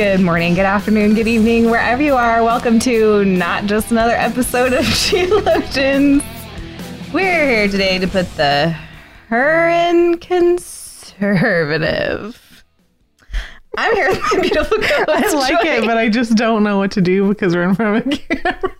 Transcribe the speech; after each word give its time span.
Good 0.00 0.20
morning, 0.22 0.54
good 0.54 0.64
afternoon, 0.64 1.12
good 1.14 1.28
evening, 1.28 1.68
wherever 1.68 2.00
you 2.02 2.14
are. 2.14 2.42
Welcome 2.42 2.78
to 2.80 3.22
not 3.26 3.66
just 3.66 3.90
another 3.90 4.14
episode 4.14 4.72
of 4.72 4.82
Sheologians. 4.86 6.24
We're 7.12 7.46
here 7.46 7.68
today 7.68 7.98
to 7.98 8.08
put 8.08 8.34
the 8.36 8.74
her 9.28 9.68
in 9.68 10.16
conservative. 10.16 12.64
I'm 13.76 13.94
here 13.94 14.08
with 14.08 14.22
my 14.32 14.40
beautiful 14.40 14.78
co 14.78 15.04
I 15.08 15.32
like 15.34 15.66
it, 15.66 15.84
but 15.84 15.98
I 15.98 16.08
just 16.08 16.34
don't 16.34 16.62
know 16.62 16.78
what 16.78 16.92
to 16.92 17.02
do 17.02 17.28
because 17.28 17.54
we're 17.54 17.68
in 17.68 17.74
front 17.74 17.98
of 17.98 18.06
a 18.10 18.16
camera. 18.16 18.74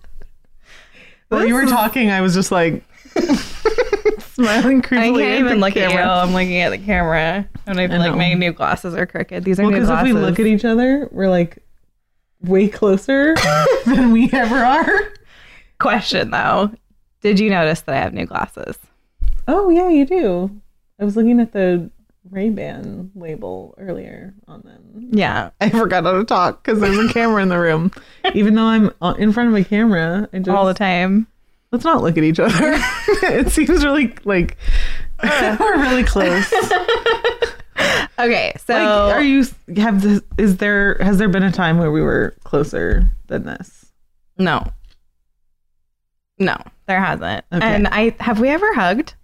While 1.29 1.45
you 1.45 1.53
were 1.53 1.67
talking, 1.67 2.11
I 2.11 2.23
was 2.23 2.33
just 2.33 2.51
like 2.51 2.83
smiling 4.21 4.79
I 4.79 4.87
creepily. 4.87 4.89
can't 4.89 5.17
at 5.19 5.39
even 5.41 5.61
the 5.61 5.67
look 5.67 5.77
at 5.77 5.91
you. 5.91 5.99
camera. 5.99 6.23
I'm 6.23 6.33
looking 6.33 6.63
at 6.63 6.71
the 6.71 6.79
camera, 6.79 7.47
and 7.71 7.81
I 7.81 7.87
feel 7.89 7.97
I 7.97 8.07
like 8.07 8.11
know. 8.13 8.19
my 8.19 8.35
new 8.35 8.53
glasses 8.53 8.95
are 8.95 9.07
crooked. 9.07 9.45
These 9.45 9.59
are 9.59 9.63
Well, 9.63 9.71
new 9.73 9.81
because 9.81 9.99
if 9.99 10.05
we 10.05 10.13
look 10.13 10.39
at 10.39 10.47
each 10.47 10.65
other, 10.65 11.09
we're 11.11 11.29
like 11.31 11.59
way 12.43 12.69
closer 12.69 13.35
than 13.87 14.13
we 14.13 14.31
ever 14.33 14.57
are. 14.57 15.13
Question 15.79 16.31
though, 16.31 16.71
did 17.23 17.39
you 17.41 17.51
notice 17.51 17.81
that 17.83 17.95
I 17.95 17.99
have 17.99 18.13
new 18.15 18.27
glasses? 18.27 18.79
Oh 19.49 19.69
yeah, 19.71 19.89
you 19.89 20.05
do. 20.07 20.51
I 21.01 21.05
was 21.05 21.17
looking 21.17 21.41
at 21.41 21.53
the 21.53 21.91
Ray 22.31 22.51
Ban 22.51 23.11
label 23.15 23.75
earlier 23.79 24.35
on 24.47 24.61
them. 24.63 25.09
Yeah, 25.11 25.51
I 25.61 25.71
forgot 25.71 26.05
how 26.05 26.13
to 26.13 26.25
talk 26.25 26.63
because 26.63 26.81
there's 26.81 26.99
a 26.99 27.13
camera 27.13 27.43
in 27.43 27.49
the 27.49 27.59
room. 27.59 27.91
Even 28.35 28.55
though 28.55 28.65
I'm 28.65 28.91
uh, 29.01 29.15
in 29.19 29.33
front 29.33 29.49
of 29.49 29.55
a 29.57 29.65
camera, 29.65 30.29
I 30.33 30.39
just 30.39 30.51
all 30.51 30.67
the 30.67 30.75
time. 30.75 31.27
let's 31.73 31.85
not 31.85 32.03
look 32.03 32.19
at 32.19 32.25
each 32.25 32.39
other. 32.39 32.53
it 33.23 33.51
seems 33.51 33.83
really 33.85 34.15
like 34.25 34.57
we're 35.23 35.81
really 35.81 36.05
close. 36.05 36.53
Okay, 38.19 38.55
so 38.67 38.75
like, 38.75 39.15
are 39.17 39.23
you 39.23 39.47
have 39.77 40.03
this? 40.03 40.21
Is 40.37 40.59
there 40.59 40.99
has 41.01 41.17
there 41.17 41.29
been 41.29 41.43
a 41.43 41.51
time 41.51 41.79
where 41.79 41.91
we 41.91 42.03
were 42.03 42.37
closer 42.45 43.11
than 43.29 43.45
this? 43.45 43.87
No. 44.37 44.63
No, 46.39 46.57
there 46.87 47.01
hasn't. 47.01 47.45
Okay. 47.53 47.65
And 47.65 47.89
I 47.89 48.15
have 48.21 48.41
we 48.41 48.49
ever 48.49 48.75
hugged? 48.75 49.15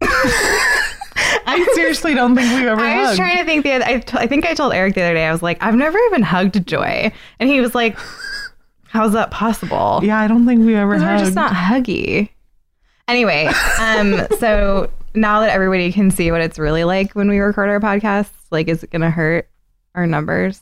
I 0.02 1.68
seriously 1.74 2.14
don't 2.14 2.34
think 2.34 2.52
we've 2.52 2.66
ever. 2.66 2.80
I 2.80 2.98
was 2.98 3.08
hugged. 3.08 3.18
trying 3.18 3.38
to 3.38 3.44
think 3.44 3.64
the 3.64 3.72
other, 3.72 3.84
I, 3.84 3.98
t- 3.98 4.18
I 4.18 4.26
think 4.26 4.46
I 4.46 4.54
told 4.54 4.72
Eric 4.72 4.94
the 4.94 5.02
other 5.02 5.14
day 5.14 5.26
I 5.26 5.32
was 5.32 5.42
like 5.42 5.62
I've 5.62 5.74
never 5.74 5.98
even 6.06 6.22
hugged 6.22 6.66
Joy 6.66 7.12
and 7.38 7.48
he 7.48 7.60
was 7.60 7.74
like 7.74 7.96
how's 8.88 9.12
that 9.12 9.30
possible? 9.30 10.00
Yeah, 10.02 10.18
I 10.18 10.26
don't 10.26 10.46
think 10.46 10.64
we've 10.64 10.76
ever 10.76 10.96
we're 10.96 11.18
just 11.18 11.34
not 11.34 11.52
huggy. 11.52 12.30
Anyway, 13.06 13.50
um 13.80 14.26
so 14.38 14.90
now 15.14 15.40
that 15.40 15.50
everybody 15.50 15.92
can 15.92 16.10
see 16.10 16.30
what 16.30 16.40
it's 16.40 16.58
really 16.58 16.84
like 16.84 17.12
when 17.12 17.28
we 17.28 17.38
record 17.38 17.68
our 17.68 17.80
podcasts, 17.80 18.30
like 18.50 18.68
is 18.68 18.82
it 18.82 18.90
going 18.90 19.02
to 19.02 19.10
hurt 19.10 19.48
our 19.94 20.06
numbers? 20.06 20.60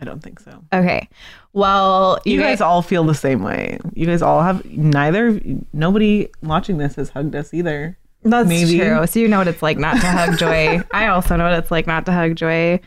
I 0.00 0.04
don't 0.04 0.20
think 0.22 0.40
so. 0.40 0.64
Okay. 0.72 1.08
Well, 1.52 2.18
You 2.24 2.40
guys 2.40 2.60
all 2.60 2.82
feel 2.82 3.04
the 3.04 3.14
same 3.14 3.42
way. 3.42 3.78
You 3.94 4.06
guys 4.06 4.20
all 4.22 4.42
have 4.42 4.64
neither. 4.64 5.40
Nobody 5.72 6.28
watching 6.42 6.78
this 6.78 6.96
has 6.96 7.10
hugged 7.10 7.36
us 7.36 7.54
either. 7.54 7.96
That's 8.24 8.48
Maybe. 8.48 8.78
true. 8.78 9.06
So 9.06 9.20
you 9.20 9.28
know 9.28 9.38
what 9.38 9.48
it's 9.48 9.62
like 9.62 9.78
not 9.78 10.00
to 10.00 10.06
hug 10.06 10.38
Joy. 10.38 10.80
I 10.92 11.06
also 11.08 11.36
know 11.36 11.44
what 11.44 11.58
it's 11.58 11.70
like 11.70 11.86
not 11.86 12.04
to 12.06 12.12
hug 12.12 12.34
Joy. 12.36 12.80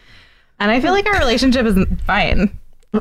And 0.59 0.71
I 0.71 0.79
feel 0.81 0.91
like 0.91 1.05
our 1.05 1.17
relationship 1.19 1.65
is 1.65 1.77
fine. 2.05 2.57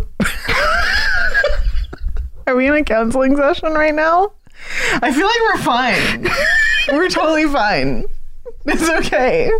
Are 2.46 2.54
we 2.54 2.66
in 2.66 2.74
a 2.74 2.84
counseling 2.84 3.36
session 3.36 3.72
right 3.72 3.94
now? 3.94 4.32
I 5.02 5.12
feel 5.12 5.26
like 5.26 5.40
we're 5.40 5.58
fine. 5.62 6.28
we're 6.92 7.08
totally 7.08 7.46
fine. 7.46 8.04
It's 8.66 8.88
okay. 8.88 9.50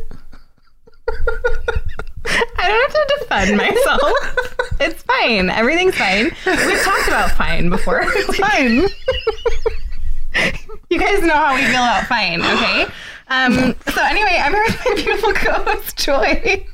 I 2.56 2.68
don't 2.68 2.92
have 2.92 2.92
to 2.92 3.14
defend 3.18 3.56
myself. 3.56 4.76
it's 4.80 5.02
fine. 5.02 5.50
Everything's 5.50 5.96
fine. 5.96 6.24
We've 6.46 6.82
talked 6.82 7.08
about 7.08 7.30
fine 7.32 7.68
before. 7.68 8.00
It's 8.02 8.36
fine. 8.38 8.88
you 10.90 10.98
guys 10.98 11.22
know 11.22 11.34
how 11.34 11.54
we 11.54 11.62
feel 11.62 11.74
about 11.74 12.06
fine, 12.06 12.40
okay? 12.40 12.86
Um, 13.28 13.74
so 13.92 14.02
anyway, 14.02 14.40
I'm 14.42 14.52
here 14.52 14.64
with 14.66 14.80
my 14.84 14.94
beautiful 14.94 15.32
co-host 15.32 15.96
Joy. 15.98 16.66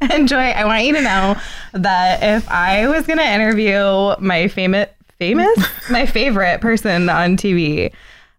And 0.00 0.28
Joy, 0.28 0.36
I 0.36 0.64
want 0.64 0.84
you 0.84 0.92
to 0.94 1.02
know 1.02 1.36
that 1.72 2.22
if 2.22 2.48
I 2.50 2.88
was 2.88 3.06
gonna 3.06 3.22
interview 3.22 4.14
my 4.20 4.48
famous 4.48 4.88
famous 5.18 5.56
my 5.90 6.06
favorite 6.06 6.60
person 6.60 7.08
on 7.08 7.36
TV, 7.36 7.92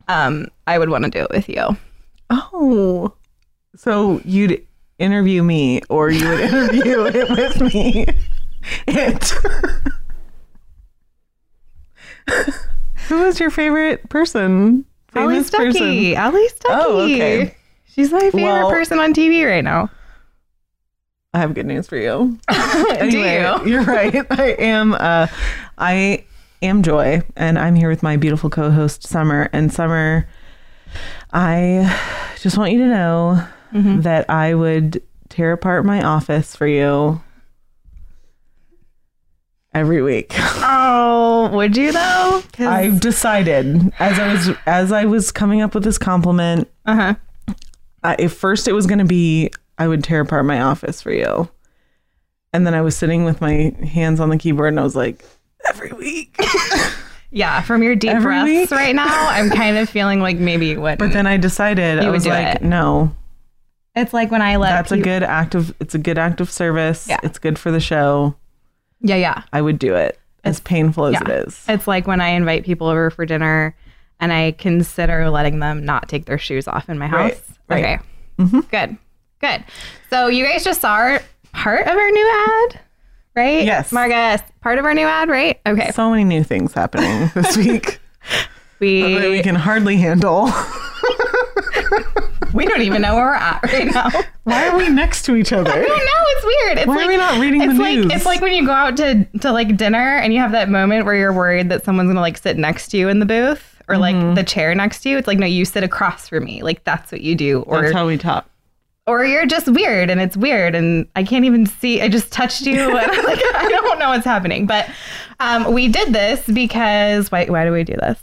um, 0.08 0.48
I 0.68 0.78
would 0.80 0.90
want 0.90 1.04
to 1.06 1.10
do 1.10 1.20
it 1.20 1.30
with 1.32 1.48
you. 1.50 1.78
Oh, 2.30 3.14
so 3.76 4.22
you'd 4.26 4.66
interview 5.00 5.44
me, 5.44 5.82
or 5.90 6.10
you 6.10 6.28
would 6.28 6.40
interview 6.40 7.06
it 7.06 7.30
with 7.30 7.62
me? 7.74 8.06
It. 8.88 9.34
Who 13.08 13.20
was 13.24 13.40
your 13.40 13.52
favorite 13.52 14.10
person? 14.10 14.86
Allie 15.14 15.36
Famous 15.36 15.50
person? 15.52 15.82
Stuckey. 15.82 16.16
Allie 16.16 16.48
Stuckey. 16.50 16.66
Oh, 16.70 17.00
okay. 17.02 17.56
She's 17.88 18.12
my 18.12 18.20
favorite 18.20 18.42
Well- 18.44 18.70
person 18.72 19.00
on 19.00 19.14
TV 19.14 19.48
right 19.48 19.64
now. 19.64 19.90
I 21.34 21.40
have 21.40 21.54
good 21.54 21.66
news 21.66 21.88
for 21.88 21.98
you. 21.98 22.40
Do 22.50 23.10
you? 23.20 23.66
You're 23.66 23.84
right. 23.84 24.26
I 24.32 24.56
am. 24.58 24.94
Uh, 24.94 25.28
I 25.78 26.24
am 26.62 26.84
Joy, 26.84 27.22
and 27.36 27.58
I'm 27.60 27.76
here 27.76 27.90
with 27.90 28.04
my 28.04 28.18
beautiful 28.18 28.50
co-host 28.50 29.04
Summer. 29.08 29.50
And 29.54 29.72
Summer, 29.72 30.28
I 31.34 31.96
just 32.42 32.58
want 32.58 32.72
you 32.72 32.80
to 32.80 32.88
know 32.88 33.48
Mm-hmm. 33.74 34.02
that 34.02 34.30
I 34.30 34.54
would 34.54 35.02
tear 35.28 35.52
apart 35.52 35.84
my 35.84 36.02
office 36.02 36.56
for 36.56 36.66
you 36.66 37.22
every 39.74 40.02
week. 40.02 40.32
Oh, 40.38 41.50
would 41.54 41.76
you 41.76 41.92
though? 41.92 42.42
I've 42.60 43.02
decided 43.02 43.92
as 44.00 44.18
I 44.18 44.32
was 44.32 44.50
as 44.66 44.92
I 44.94 45.04
was 45.06 45.32
coming 45.34 45.62
up 45.62 45.74
with 45.76 45.84
this 45.84 45.98
compliment. 45.98 46.70
Uh 46.86 46.96
huh. 46.96 47.56
I, 48.04 48.14
at 48.16 48.32
first, 48.32 48.68
it 48.70 48.74
was 48.74 48.86
going 48.88 49.00
to 49.00 49.06
be 49.06 49.52
I 49.78 49.90
would 49.90 50.06
tear 50.06 50.22
apart 50.22 50.46
my 50.46 50.62
office 50.62 51.02
for 51.02 51.12
you, 51.12 51.50
and 52.54 52.66
then 52.66 52.74
I 52.74 52.82
was 52.82 52.96
sitting 52.96 53.26
with 53.26 53.42
my 53.42 53.76
hands 53.86 54.22
on 54.22 54.30
the 54.30 54.38
keyboard, 54.38 54.70
and 54.70 54.80
I 54.80 54.84
was 54.84 54.96
like, 54.96 55.26
every 55.70 55.92
week. 55.92 56.36
Yeah, 57.32 57.62
from 57.62 57.84
your 57.84 57.96
deep 57.96 58.12
Every 58.12 58.24
breaths 58.24 58.46
week? 58.46 58.72
right 58.72 58.96
now, 58.96 59.28
I'm 59.30 59.50
kind 59.50 59.78
of 59.78 59.90
feeling 59.90 60.22
like 60.22 60.38
maybe 60.38 60.68
you 60.68 60.80
would. 60.82 61.00
But 61.00 61.12
then 61.12 61.28
I 61.28 61.36
decided 61.38 62.00
I 62.00 62.10
was 62.10 62.26
like, 62.26 62.58
it. 62.58 62.62
no, 62.62 63.14
it's 63.96 64.14
like 64.14 64.32
when 64.32 64.42
I 64.42 64.56
let 64.56 64.70
that's 64.70 64.92
a 64.94 64.98
good 64.98 65.22
act 65.24 65.54
of 65.56 65.76
it's 65.82 65.94
a 65.96 65.98
good 65.98 66.18
act 66.18 66.40
of 66.40 66.50
service. 66.50 67.08
Yeah. 67.10 67.18
It's 67.24 67.38
good 67.40 67.60
for 67.60 67.72
the 67.72 67.80
show. 67.82 68.36
Yeah, 69.02 69.16
yeah. 69.18 69.44
I 69.52 69.62
would 69.62 69.80
do 69.80 69.96
it 69.96 70.18
as 70.46 70.60
painful 70.62 71.08
as 71.08 71.14
Yeah. 71.14 71.24
it 71.24 71.48
is. 71.48 71.66
It's 71.68 71.88
like 71.88 72.08
when 72.08 72.22
I 72.22 72.30
invite 72.30 72.64
people 72.64 72.88
over 72.88 73.10
for 73.10 73.26
dinner 73.26 73.76
and 74.22 74.32
I 74.32 74.52
consider 74.54 75.30
letting 75.30 75.60
them 75.60 75.84
not 75.84 76.08
take 76.08 76.26
their 76.26 76.38
shoes 76.38 76.68
off 76.70 76.88
in 76.88 76.98
my 76.98 77.08
house. 77.08 77.42
Right, 77.68 77.84
right. 77.84 77.84
Okay. 77.84 78.04
Mm-hmm. 78.40 78.60
Good. 78.72 78.98
Good. 79.42 79.64
So 80.10 80.28
you 80.28 80.46
guys 80.46 80.64
just 80.64 80.80
saw 80.80 81.20
part 81.52 81.82
of 81.86 81.98
our 81.98 82.12
new 82.12 82.46
ad, 82.72 82.80
right? 83.36 83.64
Yes. 83.66 83.92
Margus, 83.92 84.42
part 84.62 84.80
of 84.80 84.86
our 84.86 84.94
new 84.94 85.06
ad, 85.06 85.30
right? 85.30 85.60
Okay. 85.66 85.92
So 85.92 86.10
many 86.10 86.24
new 86.24 86.44
things 86.44 86.74
happening 86.74 87.30
this 87.36 87.58
week 87.58 88.00
we 88.80 89.02
that 89.16 89.30
we 89.30 89.42
can 89.42 89.56
hardly 89.56 89.98
handle. 89.98 90.50
we 92.54 92.66
don't 92.66 92.82
even 92.82 93.02
know 93.02 93.16
where 93.16 93.26
we're 93.26 93.34
at 93.36 93.62
right 93.64 93.94
now. 93.94 94.10
Why 94.44 94.68
are 94.70 94.78
we 94.78 94.90
next 94.90 95.24
to 95.26 95.36
each 95.36 95.52
other? 95.54 95.72
I 95.72 95.76
don't 95.76 95.88
know. 95.88 95.94
It's 96.28 96.46
weird. 96.46 96.78
It's 96.80 96.88
Why 96.88 96.96
like, 96.96 97.06
are 97.06 97.10
we 97.10 97.18
not 97.18 97.40
reading 97.42 97.60
the 97.60 97.70
it's 97.72 97.80
like, 97.80 97.96
news? 97.98 98.12
It's 98.14 98.26
like 98.26 98.42
when 98.42 98.54
you 98.54 98.66
go 98.66 98.72
out 98.72 98.98
to 98.98 99.26
to 99.42 99.52
like 99.52 99.76
dinner 99.78 100.18
and 100.18 100.34
you 100.34 100.40
have 100.40 100.52
that 100.52 100.70
moment 100.70 101.06
where 101.06 101.16
you're 101.16 101.34
worried 101.34 101.70
that 101.70 101.84
someone's 101.84 102.10
gonna 102.10 102.22
like 102.22 102.38
sit 102.38 102.58
next 102.58 102.90
to 102.90 102.98
you 102.98 103.10
in 103.10 103.20
the 103.20 103.26
booth 103.26 103.82
or 103.88 103.98
like 103.98 104.16
Mm-hmm. 104.16 104.34
the 104.36 104.44
chair 104.44 104.74
next 104.76 105.02
to 105.02 105.10
you. 105.10 105.18
It's 105.18 105.28
like 105.28 105.38
no, 105.38 105.46
you 105.46 105.66
sit 105.66 105.84
across 105.84 106.28
from 106.30 106.46
me. 106.46 106.62
Like 106.64 106.84
that's 106.84 107.12
what 107.12 107.22
you 107.22 107.36
do. 107.36 107.62
Or 107.62 107.82
That's 107.82 107.94
how 107.94 108.08
we 108.08 108.18
talk. 108.18 108.50
Or 109.08 109.24
you're 109.24 109.46
just 109.46 109.68
weird 109.68 110.10
and 110.10 110.20
it's 110.20 110.36
weird 110.36 110.74
and 110.74 111.08
I 111.16 111.24
can't 111.24 111.46
even 111.46 111.68
see. 111.68 112.02
I 112.02 112.08
just 112.08 112.32
touched 112.32 112.66
you 112.66 112.80
and 112.80 112.94
like 112.94 113.40
I 113.56 113.68
don't 113.70 114.00
know 114.00 114.10
what's 114.10 114.26
happening. 114.26 114.66
But 114.66 114.90
um, 115.40 115.74
we 115.74 115.88
did 115.88 116.12
this 116.12 116.46
because 116.48 117.32
why? 117.32 117.46
Why 117.46 117.66
do 117.66 117.72
we 117.72 117.84
do 117.84 117.96
this? 117.96 118.20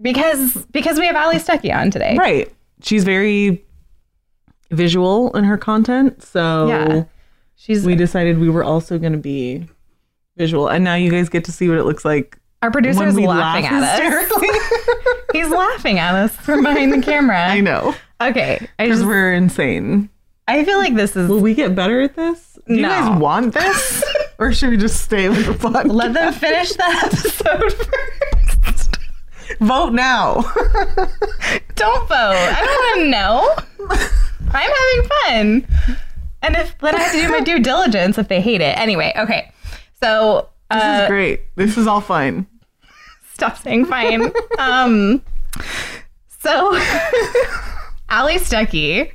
Because 0.00 0.64
because 0.66 0.98
we 0.98 1.06
have 1.06 1.16
Allie 1.16 1.36
Stuckey 1.36 1.74
on 1.74 1.90
today. 1.90 2.16
Right. 2.16 2.50
She's 2.82 3.04
very 3.04 3.62
visual 4.70 5.36
in 5.36 5.44
her 5.44 5.58
content. 5.58 6.22
So 6.22 6.68
Yeah. 6.68 7.04
She's 7.56 7.84
we 7.86 7.94
decided 7.94 8.38
we 8.38 8.50
were 8.50 8.64
also 8.64 8.98
going 8.98 9.12
to 9.12 9.18
be 9.18 9.66
visual, 10.36 10.68
and 10.68 10.84
now 10.84 10.94
you 10.94 11.10
guys 11.10 11.30
get 11.30 11.44
to 11.44 11.52
see 11.52 11.68
what 11.70 11.78
it 11.78 11.84
looks 11.84 12.04
like. 12.04 12.38
our 12.60 12.70
producer 12.70 13.06
is 13.06 13.18
laughing 13.18 13.64
laugh 13.64 13.64
at 13.64 14.32
us. 14.32 14.46
He's 15.32 15.48
laughing 15.48 15.98
at 15.98 16.14
us 16.14 16.36
from 16.36 16.62
behind 16.62 16.92
the 16.92 17.00
camera. 17.00 17.46
I 17.48 17.60
know 17.60 17.94
Okay, 18.20 18.66
because 18.78 19.04
we're 19.04 19.32
insane. 19.34 20.08
I 20.48 20.64
feel 20.64 20.78
like 20.78 20.94
this 20.94 21.16
is 21.16 21.28
Will 21.28 21.40
we 21.40 21.54
get 21.54 21.74
better 21.74 22.00
at 22.00 22.14
this? 22.14 22.58
Do 22.66 22.74
you 22.74 22.82
guys 22.82 23.18
want 23.20 23.52
this, 23.54 24.02
or 24.38 24.52
should 24.52 24.70
we 24.70 24.76
just 24.76 25.02
stay 25.02 25.28
with 25.28 25.46
the 25.46 25.52
podcast? 25.52 25.92
let 25.92 26.14
them 26.14 26.32
finish 26.32 26.72
the 26.72 26.84
episode 26.84 27.72
first. 28.64 28.96
vote 29.60 29.92
now. 29.92 30.34
Don't 31.74 32.08
vote. 32.08 32.14
I 32.14 32.62
don't 32.64 32.82
want 32.82 33.00
to 33.00 33.08
know. 33.10 33.56
I'm 34.52 34.70
having 34.70 35.10
fun. 35.66 35.98
And 36.42 36.56
if 36.56 36.78
then 36.78 36.94
I 36.94 37.00
have 37.00 37.12
to 37.12 37.20
do 37.20 37.28
my 37.30 37.40
due 37.40 37.60
diligence 37.60 38.18
if 38.18 38.28
they 38.28 38.40
hate 38.40 38.60
it. 38.60 38.78
Anyway, 38.78 39.12
okay. 39.16 39.52
So 40.00 40.48
this 40.70 40.82
uh, 40.82 41.00
is 41.02 41.08
great. 41.08 41.40
This 41.56 41.76
is 41.76 41.86
all 41.86 42.00
fine. 42.00 42.46
stop 43.34 43.58
saying 43.58 43.84
fine. 43.86 44.32
um, 44.58 45.22
so 46.40 46.78
Allie 48.08 48.36
Stuckey, 48.38 49.12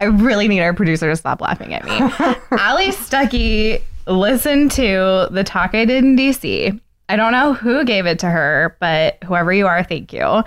I 0.00 0.04
really 0.06 0.48
need 0.48 0.60
our 0.60 0.72
producer 0.74 1.08
to 1.10 1.16
stop 1.16 1.40
laughing 1.40 1.74
at 1.74 1.84
me. 1.84 1.90
Allie 2.58 2.88
Stuckey 2.92 3.82
listened 4.06 4.70
to 4.72 5.28
the 5.30 5.44
talk 5.44 5.74
I 5.74 5.84
did 5.84 6.04
in 6.04 6.16
DC. 6.16 6.78
I 7.08 7.16
don't 7.16 7.32
know 7.32 7.52
who 7.52 7.84
gave 7.84 8.06
it 8.06 8.18
to 8.20 8.30
her, 8.30 8.76
but 8.80 9.22
whoever 9.24 9.52
you 9.52 9.66
are, 9.66 9.82
thank 9.84 10.12
you. 10.12 10.42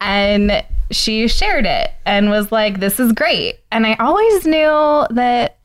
And 0.00 0.64
she 0.90 1.28
shared 1.28 1.64
it 1.64 1.92
and 2.04 2.28
was 2.28 2.50
like, 2.50 2.80
"This 2.80 2.98
is 2.98 3.12
great." 3.12 3.60
And 3.70 3.86
I 3.86 3.94
always 3.94 4.44
knew 4.44 5.06
that 5.10 5.58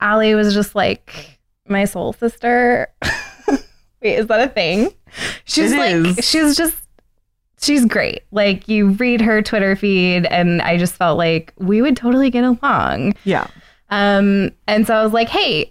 Allie 0.00 0.34
was 0.34 0.52
just 0.52 0.74
like 0.74 1.38
my 1.66 1.86
soul 1.86 2.12
sister. 2.12 2.88
Wait, 4.02 4.14
is 4.16 4.26
that 4.26 4.46
a 4.46 4.52
thing? 4.52 4.90
She's 5.44 5.72
It 5.72 5.78
like 6.04 6.18
is. 6.18 6.28
she's 6.28 6.56
just 6.56 6.76
she's 7.60 7.84
great. 7.84 8.22
Like 8.30 8.68
you 8.68 8.90
read 8.90 9.20
her 9.20 9.42
Twitter 9.42 9.76
feed 9.76 10.26
and 10.26 10.62
I 10.62 10.76
just 10.76 10.94
felt 10.94 11.18
like 11.18 11.52
we 11.58 11.82
would 11.82 11.96
totally 11.96 12.30
get 12.30 12.44
along. 12.44 13.14
Yeah. 13.24 13.46
Um 13.90 14.50
and 14.66 14.86
so 14.86 14.94
I 14.94 15.02
was 15.02 15.12
like, 15.12 15.28
"Hey, 15.28 15.70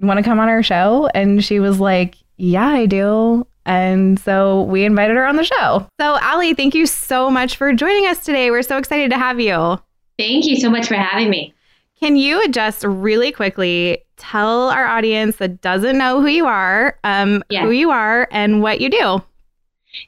want 0.00 0.18
to 0.18 0.22
come 0.22 0.40
on 0.40 0.48
our 0.48 0.62
show?" 0.62 1.08
And 1.14 1.44
she 1.44 1.60
was 1.60 1.80
like, 1.80 2.14
"Yeah, 2.36 2.66
I 2.68 2.86
do." 2.86 3.46
And 3.66 4.18
so 4.18 4.62
we 4.62 4.84
invited 4.84 5.16
her 5.16 5.26
on 5.26 5.36
the 5.36 5.44
show. 5.44 5.86
So, 6.00 6.16
Allie, 6.22 6.54
thank 6.54 6.74
you 6.74 6.86
so 6.86 7.30
much 7.30 7.56
for 7.56 7.72
joining 7.74 8.06
us 8.06 8.24
today. 8.24 8.50
We're 8.50 8.62
so 8.62 8.78
excited 8.78 9.10
to 9.10 9.18
have 9.18 9.38
you. 9.40 9.78
Thank 10.18 10.46
you 10.46 10.56
so 10.56 10.70
much 10.70 10.88
for 10.88 10.94
having 10.94 11.28
me. 11.28 11.52
Can 12.00 12.16
you 12.16 12.48
just 12.48 12.82
really 12.84 13.30
quickly 13.30 13.98
tell 14.16 14.70
our 14.70 14.86
audience 14.86 15.36
that 15.36 15.60
doesn't 15.60 15.98
know 15.98 16.20
who 16.22 16.28
you 16.28 16.46
are, 16.46 16.98
um, 17.04 17.42
Yeah. 17.50 17.62
who 17.62 17.70
you 17.72 17.90
are, 17.90 18.26
and 18.30 18.62
what 18.62 18.80
you 18.80 18.88
do? 18.88 19.22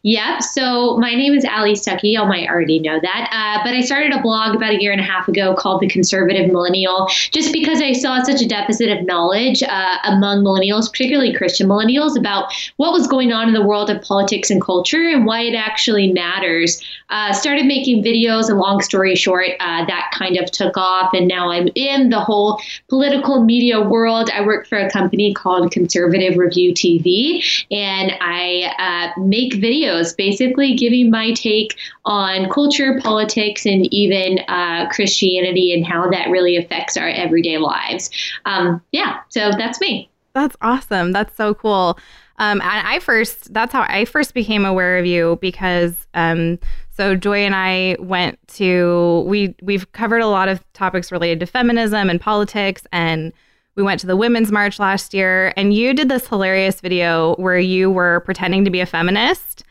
Yep. 0.03 0.43
So 0.43 0.97
my 0.97 1.15
name 1.15 1.35
is 1.35 1.45
Allie 1.45 1.75
Stuckey. 1.75 2.13
Y'all 2.15 2.27
might 2.27 2.49
already 2.49 2.79
know 2.79 2.99
that. 3.01 3.31
Uh, 3.33 3.63
but 3.65 3.75
I 3.75 3.81
started 3.81 4.13
a 4.13 4.23
blog 4.23 4.55
about 4.55 4.73
a 4.73 4.81
year 4.81 4.93
and 4.93 5.01
a 5.01 5.05
half 5.05 5.29
ago 5.29 5.55
called 5.55 5.81
The 5.81 5.89
Conservative 5.89 6.51
Millennial, 6.51 7.09
just 7.33 7.53
because 7.53 7.81
I 7.81 7.93
saw 7.93 8.23
such 8.23 8.41
a 8.41 8.49
deficit 8.49 8.89
of 8.89 9.05
knowledge 9.05 9.63
uh, 9.63 9.97
among 10.05 10.45
millennials, 10.45 10.91
particularly 10.91 11.35
Christian 11.35 11.69
millennials, 11.69 12.19
about 12.19 12.53
what 12.77 12.93
was 12.93 13.07
going 13.07 13.33
on 13.33 13.49
in 13.49 13.55
the 13.55 13.65
world 13.65 13.91
of 13.91 14.01
politics 14.03 14.51
and 14.51 14.63
culture 14.63 15.09
and 15.09 15.27
why 15.27 15.43
it 15.43 15.55
actually 15.55 16.13
matters. 16.13 16.83
Uh, 17.11 17.33
started 17.33 17.67
making 17.67 18.03
videos, 18.03 18.49
and 18.49 18.59
long 18.59 18.81
story 18.81 19.15
short, 19.17 19.49
uh, 19.61 19.85
that 19.87 20.11
kind 20.15 20.37
of 20.37 20.51
took 20.51 20.77
off. 20.77 21.13
And 21.13 21.27
now 21.27 21.51
I'm 21.51 21.69
in 21.75 22.11
the 22.11 22.21
whole 22.21 22.61
political 22.89 23.43
media 23.43 23.81
world. 23.81 24.31
I 24.33 24.45
work 24.47 24.67
for 24.67 24.79
a 24.79 24.91
company 24.91 25.35
called 25.35 25.73
Conservative 25.73 26.37
Review 26.37 26.73
TV, 26.73 27.45
and 27.71 28.13
I 28.21 29.13
uh, 29.17 29.21
make 29.21 29.55
videos 29.55 29.80
basically 30.15 30.75
giving 30.75 31.11
my 31.11 31.33
take 31.33 31.77
on 32.05 32.49
culture, 32.51 32.99
politics, 33.01 33.67
and 33.67 33.93
even 33.93 34.39
uh, 34.49 34.89
Christianity 34.91 35.73
and 35.75 35.87
how 35.87 36.09
that 36.11 36.29
really 36.31 36.57
affects 36.57 36.97
our 36.97 37.09
everyday 37.09 37.59
lives. 37.59 38.11
Um, 38.45 38.83
yeah, 38.93 39.21
so 39.29 39.51
that's 39.57 39.81
me. 39.81 40.11
That's 40.33 40.57
awesome. 40.61 41.13
That's 41.13 41.37
so 41.37 41.55
cool. 41.55 41.99
Um, 42.39 42.61
and 42.63 42.87
I 42.87 43.01
first, 43.01 43.53
that's 43.53 43.73
how 43.73 43.83
I 43.83 44.07
first 44.07 44.33
became 44.33 44.65
aware 44.65 44.99
of 44.99 45.05
you 45.05 45.39
because, 45.43 46.07
um, 46.15 46.59
so 46.91 47.15
Joy 47.15 47.39
and 47.39 47.55
I 47.55 47.97
went 47.99 48.39
to, 48.55 49.25
we, 49.27 49.55
we've 49.63 49.91
covered 49.93 50.23
a 50.23 50.27
lot 50.27 50.49
of 50.49 50.65
topics 50.73 51.13
related 51.13 51.41
to 51.41 51.47
feminism 51.47 52.09
and 52.09 52.21
politics 52.21 52.87
and 52.93 53.33
we 53.77 53.83
went 53.83 54.01
to 54.01 54.07
the 54.07 54.17
women's 54.17 54.51
march 54.51 54.79
last 54.79 55.13
year 55.13 55.53
and 55.57 55.75
you 55.75 55.93
did 55.93 56.09
this 56.09 56.27
hilarious 56.27 56.81
video 56.81 57.35
where 57.37 57.59
you 57.59 57.91
were 57.91 58.21
pretending 58.21 58.65
to 58.65 58.71
be 58.71 58.81
a 58.81 58.87
feminist. 58.87 59.65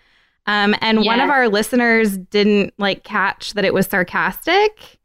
Um, 0.49 0.75
and 0.81 1.05
one 1.05 1.19
of 1.19 1.29
our 1.29 1.47
listeners 1.47 2.17
didn't 2.17 2.73
like 2.79 3.03
catch 3.03 3.53
that 3.53 3.63
it 3.65 3.73
was 3.73 3.85
sarcastic. 3.85 4.97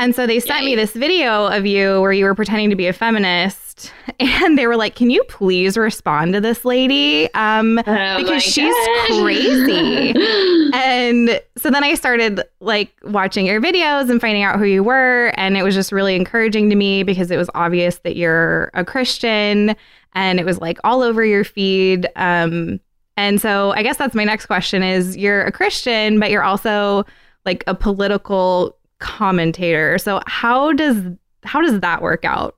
And 0.00 0.14
so 0.14 0.26
they 0.26 0.40
sent 0.40 0.64
me 0.64 0.74
this 0.74 0.92
video 0.92 1.46
of 1.46 1.66
you 1.66 2.00
where 2.00 2.12
you 2.12 2.24
were 2.24 2.34
pretending 2.34 2.70
to 2.70 2.76
be 2.76 2.86
a 2.88 2.92
feminist. 2.92 3.92
And 4.20 4.58
they 4.58 4.66
were 4.66 4.74
like, 4.76 4.96
Can 4.96 5.10
you 5.10 5.22
please 5.28 5.76
respond 5.76 6.32
to 6.32 6.40
this 6.40 6.64
lady? 6.64 7.32
Um, 7.34 7.78
Oh 7.78 8.16
because 8.16 8.42
she's 8.42 8.74
gosh. 8.74 9.20
crazy. 9.20 10.12
and 10.74 11.40
so 11.56 11.70
then 11.70 11.84
I 11.84 11.94
started 11.94 12.42
like 12.58 12.90
watching 13.04 13.46
your 13.46 13.60
videos 13.60 14.10
and 14.10 14.20
finding 14.20 14.42
out 14.42 14.58
who 14.58 14.64
you 14.64 14.82
were. 14.82 15.32
And 15.36 15.56
it 15.56 15.62
was 15.62 15.76
just 15.76 15.92
really 15.92 16.16
encouraging 16.16 16.68
to 16.70 16.74
me 16.76 17.04
because 17.04 17.30
it 17.30 17.36
was 17.36 17.48
obvious 17.54 17.98
that 18.00 18.16
you're 18.16 18.72
a 18.74 18.84
Christian 18.84 19.76
and 20.14 20.40
it 20.40 20.44
was 20.44 20.58
like 20.58 20.78
all 20.82 21.02
over 21.02 21.24
your 21.24 21.44
feed. 21.44 22.08
Um, 22.16 22.80
and 23.18 23.40
so 23.40 23.72
I 23.72 23.82
guess 23.82 23.96
that's 23.96 24.14
my 24.14 24.22
next 24.22 24.46
question 24.46 24.84
is 24.84 25.16
you're 25.16 25.42
a 25.44 25.50
Christian, 25.50 26.20
but 26.20 26.30
you're 26.30 26.44
also 26.44 27.04
like 27.44 27.64
a 27.66 27.74
political 27.74 28.76
commentator. 29.00 29.98
So 29.98 30.22
how 30.28 30.72
does 30.72 31.02
how 31.42 31.60
does 31.60 31.80
that 31.80 32.00
work 32.00 32.24
out? 32.24 32.54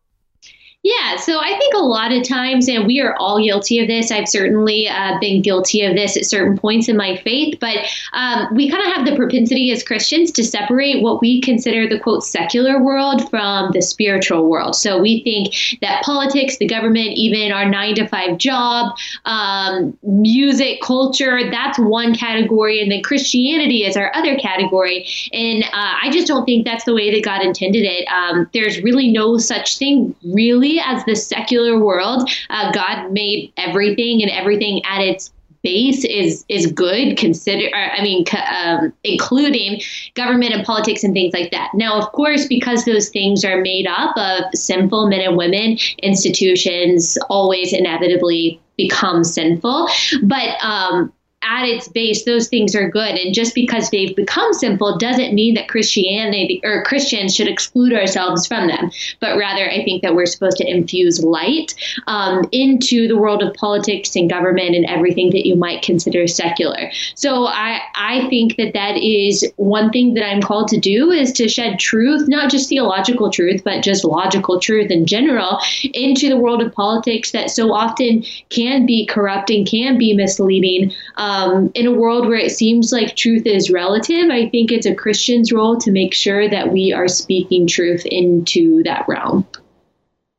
Yeah, 0.83 1.17
so 1.17 1.39
I 1.39 1.59
think 1.59 1.75
a 1.75 1.83
lot 1.83 2.11
of 2.11 2.27
times, 2.27 2.67
and 2.67 2.87
we 2.87 3.03
are 3.03 3.15
all 3.17 3.43
guilty 3.43 3.81
of 3.81 3.87
this. 3.87 4.11
I've 4.11 4.29
certainly 4.29 4.89
uh, 4.89 5.19
been 5.21 5.43
guilty 5.43 5.85
of 5.85 5.95
this 5.95 6.17
at 6.17 6.25
certain 6.25 6.57
points 6.57 6.89
in 6.89 6.97
my 6.97 7.19
faith, 7.19 7.59
but 7.61 7.87
um, 8.15 8.49
we 8.55 8.71
kind 8.71 8.83
of 8.89 8.95
have 8.95 9.05
the 9.05 9.15
propensity 9.15 9.71
as 9.73 9.83
Christians 9.83 10.31
to 10.33 10.43
separate 10.43 11.03
what 11.03 11.21
we 11.21 11.43
consider 11.43 11.87
the 11.87 12.01
quote 12.01 12.25
secular 12.25 12.83
world 12.83 13.29
from 13.29 13.73
the 13.73 13.83
spiritual 13.83 14.49
world. 14.49 14.75
So 14.75 14.99
we 14.99 15.23
think 15.23 15.79
that 15.83 16.03
politics, 16.03 16.57
the 16.57 16.67
government, 16.67 17.09
even 17.09 17.53
our 17.53 17.69
nine 17.69 17.95
to 17.97 18.09
five 18.09 18.39
job, 18.39 18.97
um, 19.27 19.99
music, 20.03 20.81
culture, 20.81 21.51
that's 21.51 21.79
one 21.79 22.15
category, 22.15 22.81
and 22.81 22.91
then 22.91 23.03
Christianity 23.03 23.85
is 23.85 23.99
our 23.99 24.11
other 24.17 24.35
category. 24.39 25.07
And 25.35 25.63
uh, 25.63 25.99
I 26.03 26.09
just 26.11 26.27
don't 26.27 26.47
think 26.47 26.65
that's 26.65 26.85
the 26.85 26.95
way 26.95 27.15
that 27.15 27.23
God 27.23 27.43
intended 27.43 27.85
it. 27.85 28.09
Um, 28.09 28.49
there's 28.55 28.81
really 28.81 29.13
no 29.13 29.37
such 29.37 29.77
thing, 29.77 30.15
really, 30.25 30.70
as 30.79 31.05
the 31.07 31.17
secular 31.17 31.79
world. 31.79 32.31
Uh, 32.51 32.71
God 32.73 33.11
made 33.11 33.53
everything, 33.57 34.23
and 34.23 34.31
everything 34.31 34.83
at 34.85 35.01
its 35.01 35.33
base 35.63 36.05
is 36.05 36.45
is 36.49 36.67
good. 36.73 37.17
Consider, 37.17 37.67
or, 37.75 37.93
I 37.93 38.03
mean, 38.03 38.25
um, 38.55 38.93
including 39.05 39.81
government 40.15 40.55
and 40.55 40.65
politics 40.65 41.05
and 41.05 41.13
things 41.13 41.35
like 41.35 41.51
that. 41.51 41.71
Now, 41.75 41.99
of 41.99 42.13
course, 42.13 42.47
because 42.47 42.85
those 42.85 43.09
things 43.09 43.45
are 43.45 43.61
made 43.61 43.87
up 43.87 44.17
of 44.17 44.45
sinful 44.55 45.09
men 45.09 45.21
and 45.21 45.37
women, 45.37 45.79
institutions 46.03 47.19
always 47.29 47.73
inevitably 47.73 48.61
become 48.77 49.25
sinful. 49.25 49.89
But 50.23 50.63
um, 50.63 51.13
at 51.43 51.65
its 51.65 51.89
base, 51.89 52.25
those 52.25 52.49
things 52.49 52.75
are 52.75 52.89
good. 52.89 53.15
And 53.15 53.35
just 53.35 53.55
because 53.55 53.89
they've 53.89 54.15
become 54.15 54.53
simple 54.53 54.99
doesn't 54.99 55.35
mean 55.35 55.55
that 55.55 55.69
Christianity 55.69 56.61
or 56.65 56.85
Christians 56.85 57.35
should 57.35 57.49
exclude 57.49 57.95
ourselves 57.95 58.47
from 58.47 58.69
them. 58.69 58.91
But 59.21 59.39
rather, 59.39 59.69
I 59.71 59.83
think 59.83 60.03
that 60.03 60.15
we're 60.15 60.27
supposed 60.27 60.59
to 60.59 60.71
infuse 60.71 61.25
light 61.25 61.75
um, 62.07 62.47
into 62.53 63.09
the 63.09 63.17
world 63.17 63.43
of 63.43 63.55
politics 63.55 64.15
and 64.17 64.29
government 64.29 64.77
and 64.77 64.85
everything 64.85 65.31
that 65.31 65.47
you 65.47 65.57
might 65.57 65.81
consider 65.81 66.27
secular. 66.27 66.91
So 67.15 67.47
I, 67.47 67.81
I 67.95 68.29
think 68.29 68.57
that 68.57 68.75
that 68.75 68.99
is 68.99 69.51
one 69.57 69.91
thing 69.91 70.13
that 70.15 70.27
I'm 70.27 70.43
called 70.43 70.69
to 70.69 70.79
do 70.79 71.11
is 71.11 71.33
to 71.33 71.49
shed 71.49 71.79
truth, 71.79 72.29
not 72.29 72.51
just 72.51 72.69
theological 72.69 73.31
truth, 73.31 73.63
but 73.65 73.83
just 73.83 74.05
logical 74.05 74.61
truth 74.61 74.91
in 74.91 75.07
general 75.07 75.59
into 75.95 76.29
the 76.29 76.37
world 76.37 76.61
of 76.61 76.73
politics 76.75 77.31
that 77.31 77.51
so 77.51 77.73
often 77.73 78.25
can 78.51 78.85
be 78.85 79.07
corrupt 79.07 79.49
and 79.49 79.67
can 79.67 79.97
be 79.97 80.13
misleading. 80.13 80.93
Um, 81.17 81.30
Um, 81.31 81.71
in 81.75 81.87
a 81.87 81.93
world 81.93 82.27
where 82.27 82.39
it 82.39 82.51
seems 82.51 82.93
like 82.93 83.15
truth 83.15 83.47
is 83.47 83.71
relative, 83.71 84.31
I 84.31 84.49
think 84.49 84.73
it's 84.73 84.87
a 84.87 84.95
Christian's 84.95 85.53
role 85.53 85.77
to 85.79 85.91
make 85.93 86.13
sure 86.15 86.49
that 86.49 86.73
we 86.73 86.93
are 86.93 87.07
speaking 87.09 87.67
truth 87.67 88.05
into 88.07 88.83
that 88.85 89.05
realm. 89.07 89.47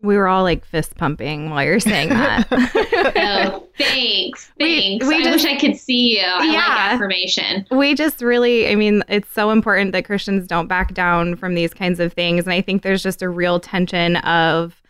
We 0.02 0.18
were 0.18 0.28
all 0.28 0.42
like 0.44 0.66
fist 0.66 0.96
pumping 0.98 1.50
while 1.52 1.64
you're 1.64 1.80
saying 1.80 2.10
that. 2.10 2.48
Oh, 3.54 3.68
thanks. 3.78 4.52
We- 4.60 4.66
Thanks. 5.00 5.08
we 5.08 5.16
I 5.16 5.24
just- 5.24 5.46
wish 5.46 5.54
I 5.54 5.58
could 5.60 5.78
see 5.78 6.18
you. 6.18 6.26
I 6.26 6.46
Yeah. 6.46 6.58
like 6.60 6.94
affirmation. 6.94 7.66
we 7.72 7.94
just 7.94 8.22
really, 8.22 8.68
I 8.70 8.76
mean, 8.76 9.04
it's 9.08 9.32
so 9.32 9.52
important 9.52 9.92
that 9.94 10.06
Christians 10.06 10.48
don't 10.48 10.68
back 10.68 10.94
down 10.94 11.36
from 11.36 11.54
these 11.56 11.74
kinds 11.74 12.00
of 12.00 12.14
things. 12.14 12.46
And 12.46 12.54
I 12.54 12.62
think 12.62 12.82
there's 12.82 13.04
just 13.04 13.22
a 13.22 13.30
real 13.30 13.60
tension 13.60 14.16
of 14.18 14.82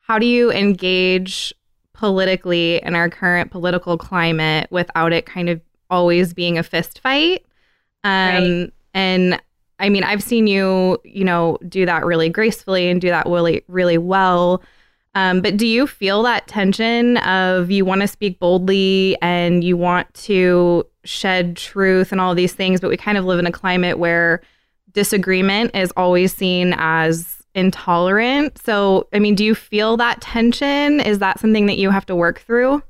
how 0.00 0.18
do 0.18 0.26
you 0.26 0.50
engage 0.52 1.54
politically 1.98 2.80
in 2.84 2.94
our 2.94 3.10
current 3.10 3.50
political 3.50 3.98
climate 3.98 4.68
without 4.70 5.12
it 5.12 5.26
kind 5.26 5.48
of 5.48 5.60
always 5.90 6.32
being 6.32 6.56
a 6.56 6.62
fist 6.62 7.00
fight? 7.00 7.44
Um, 8.04 8.60
right. 8.62 8.72
And 8.94 9.42
I 9.80 9.88
mean, 9.88 10.04
I've 10.04 10.22
seen 10.22 10.46
you, 10.46 10.98
you 11.04 11.24
know, 11.24 11.58
do 11.68 11.84
that 11.86 12.06
really 12.06 12.28
gracefully 12.28 12.88
and 12.88 13.00
do 13.00 13.08
that 13.08 13.26
really, 13.26 13.64
really 13.66 13.98
well. 13.98 14.62
Um, 15.16 15.40
but 15.40 15.56
do 15.56 15.66
you 15.66 15.88
feel 15.88 16.22
that 16.22 16.46
tension 16.46 17.16
of 17.18 17.68
you 17.68 17.84
want 17.84 18.02
to 18.02 18.08
speak 18.08 18.38
boldly 18.38 19.16
and 19.20 19.64
you 19.64 19.76
want 19.76 20.12
to 20.14 20.86
shed 21.04 21.56
truth 21.56 22.12
and 22.12 22.20
all 22.20 22.36
these 22.36 22.52
things, 22.52 22.80
but 22.80 22.90
we 22.90 22.96
kind 22.96 23.18
of 23.18 23.24
live 23.24 23.40
in 23.40 23.46
a 23.46 23.52
climate 23.52 23.98
where 23.98 24.40
disagreement 24.92 25.74
is 25.74 25.92
always 25.96 26.32
seen 26.32 26.74
as 26.78 27.37
intolerant. 27.54 28.58
So, 28.58 29.08
I 29.12 29.18
mean, 29.18 29.34
do 29.34 29.44
you 29.44 29.54
feel 29.54 29.96
that 29.96 30.20
tension? 30.20 31.00
Is 31.00 31.18
that 31.18 31.40
something 31.40 31.66
that 31.66 31.78
you 31.78 31.90
have 31.90 32.06
to 32.06 32.16
work 32.16 32.40
through? 32.40 32.82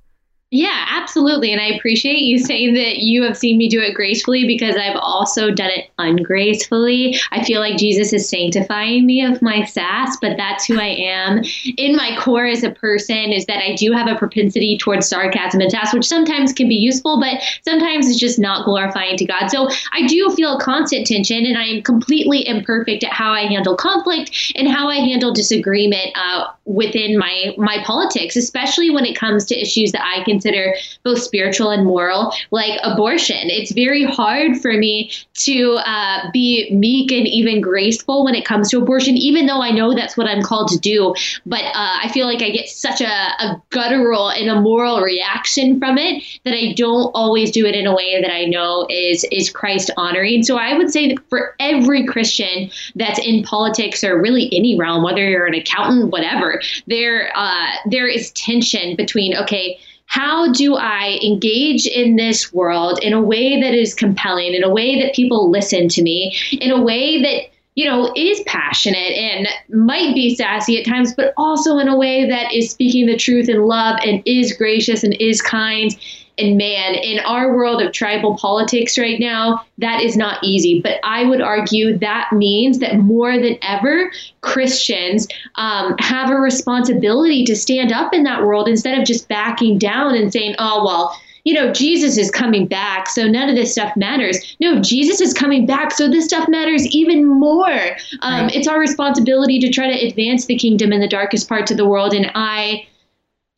Yeah, 0.50 0.86
absolutely. 1.08 1.52
And 1.52 1.60
I 1.60 1.68
appreciate 1.68 2.20
you 2.20 2.38
saying 2.38 2.74
that 2.74 2.98
you 2.98 3.22
have 3.22 3.36
seen 3.36 3.56
me 3.56 3.66
do 3.68 3.80
it 3.80 3.94
gracefully 3.94 4.46
because 4.46 4.76
I've 4.76 4.96
also 4.96 5.50
done 5.50 5.70
it 5.70 5.90
ungracefully. 5.98 7.18
I 7.32 7.42
feel 7.44 7.60
like 7.60 7.78
Jesus 7.78 8.12
is 8.12 8.28
sanctifying 8.28 9.06
me 9.06 9.24
of 9.24 9.40
my 9.40 9.64
sass, 9.64 10.18
but 10.20 10.36
that's 10.36 10.66
who 10.66 10.78
I 10.78 10.88
am. 10.88 11.42
In 11.78 11.96
my 11.96 12.14
core 12.20 12.44
as 12.44 12.62
a 12.62 12.70
person 12.70 13.32
is 13.32 13.46
that 13.46 13.62
I 13.62 13.74
do 13.74 13.92
have 13.92 14.06
a 14.06 14.16
propensity 14.16 14.76
towards 14.76 15.08
sarcasm 15.08 15.62
and 15.62 15.70
sass, 15.70 15.94
which 15.94 16.06
sometimes 16.06 16.52
can 16.52 16.68
be 16.68 16.74
useful, 16.74 17.18
but 17.18 17.42
sometimes 17.62 18.06
it's 18.06 18.18
just 18.18 18.38
not 18.38 18.66
glorifying 18.66 19.16
to 19.16 19.24
God. 19.24 19.48
So 19.48 19.68
I 19.92 20.06
do 20.06 20.30
feel 20.36 20.58
a 20.58 20.60
constant 20.60 21.06
tension, 21.06 21.46
and 21.46 21.56
I 21.56 21.64
am 21.64 21.82
completely 21.82 22.46
imperfect 22.46 23.02
at 23.02 23.12
how 23.12 23.32
I 23.32 23.46
handle 23.46 23.76
conflict 23.76 24.52
and 24.56 24.68
how 24.68 24.90
I 24.90 24.96
handle 24.96 25.32
disagreement 25.32 26.10
uh, 26.16 26.48
within 26.66 27.16
my 27.16 27.54
my 27.56 27.82
politics, 27.82 28.36
especially 28.36 28.90
when 28.90 29.06
it 29.06 29.16
comes 29.16 29.46
to 29.46 29.58
issues 29.58 29.92
that 29.92 30.04
I 30.04 30.22
consider 30.24 30.74
both 31.08 31.22
spiritual 31.22 31.70
and 31.70 31.86
moral, 31.86 32.34
like 32.50 32.78
abortion. 32.82 33.48
It's 33.48 33.72
very 33.72 34.04
hard 34.04 34.60
for 34.60 34.74
me 34.74 35.10
to 35.46 35.78
uh, 35.86 36.30
be 36.32 36.68
meek 36.70 37.10
and 37.12 37.26
even 37.26 37.62
graceful 37.62 38.24
when 38.24 38.34
it 38.34 38.44
comes 38.44 38.68
to 38.70 38.78
abortion, 38.78 39.16
even 39.16 39.46
though 39.46 39.62
I 39.62 39.70
know 39.70 39.94
that's 39.94 40.18
what 40.18 40.26
I'm 40.26 40.42
called 40.42 40.68
to 40.68 40.78
do. 40.78 41.14
But 41.46 41.64
uh, 41.64 41.96
I 42.02 42.10
feel 42.12 42.26
like 42.26 42.42
I 42.42 42.50
get 42.50 42.68
such 42.68 43.00
a, 43.00 43.06
a 43.06 43.62
guttural 43.70 44.30
and 44.30 44.50
a 44.50 44.60
moral 44.60 45.00
reaction 45.00 45.78
from 45.78 45.96
it 45.96 46.22
that 46.44 46.52
I 46.52 46.74
don't 46.74 47.10
always 47.14 47.50
do 47.50 47.64
it 47.64 47.74
in 47.74 47.86
a 47.86 47.94
way 47.94 48.20
that 48.20 48.30
I 48.30 48.44
know 48.44 48.86
is 48.90 49.24
is 49.32 49.48
Christ 49.48 49.90
honoring. 49.96 50.42
So 50.42 50.58
I 50.58 50.76
would 50.76 50.90
say 50.90 51.16
for 51.30 51.54
every 51.58 52.04
Christian 52.04 52.70
that's 52.96 53.18
in 53.18 53.42
politics 53.44 54.04
or 54.04 54.20
really 54.20 54.48
any 54.52 54.78
realm, 54.78 55.02
whether 55.02 55.26
you're 55.26 55.46
an 55.46 55.54
accountant, 55.54 56.10
whatever, 56.10 56.60
there 56.86 57.32
uh, 57.34 57.68
there 57.86 58.06
is 58.06 58.30
tension 58.32 58.94
between 58.94 59.34
okay 59.34 59.78
how 60.08 60.50
do 60.52 60.74
I 60.74 61.20
engage 61.22 61.86
in 61.86 62.16
this 62.16 62.52
world 62.52 62.98
in 63.02 63.12
a 63.12 63.22
way 63.22 63.60
that 63.60 63.74
is 63.74 63.94
compelling, 63.94 64.54
in 64.54 64.64
a 64.64 64.70
way 64.70 65.00
that 65.00 65.14
people 65.14 65.50
listen 65.50 65.88
to 65.90 66.02
me, 66.02 66.34
in 66.52 66.70
a 66.70 66.80
way 66.82 67.22
that 67.22 67.50
you 67.78 67.84
know, 67.84 68.12
is 68.16 68.40
passionate 68.44 68.96
and 68.96 69.46
might 69.68 70.12
be 70.12 70.34
sassy 70.34 70.80
at 70.80 70.84
times, 70.84 71.14
but 71.14 71.32
also 71.36 71.78
in 71.78 71.86
a 71.86 71.96
way 71.96 72.28
that 72.28 72.52
is 72.52 72.72
speaking 72.72 73.06
the 73.06 73.16
truth 73.16 73.48
in 73.48 73.66
love 73.66 74.00
and 74.04 74.20
is 74.26 74.52
gracious 74.52 75.04
and 75.04 75.14
is 75.20 75.40
kind 75.40 75.96
and 76.38 76.56
man, 76.56 76.94
in 76.94 77.18
our 77.20 77.54
world 77.54 77.82
of 77.82 77.92
tribal 77.92 78.36
politics 78.36 78.96
right 78.96 79.18
now, 79.18 79.64
that 79.78 80.02
is 80.02 80.16
not 80.16 80.42
easy. 80.42 80.80
But 80.80 81.00
I 81.02 81.24
would 81.24 81.40
argue 81.40 81.98
that 81.98 82.32
means 82.32 82.78
that 82.78 82.98
more 82.98 83.38
than 83.38 83.58
ever, 83.62 84.10
Christians 84.40 85.26
um, 85.56 85.96
have 85.98 86.30
a 86.30 86.36
responsibility 86.36 87.44
to 87.44 87.56
stand 87.56 87.92
up 87.92 88.14
in 88.14 88.22
that 88.22 88.42
world 88.42 88.68
instead 88.68 88.98
of 88.98 89.04
just 89.04 89.28
backing 89.28 89.78
down 89.78 90.14
and 90.14 90.32
saying, 90.32 90.54
oh, 90.58 90.84
well, 90.84 91.16
you 91.44 91.54
know, 91.54 91.72
Jesus 91.72 92.18
is 92.18 92.30
coming 92.30 92.66
back, 92.66 93.08
so 93.08 93.26
none 93.26 93.48
of 93.48 93.56
this 93.56 93.72
stuff 93.72 93.96
matters. 93.96 94.56
No, 94.60 94.82
Jesus 94.82 95.20
is 95.20 95.32
coming 95.32 95.64
back, 95.64 95.92
so 95.92 96.08
this 96.08 96.26
stuff 96.26 96.46
matters 96.48 96.86
even 96.88 97.24
more. 97.24 97.96
Um, 98.20 98.44
right. 98.46 98.54
It's 98.54 98.68
our 98.68 98.78
responsibility 98.78 99.58
to 99.60 99.70
try 99.70 99.90
to 99.90 100.06
advance 100.06 100.44
the 100.44 100.56
kingdom 100.56 100.92
in 100.92 101.00
the 101.00 101.08
darkest 101.08 101.48
parts 101.48 101.70
of 101.70 101.78
the 101.78 101.86
world. 101.86 102.12
And 102.12 102.30
I 102.34 102.86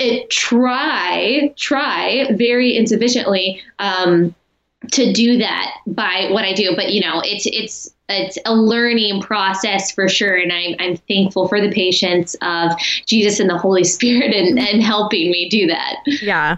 it 0.01 0.31
try 0.31 1.53
try 1.57 2.27
very 2.33 2.77
insufficiently 2.77 3.63
um, 3.79 4.35
to 4.93 5.13
do 5.13 5.39
that 5.39 5.73
by 5.87 6.29
what 6.31 6.45
I 6.45 6.55
do. 6.55 6.75
But 6.75 6.93
you 6.93 7.01
know, 7.03 7.21
it's 7.25 7.47
it's 7.47 7.95
it's 8.09 8.39
a 8.45 8.55
learning 8.55 9.21
process 9.21 9.93
for 9.93 10.09
sure, 10.09 10.35
and 10.37 10.53
I'm 10.53 10.75
I'm 10.79 10.97
thankful 10.97 11.49
for 11.49 11.61
the 11.61 11.71
patience 11.71 12.35
of 12.43 12.73
Jesus 13.07 13.41
and 13.41 13.49
the 13.49 13.59
Holy 13.59 13.85
Spirit 13.85 14.35
and, 14.35 14.59
and 14.59 14.83
helping 14.83 15.31
me 15.31 15.49
do 15.49 15.67
that. 15.67 15.97
Yeah, 16.07 16.57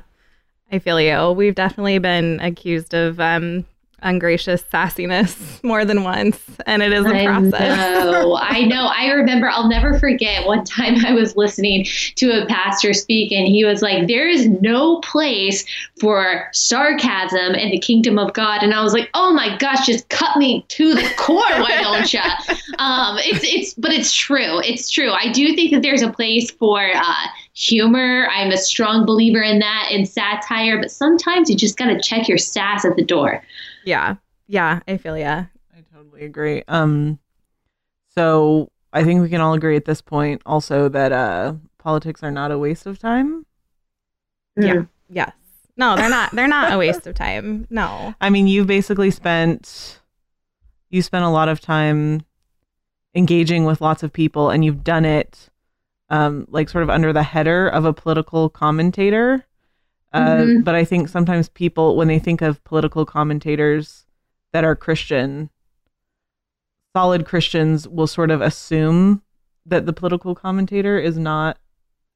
I 0.70 0.78
feel 0.78 1.00
you. 1.00 1.32
We've 1.32 1.54
definitely 1.54 1.98
been 1.98 2.40
accused 2.40 2.94
of 2.94 3.20
um, 3.20 3.66
ungracious 4.02 4.62
sassiness 4.64 5.62
more 5.64 5.84
than 5.84 6.04
once, 6.04 6.38
and 6.66 6.82
it 6.82 6.92
is 6.92 7.04
a 7.04 7.24
process. 7.24 7.54
I 7.54 8.04
know. 8.04 8.36
I 8.40 8.60
know. 8.62 8.86
I 8.86 9.10
remember. 9.10 9.48
I'll 9.48 9.68
never 9.68 9.98
forget 9.98 10.46
one 10.46 10.64
time 10.64 11.04
I 11.04 11.12
was 11.12 11.36
listening 11.36 11.86
to 12.16 12.42
a 12.42 12.46
pastor 12.46 12.92
speak, 12.92 13.32
and 13.32 13.46
he 13.46 13.64
was 13.64 13.82
like, 13.82 14.06
"There 14.06 14.28
is 14.28 14.48
no 14.48 15.00
place 15.00 15.64
for 16.00 16.48
sarcasm 16.52 17.54
in 17.54 17.70
the 17.70 17.78
kingdom 17.78 18.18
of 18.18 18.32
God." 18.32 18.62
And 18.62 18.74
I 18.74 18.82
was 18.82 18.92
like, 18.92 19.10
"Oh 19.14 19.32
my 19.32 19.56
gosh, 19.58 19.86
just 19.86 20.08
cut 20.08 20.36
me 20.36 20.64
to 20.68 20.94
the 20.94 21.08
core, 21.16 21.42
why 21.42 21.80
don't 21.80 22.12
you?" 22.12 22.20
um, 22.78 23.18
it's 23.18 23.44
it's, 23.44 23.74
but 23.74 23.92
it's 23.92 24.12
true. 24.12 24.60
It's 24.60 24.90
true. 24.90 25.10
I 25.10 25.30
do 25.32 25.54
think 25.54 25.72
that 25.72 25.82
there's 25.82 26.02
a 26.02 26.10
place 26.10 26.50
for. 26.50 26.90
Uh, 26.94 27.26
humor. 27.54 28.28
I'm 28.30 28.50
a 28.50 28.56
strong 28.56 29.04
believer 29.04 29.42
in 29.42 29.58
that 29.58 29.88
in 29.90 30.06
satire, 30.06 30.78
but 30.80 30.90
sometimes 30.90 31.50
you 31.50 31.56
just 31.56 31.76
got 31.76 31.86
to 31.86 32.00
check 32.00 32.28
your 32.28 32.38
sass 32.38 32.84
at 32.84 32.96
the 32.96 33.04
door. 33.04 33.42
Yeah. 33.84 34.16
Yeah, 34.46 34.80
I 34.86 34.96
feel 34.96 35.16
yeah. 35.16 35.46
I 35.76 35.82
totally 35.94 36.24
agree. 36.24 36.62
Um 36.68 37.18
so 38.14 38.70
I 38.92 39.04
think 39.04 39.22
we 39.22 39.28
can 39.28 39.40
all 39.40 39.54
agree 39.54 39.76
at 39.76 39.84
this 39.84 40.02
point 40.02 40.42
also 40.44 40.88
that 40.90 41.12
uh 41.12 41.54
politics 41.78 42.22
are 42.22 42.30
not 42.30 42.50
a 42.50 42.58
waste 42.58 42.86
of 42.86 42.98
time. 42.98 43.46
Mm. 44.58 44.66
Yeah. 44.66 44.82
Yes. 45.08 45.32
No, 45.76 45.96
they're 45.96 46.10
not 46.10 46.32
they're 46.32 46.48
not 46.48 46.72
a 46.72 46.78
waste 46.78 47.06
of 47.06 47.14
time. 47.14 47.66
No. 47.70 48.14
I 48.20 48.30
mean, 48.30 48.46
you've 48.46 48.66
basically 48.66 49.10
spent 49.10 50.00
you 50.90 51.02
spent 51.02 51.24
a 51.24 51.30
lot 51.30 51.48
of 51.48 51.60
time 51.60 52.24
engaging 53.14 53.64
with 53.64 53.80
lots 53.80 54.02
of 54.02 54.12
people 54.12 54.50
and 54.50 54.64
you've 54.64 54.84
done 54.84 55.04
it 55.04 55.50
um 56.08 56.46
like 56.50 56.68
sort 56.68 56.82
of 56.82 56.90
under 56.90 57.12
the 57.12 57.22
header 57.22 57.68
of 57.68 57.84
a 57.84 57.92
political 57.92 58.48
commentator 58.48 59.44
uh, 60.12 60.36
mm-hmm. 60.36 60.60
But 60.62 60.74
I 60.74 60.84
think 60.84 61.08
sometimes 61.08 61.48
people, 61.48 61.96
when 61.96 62.08
they 62.08 62.18
think 62.18 62.42
of 62.42 62.62
political 62.64 63.06
commentators 63.06 64.04
that 64.52 64.64
are 64.64 64.76
Christian, 64.76 65.50
solid 66.94 67.26
Christians 67.26 67.88
will 67.88 68.06
sort 68.06 68.30
of 68.30 68.40
assume 68.40 69.22
that 69.66 69.86
the 69.86 69.92
political 69.92 70.34
commentator 70.34 70.98
is 70.98 71.16
not 71.16 71.58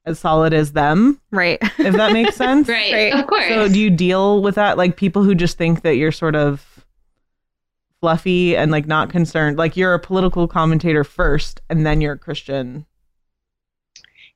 as 0.04 0.18
solid 0.18 0.52
as 0.52 0.72
them. 0.72 1.20
Right. 1.30 1.58
If 1.78 1.94
that 1.94 2.12
makes 2.12 2.36
sense. 2.36 2.68
right. 2.68 2.92
right. 2.92 3.14
Of 3.14 3.26
course. 3.26 3.48
So 3.48 3.68
do 3.68 3.78
you 3.78 3.90
deal 3.90 4.42
with 4.42 4.56
that? 4.56 4.76
Like 4.76 4.96
people 4.96 5.22
who 5.22 5.34
just 5.34 5.56
think 5.56 5.82
that 5.82 5.96
you're 5.96 6.12
sort 6.12 6.36
of 6.36 6.84
fluffy 8.00 8.56
and 8.56 8.70
like 8.70 8.86
not 8.86 9.10
concerned, 9.10 9.56
like 9.56 9.76
you're 9.76 9.94
a 9.94 9.98
political 9.98 10.46
commentator 10.46 11.02
first 11.02 11.60
and 11.70 11.86
then 11.86 12.00
you're 12.00 12.12
a 12.12 12.18
Christian 12.18 12.86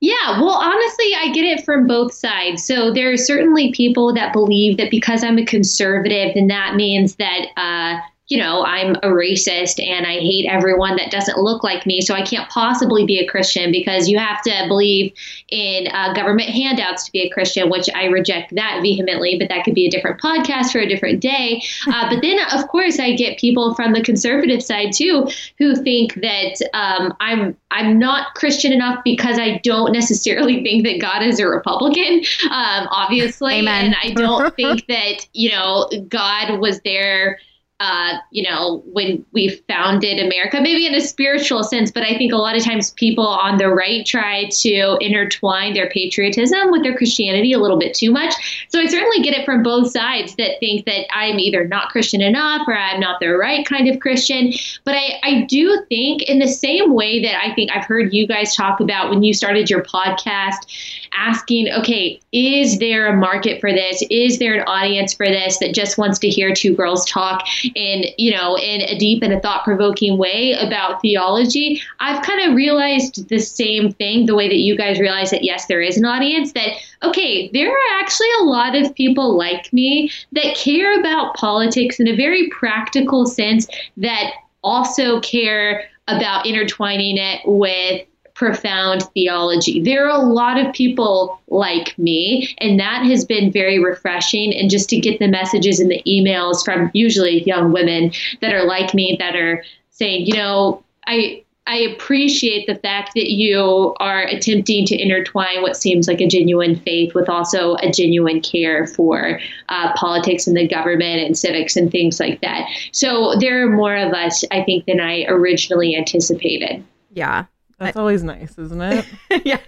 yeah, 0.01 0.41
well, 0.41 0.55
honestly, 0.55 1.15
I 1.15 1.31
get 1.33 1.45
it 1.45 1.65
from 1.65 1.87
both 1.87 2.15
sides. 2.15 2.65
So 2.65 2.91
there 2.91 3.13
are 3.13 3.19
certainly 3.19 3.71
people 3.73 4.15
that 4.15 4.33
believe 4.33 4.79
that 4.79 4.91
because 4.91 5.23
I'm 5.23 5.39
a 5.39 5.45
conservative, 5.45 6.35
then 6.35 6.47
that 6.47 6.75
means 6.75 7.17
that 7.17 7.47
uh, 7.57 8.01
you 8.31 8.39
know, 8.39 8.65
I'm 8.65 8.95
a 9.03 9.09
racist 9.09 9.85
and 9.85 10.07
I 10.07 10.21
hate 10.21 10.47
everyone 10.49 10.95
that 10.97 11.11
doesn't 11.11 11.37
look 11.37 11.65
like 11.65 11.85
me. 11.85 12.01
So 12.01 12.15
I 12.15 12.23
can't 12.23 12.49
possibly 12.49 13.05
be 13.05 13.19
a 13.19 13.27
Christian 13.27 13.73
because 13.73 14.09
you 14.09 14.19
have 14.19 14.41
to 14.43 14.65
believe 14.69 15.13
in 15.49 15.89
uh, 15.89 16.13
government 16.15 16.49
handouts 16.49 17.05
to 17.07 17.13
be 17.13 17.23
a 17.23 17.31
Christian, 17.31 17.69
which 17.69 17.91
I 17.93 18.05
reject 18.05 18.55
that 18.55 18.79
vehemently. 18.83 19.37
But 19.37 19.49
that 19.49 19.65
could 19.65 19.75
be 19.75 19.85
a 19.87 19.91
different 19.91 20.21
podcast 20.21 20.71
for 20.71 20.79
a 20.79 20.89
different 20.89 21.19
day. 21.19 21.61
Uh, 21.89 22.09
but 22.09 22.23
then, 22.23 22.39
of 22.53 22.69
course, 22.69 23.01
I 23.01 23.17
get 23.17 23.37
people 23.37 23.75
from 23.75 23.93
the 23.93 24.03
conservative 24.03 24.63
side 24.63 24.93
too 24.93 25.29
who 25.59 25.75
think 25.75 26.15
that 26.15 26.63
um, 26.73 27.13
I'm 27.19 27.57
I'm 27.73 27.99
not 27.99 28.35
Christian 28.35 28.73
enough 28.73 29.03
because 29.03 29.41
I 29.41 29.61
don't 29.65 29.91
necessarily 29.91 30.63
think 30.63 30.85
that 30.85 31.01
God 31.01 31.25
is 31.25 31.41
a 31.41 31.49
Republican, 31.49 32.23
um, 32.45 32.87
obviously, 32.93 33.55
Amen. 33.55 33.87
and 33.87 33.97
I 34.01 34.11
don't 34.13 34.55
think 34.55 34.87
that 34.87 35.27
you 35.33 35.51
know 35.51 35.91
God 36.09 36.61
was 36.61 36.81
there 36.83 37.41
uh, 37.81 38.19
you 38.31 38.49
know, 38.49 38.83
when 38.93 39.25
we 39.33 39.49
founded 39.67 40.25
America, 40.25 40.61
maybe 40.61 40.87
in 40.87 40.95
a 40.95 41.01
spiritual 41.01 41.65
sense, 41.65 41.91
but 41.91 42.03
I 42.03 42.17
think 42.19 42.31
a 42.31 42.37
lot 42.37 42.55
of 42.55 42.63
times 42.63 42.91
people 42.91 43.27
on 43.27 43.57
the 43.57 43.69
right 43.69 44.05
try 44.05 44.49
to 44.51 44.99
intertwine 45.01 45.73
their 45.73 45.89
patriotism 45.89 46.71
with 46.71 46.83
their 46.83 46.95
Christianity 46.95 47.55
a 47.55 47.59
little 47.59 47.79
bit 47.79 47.95
too 47.95 48.11
much. 48.11 48.67
So 48.69 48.79
I 48.79 48.87
certainly 48.87 49.23
get 49.23 49.33
it 49.33 49.47
from 49.47 49.63
both 49.63 49.91
sides 49.91 50.37
that 50.37 50.61
think 50.61 50.85
that 50.85 51.07
I'm 51.11 51.39
either 51.39 51.67
not 51.67 51.89
Christian 51.89 52.21
enough 52.21 52.69
or 52.69 52.77
I'm 52.77 53.01
not 53.01 53.19
the 53.19 53.29
right 53.29 53.67
kind 53.67 53.89
of 53.89 53.99
Christian. 53.99 54.53
But 54.85 54.97
I, 54.97 55.19
I 55.23 55.41
do 55.49 55.83
think, 55.89 56.23
in 56.25 56.39
the 56.39 56.49
same 56.49 56.93
way 56.93 57.23
that 57.23 57.43
I 57.43 57.55
think 57.55 57.71
I've 57.75 57.87
heard 57.87 58.13
you 58.13 58.27
guys 58.27 58.55
talk 58.55 58.81
about 58.81 59.09
when 59.09 59.23
you 59.23 59.33
started 59.33 59.71
your 59.71 59.83
podcast, 59.83 61.00
asking, 61.17 61.69
okay, 61.73 62.21
is 62.33 62.79
there 62.79 63.07
a 63.07 63.17
market 63.17 63.61
for 63.61 63.73
this? 63.73 64.03
Is 64.11 64.39
there 64.39 64.55
an 64.55 64.63
audience 64.67 65.15
for 65.15 65.27
this 65.27 65.59
that 65.59 65.75
just 65.75 65.99
wants 65.99 66.19
to 66.21 66.29
hear 66.29 66.55
two 66.55 66.75
girls 66.75 67.05
talk? 67.07 67.47
in 67.75 68.05
you 68.19 68.33
know 68.33 68.57
in 68.59 68.83
a 68.83 68.99
deep 68.99 69.23
and 69.23 69.33
a 69.33 69.41
thought 69.41 69.65
provoking 69.65 70.19
way 70.19 70.53
about 70.53 71.01
theology, 71.03 71.81
I've 72.01 72.23
kind 72.23 72.49
of 72.49 72.57
realized 72.57 73.29
the 73.29 73.39
same 73.39 73.93
thing 73.93 74.27
the 74.27 74.35
way 74.35 74.49
that 74.49 74.57
you 74.57 74.77
guys 74.77 74.99
realize 74.99 75.31
that 75.31 75.45
yes, 75.45 75.67
there 75.67 75.81
is 75.81 75.97
an 75.97 76.05
audience 76.05 76.53
that 76.53 76.77
okay, 77.03 77.51
there 77.53 77.71
are 77.71 78.01
actually 78.01 78.29
a 78.41 78.45
lot 78.45 78.75
of 78.77 78.95
people 78.95 79.37
like 79.37 79.73
me 79.73 80.11
that 80.33 80.55
care 80.55 80.99
about 80.99 81.35
politics 81.35 82.01
in 82.01 82.09
a 82.09 82.17
very 82.17 82.49
practical 82.51 83.27
sense 83.27 83.67
that 83.97 84.33
also 84.63 85.21
care 85.21 85.89
about 86.09 86.45
intertwining 86.45 87.17
it 87.17 87.41
with 87.45 88.07
profound 88.41 89.03
theology. 89.13 89.83
There 89.83 90.07
are 90.07 90.19
a 90.19 90.25
lot 90.25 90.59
of 90.59 90.73
people 90.73 91.39
like 91.49 91.97
me, 91.99 92.57
and 92.57 92.81
that 92.81 93.05
has 93.05 93.23
been 93.23 93.53
very 93.53 93.79
refreshing. 93.79 94.57
And 94.57 94.71
just 94.71 94.89
to 94.89 94.99
get 94.99 95.19
the 95.19 95.29
messages 95.29 95.79
and 95.79 95.91
the 95.91 96.03
emails 96.07 96.65
from 96.65 96.91
usually 96.95 97.43
young 97.43 97.71
women 97.71 98.13
that 98.41 98.55
are 98.55 98.65
like 98.65 98.95
me 98.95 99.15
that 99.19 99.37
are 99.37 99.63
saying, 99.91 100.27
you 100.27 100.33
know, 100.33 100.83
I 101.07 101.45
I 101.67 101.77
appreciate 101.81 102.67
the 102.67 102.77
fact 102.77 103.13
that 103.15 103.31
you 103.31 103.95
are 104.01 104.23
attempting 104.23 104.87
to 104.87 104.97
intertwine 104.97 105.61
what 105.61 105.77
seems 105.77 106.09
like 106.09 106.23
a 106.23 106.27
genuine 106.27 106.77
faith 106.77 107.15
with 107.15 107.29
also 107.29 107.75
a 107.77 107.93
genuine 107.93 108.41
care 108.41 108.87
for 108.87 109.39
uh, 109.69 109.93
politics 109.97 110.47
and 110.47 110.57
the 110.57 110.67
government 110.67 111.21
and 111.21 111.37
civics 111.37 111.77
and 111.77 111.93
things 111.93 112.19
like 112.19 112.41
that. 112.41 112.67
So 112.93 113.35
there 113.39 113.67
are 113.67 113.71
more 113.71 113.97
of 113.97 114.15
us, 114.15 114.43
I 114.51 114.65
think, 114.65 114.87
than 114.87 114.99
I 114.99 115.27
originally 115.29 115.95
anticipated. 115.95 116.83
Yeah, 117.13 117.45
That's 117.81 117.97
always 117.97 118.23
nice, 118.23 118.57
isn't 118.59 118.81
it? 118.81 119.07
yeah. 119.45 119.59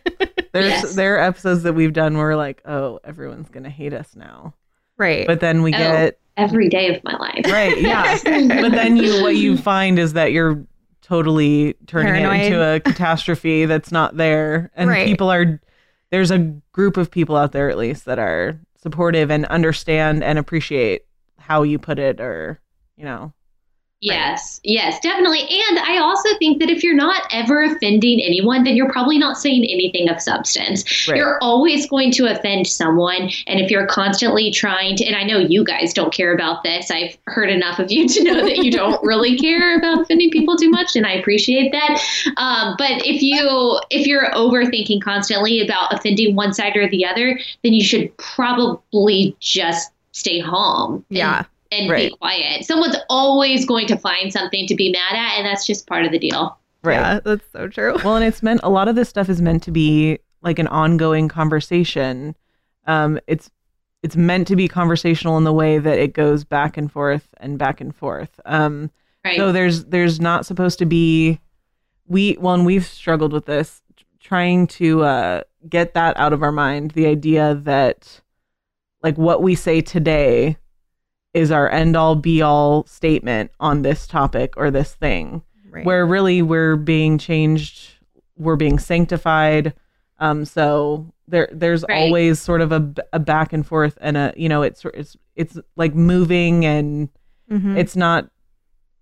There's 0.53 0.71
Yes. 0.71 0.95
there 0.95 1.17
are 1.17 1.21
episodes 1.23 1.63
that 1.65 1.73
we've 1.73 1.93
done 1.95 2.17
where 2.17 2.27
we're 2.27 2.37
like, 2.37 2.63
oh, 2.67 3.01
everyone's 3.05 3.49
gonna 3.49 3.71
hate 3.71 3.93
us 3.95 4.15
now. 4.15 4.55
Right. 4.99 5.27
But 5.27 5.41
then 5.41 5.63
we 5.63 5.75
Oh. 5.75 5.79
get 5.79 6.19
Every 6.37 6.69
day 6.69 6.95
of 6.95 7.03
my 7.05 7.17
life. 7.17 7.45
right, 7.47 7.79
yeah. 7.81 8.19
but 8.25 8.73
then 8.73 8.97
you 8.97 9.23
what 9.23 9.37
you 9.37 9.57
find 9.57 9.99
is 9.99 10.13
that 10.13 10.33
you're 10.33 10.65
totally 11.03 11.75
turning 11.87 12.13
Paranoid. 12.15 12.41
it 12.41 12.47
into 12.47 12.63
a 12.63 12.81
catastrophe 12.81 13.65
that's 13.67 13.91
not 13.93 14.17
there. 14.17 14.71
And 14.77 14.89
Right. 14.89 15.07
people 15.07 15.31
are 15.33 15.61
there's 16.11 16.31
a 16.31 16.39
group 16.73 16.97
of 16.99 17.11
people 17.11 17.37
out 17.37 17.53
there 17.53 17.71
at 17.71 17.79
least 17.79 18.05
that 18.05 18.19
are 18.19 18.59
supportive 18.77 19.31
and 19.31 19.47
understand 19.47 20.23
and 20.23 20.39
appreciate 20.39 21.03
how 21.39 21.63
you 21.63 21.79
put 21.79 21.99
it 21.99 22.21
or 22.21 22.61
you 22.97 23.05
know. 23.05 23.33
Yes, 24.03 24.61
yes, 24.65 24.99
definitely. 24.99 25.43
And 25.43 25.79
I 25.79 25.99
also 25.99 26.29
think 26.41 26.59
that 26.59 26.69
if 26.69 26.83
you're 26.83 26.93
not 26.93 27.23
ever 27.31 27.63
offending 27.63 28.21
anyone, 28.21 28.65
then 28.65 28.75
you're 28.75 28.91
probably 28.91 29.17
not 29.17 29.39
saying 29.39 29.65
anything 29.65 30.09
of 30.09 30.21
substance. 30.21 31.07
Right. 31.07 31.19
You're 31.19 31.39
always 31.41 31.89
going 31.89 32.11
to 32.13 32.27
offend 32.27 32.67
someone. 32.67 33.31
And 33.47 33.61
if 33.61 33.71
you're 33.71 33.87
constantly 33.87 34.51
trying 34.51 34.97
to, 34.97 35.05
and 35.05 35.15
I 35.15 35.23
know 35.23 35.39
you 35.39 35.63
guys 35.63 35.95
don't 35.95 36.13
care 36.13 36.35
about 36.35 36.65
this, 36.65 36.91
I've 36.91 37.17
heard 37.29 37.49
enough 37.49 37.79
of 37.79 37.93
you 37.93 38.09
to 38.09 38.25
know 38.25 38.45
that 38.45 38.57
you 38.57 38.73
don't 38.73 39.01
really 39.05 39.39
care 39.39 39.79
about 39.79 40.03
offending 40.03 40.31
people 40.33 40.57
too 40.57 40.71
much, 40.71 40.97
and 40.97 41.07
I 41.07 41.13
appreciate 41.13 41.71
that. 41.71 42.03
Um, 42.39 42.75
but 42.79 43.07
if 43.07 43.23
you 43.23 43.79
if 43.91 44.09
you're 44.09 44.33
overthinking 44.33 45.01
constantly 45.01 45.61
about 45.61 45.95
offending 45.95 46.35
one 46.35 46.53
side 46.53 46.77
or 46.77 46.89
the 46.89 47.07
other, 47.07 47.39
then 47.63 47.73
you 47.73 47.85
should 47.85 48.17
probably 48.17 49.37
just 49.39 49.93
stay 50.11 50.41
home. 50.41 51.05
Yeah. 51.09 51.45
And 51.73 51.91
Right. 51.91 52.11
be 52.11 52.17
quiet. 52.17 52.65
Someone's 52.65 52.97
always 53.09 53.65
going 53.67 53.87
to 53.89 53.97
find 53.97 54.33
something 54.33 54.67
to 54.67 54.75
be 54.75 54.91
mad 54.93 55.15
at, 55.17 55.39
and 55.39 55.47
that's 55.47 55.67
just 55.67 55.87
part 55.87 56.05
of 56.05 56.13
the 56.13 56.19
deal. 56.19 56.57
Right. 56.85 56.95
Yeah, 56.95 57.21
that's 57.25 57.45
so 57.53 57.69
true. 57.69 57.97
Well, 58.05 58.17
and 58.17 58.25
it's 58.25 58.43
meant 58.43 58.61
a 58.63 58.71
lot 58.71 58.89
of 58.89 58.95
this 58.97 59.09
stuff 59.09 59.29
is 59.29 59.41
meant 59.41 59.63
to 59.65 59.71
be 59.71 60.19
like 60.43 60.59
an 60.59 60.67
ongoing 60.67 61.29
conversation. 61.29 62.35
Um, 62.87 63.19
it's 63.27 63.51
it's 64.03 64.17
meant 64.17 64.49
to 64.49 64.57
be 64.57 64.67
conversational 64.67 65.39
in 65.39 65.45
the 65.45 65.53
way 65.53 65.79
that 65.79 65.97
it 65.99 66.13
goes 66.13 66.43
back 66.43 66.77
and 66.77 66.91
forth 66.91 67.29
and 67.39 67.57
back 67.57 67.81
and 67.81 67.95
forth. 67.95 68.41
Um, 68.45 68.91
Right. 69.25 69.37
so 69.37 69.53
there's 69.53 69.85
there's 69.85 70.21
not 70.21 70.45
supposed 70.45 70.81
to 70.81 70.87
be 70.87 71.39
we 72.09 72.37
well, 72.41 72.55
and 72.55 72.67
we've 72.67 72.85
struggled 72.85 73.33
with 73.33 73.47
this 73.47 73.81
trying 74.19 74.67
to 74.67 75.03
uh, 75.05 75.43
get 75.69 75.95
that 75.95 76.17
out 76.19 76.33
of 76.33 76.43
our 76.43 76.51
mind. 76.53 76.91
The 76.93 77.07
idea 77.07 77.55
that 77.63 78.21
like 79.05 79.17
what 79.17 79.41
we 79.43 79.55
say 79.55 79.81
today 79.81 80.57
is 81.35 81.51
our 81.51 81.71
end 81.71 81.97
all 81.97 82.15
be 82.15 82.43
all 82.43 82.85
statement 82.87 83.51
on 83.61 83.83
this 83.83 84.07
topic 84.07 84.55
or 84.57 84.71
this 84.71 84.95
thing 84.95 85.43
Right. 85.71 85.87
where 85.87 86.05
really 86.05 86.43
we're 86.43 86.77
being 86.77 87.17
changed 87.19 87.95
we're 88.37 88.57
being 88.57 88.79
sanctified 88.79 89.73
um 90.19 90.45
so 90.45 91.07
there 91.29 91.49
there's 91.53 91.83
Right. 91.89 92.03
always 92.03 92.39
sort 92.41 92.61
of 92.61 92.73
a, 92.73 92.93
a 93.15 93.19
back 93.19 93.53
and 93.55 93.67
forth 93.67 93.97
and 94.03 94.17
a 94.19 94.35
you 94.37 94.49
know 94.51 94.61
it's 94.63 94.85
it's 94.93 95.17
it's 95.35 95.59
like 95.77 95.95
moving 95.95 96.65
and 96.67 97.09
Mhm. 97.51 97.77
it's 97.79 97.97
not 97.97 98.29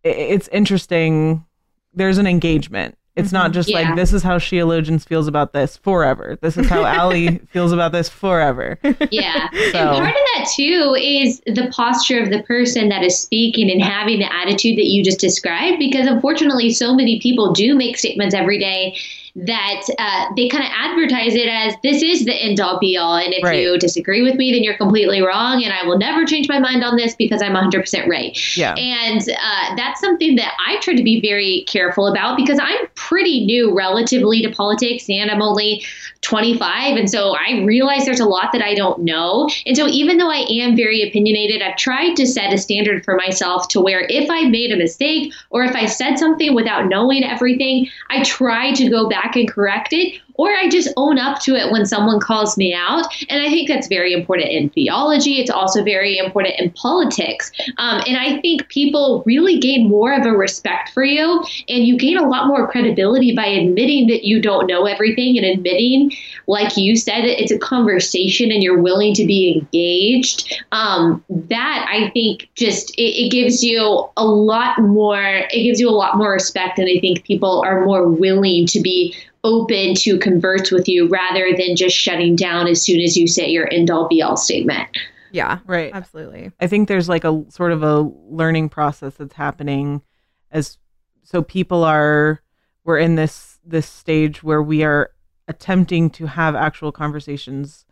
it's 0.04 0.48
interesting 0.48 1.44
there's 1.92 2.18
an 2.18 2.26
engagement 2.26 2.96
it's 3.16 3.32
not 3.32 3.46
mm-hmm. 3.46 3.54
just 3.54 3.68
Yeah. 3.68 3.80
like 3.80 3.96
this 3.96 4.12
is 4.12 4.22
how 4.22 4.38
Sheologians 4.38 5.06
feels 5.06 5.26
about 5.26 5.52
this 5.52 5.76
forever 5.76 6.38
this 6.40 6.56
is 6.56 6.68
how 6.68 6.84
Allie 6.84 7.38
feels 7.50 7.72
about 7.72 7.92
this 7.92 8.08
forever 8.08 8.78
yeah. 9.10 9.48
So- 9.72 9.78
And 9.78 9.96
part 9.96 10.08
of 10.08 10.14
that, 10.36 10.50
too, 10.54 10.96
is 10.98 11.40
the 11.46 11.70
posture 11.74 12.20
of 12.22 12.30
the 12.30 12.42
person 12.42 12.88
that 12.88 13.02
is 13.02 13.18
speaking 13.18 13.70
and 13.70 13.82
having 13.82 14.18
the 14.18 14.32
attitude 14.32 14.76
that 14.78 14.86
you 14.86 15.04
just 15.04 15.20
described. 15.20 15.78
Because 15.78 16.06
unfortunately, 16.06 16.70
so 16.70 16.94
many 16.94 17.20
people 17.20 17.52
do 17.52 17.74
make 17.74 17.96
statements 17.96 18.34
every 18.34 18.58
day 18.58 18.96
that 19.36 19.82
uh, 19.98 20.26
they 20.36 20.48
kind 20.48 20.64
of 20.64 20.70
advertise 20.74 21.34
it 21.34 21.48
as 21.48 21.74
this 21.82 22.02
is 22.02 22.24
the 22.24 22.34
end 22.34 22.60
all 22.60 22.78
be 22.78 22.96
all. 22.96 23.16
And 23.16 23.32
if 23.32 23.44
Right. 23.44 23.62
you 23.62 23.78
disagree 23.78 24.22
with 24.22 24.34
me, 24.34 24.52
then 24.52 24.62
you're 24.62 24.76
completely 24.76 25.20
wrong. 25.22 25.62
And 25.62 25.72
I 25.72 25.86
will 25.86 25.98
never 25.98 26.24
change 26.24 26.48
my 26.48 26.58
mind 26.58 26.82
on 26.84 26.96
this 26.96 27.14
because 27.14 27.40
I'm 27.42 27.54
100% 27.54 28.06
right. 28.08 28.56
yeah 28.56 28.74
And 28.74 29.20
uh, 29.20 29.76
that's 29.76 30.00
something 30.00 30.36
that 30.36 30.52
I 30.66 30.78
try 30.80 30.94
to 30.94 31.02
be 31.02 31.20
very 31.20 31.64
careful 31.68 32.06
about 32.06 32.36
because 32.36 32.58
I'm 32.60 32.86
pretty 32.94 33.44
new 33.46 33.76
relatively 33.76 34.42
to 34.42 34.50
politics 34.50 35.08
and 35.08 35.30
I'm 35.30 35.42
only 35.42 35.84
25. 36.22 36.96
And 36.96 37.10
so 37.10 37.34
I 37.34 37.62
realize 37.64 38.04
there's 38.04 38.20
a 38.20 38.26
lot 38.26 38.52
that 38.52 38.62
I 38.62 38.74
don't 38.74 39.00
know. 39.00 39.48
And 39.64 39.76
so 39.76 39.86
even 39.88 40.18
though 40.18 40.30
I 40.30 40.46
am 40.50 40.76
very 40.76 41.02
opinionated, 41.02 41.62
I've 41.62 41.76
tried 41.76 42.14
to 42.16 42.26
set 42.26 42.52
a 42.52 42.58
standard 42.58 43.04
for 43.04 43.16
myself 43.16 43.68
to 43.68 43.80
where 43.80 44.06
if 44.10 44.30
I 44.30 44.42
made 44.42 44.70
a 44.70 44.76
mistake 44.76 45.32
or 45.48 45.64
if 45.64 45.74
I 45.74 45.86
said 45.86 46.18
something 46.18 46.54
without 46.54 46.88
knowing 46.88 47.24
everything, 47.24 47.88
I 48.10 48.22
try 48.22 48.72
to 48.74 48.90
go 48.90 49.08
back 49.08 49.34
and 49.34 49.50
correct 49.50 49.92
it 49.92 50.20
or 50.40 50.48
I 50.50 50.70
just 50.70 50.88
own 50.96 51.18
up 51.18 51.38
to 51.40 51.54
it 51.54 51.70
when 51.70 51.84
someone 51.84 52.18
calls 52.18 52.56
me 52.56 52.72
out. 52.72 53.04
And 53.28 53.42
I 53.42 53.50
think 53.50 53.68
that's 53.68 53.88
very 53.88 54.14
important 54.14 54.48
in 54.48 54.70
theology. 54.70 55.38
It's 55.38 55.50
also 55.50 55.84
very 55.84 56.16
important 56.16 56.58
in 56.58 56.70
politics. 56.70 57.52
Um, 57.76 58.02
and 58.06 58.16
I 58.16 58.40
think 58.40 58.66
people 58.68 59.22
really 59.26 59.58
gain 59.58 59.90
more 59.90 60.14
of 60.14 60.24
a 60.24 60.32
respect 60.32 60.92
for 60.94 61.04
you, 61.04 61.44
and 61.68 61.86
you 61.86 61.98
gain 61.98 62.16
a 62.16 62.26
lot 62.26 62.46
more 62.46 62.66
credibility 62.70 63.36
by 63.36 63.44
admitting 63.44 64.06
that 64.06 64.24
you 64.24 64.40
don't 64.40 64.66
know 64.66 64.86
everything 64.86 65.36
and 65.36 65.44
admitting, 65.44 66.12
like 66.46 66.74
you 66.74 66.96
said, 66.96 67.24
it's 67.24 67.52
a 67.52 67.58
conversation 67.58 68.50
and 68.50 68.62
you're 68.62 68.80
willing 68.80 69.12
to 69.16 69.26
be 69.26 69.60
engaged. 69.60 70.62
Um, 70.72 71.22
that 71.28 71.86
I 71.86 72.08
think 72.12 72.48
just 72.54 72.94
it, 72.96 73.26
it 73.26 73.30
gives 73.30 73.62
you 73.62 74.08
a 74.16 74.24
lot 74.24 74.78
more. 74.78 75.42
It 75.50 75.62
gives 75.64 75.80
you 75.80 75.88
a 75.90 75.92
lot 75.92 76.16
more 76.16 76.32
respect, 76.32 76.78
and 76.78 76.88
I 76.88 76.98
think 76.98 77.24
people 77.24 77.62
are 77.62 77.84
more 77.84 78.08
willing 78.08 78.64
to 78.68 78.80
be 78.80 79.14
open 79.44 79.94
to 79.94 80.18
converse 80.18 80.70
with 80.70 80.88
you 80.88 81.08
rather 81.08 81.50
than 81.56 81.76
just 81.76 81.96
shutting 81.96 82.36
down 82.36 82.66
as 82.66 82.82
soon 82.82 83.00
as 83.00 83.16
you 83.16 83.26
say 83.26 83.48
your 83.48 83.72
end 83.72 83.90
all 83.90 84.08
be 84.08 84.22
all 84.22 84.36
statement. 84.36 84.88
yeah. 85.32 85.58
right 85.66 85.92
Absolutely. 85.94 86.52
I 86.60 86.66
think 86.66 86.88
there's 86.88 87.08
like 87.08 87.24
a 87.24 87.44
sort 87.48 87.72
of 87.72 87.82
a 87.82 88.00
learning 88.28 88.68
process 88.68 89.14
that's 89.14 89.34
happening 89.34 90.02
as 90.50 90.78
so 91.22 91.42
people 91.42 91.84
are 91.84 92.42
we're 92.84 92.98
in 92.98 93.14
this 93.14 93.58
this 93.64 93.86
stage 93.86 94.42
where 94.42 94.62
we 94.62 94.82
are 94.82 95.12
attempting 95.48 96.10
to 96.10 96.26
have 96.26 96.54
actual 96.54 96.92
conversations 96.92 97.84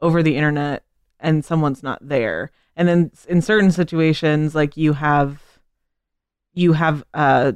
over 0.00 0.22
the 0.22 0.36
internet 0.36 0.84
and 1.18 1.44
someone's 1.44 1.82
not 1.82 1.98
there. 2.06 2.50
And 2.76 2.86
then 2.86 3.10
in 3.28 3.40
certain 3.40 3.70
situations 3.70 4.54
like 4.54 4.76
you 4.76 4.92
have 4.94 5.42
you 6.52 6.72
have 6.72 7.04
uh 7.14 7.52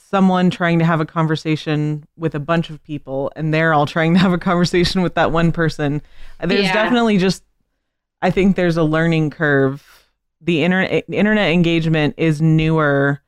someone 0.00 0.50
trying 0.50 0.78
to 0.78 0.84
have 0.84 1.00
a 1.00 1.06
conversation 1.06 2.04
with 2.16 2.34
a 2.34 2.40
bunch 2.40 2.70
of 2.70 2.82
people 2.82 3.30
and 3.36 3.52
they're 3.52 3.74
all 3.74 3.86
trying 3.86 4.14
to 4.14 4.20
have 4.20 4.32
a 4.32 4.38
conversation 4.38 5.02
with 5.02 5.14
that 5.14 5.32
one 5.32 5.52
person. 5.52 6.00
There's 6.40 6.64
Yeah. 6.66 6.72
definitely 6.72 7.18
just 7.18 7.42
I 8.22 8.30
think 8.30 8.56
there's 8.56 8.76
a 8.76 8.82
learning 8.82 9.30
curve 9.30 9.84
the 10.40 10.62
internet 10.62 11.04
internet 11.10 11.50
engagement 11.50 12.14
is 12.16 12.40
newer 12.40 13.20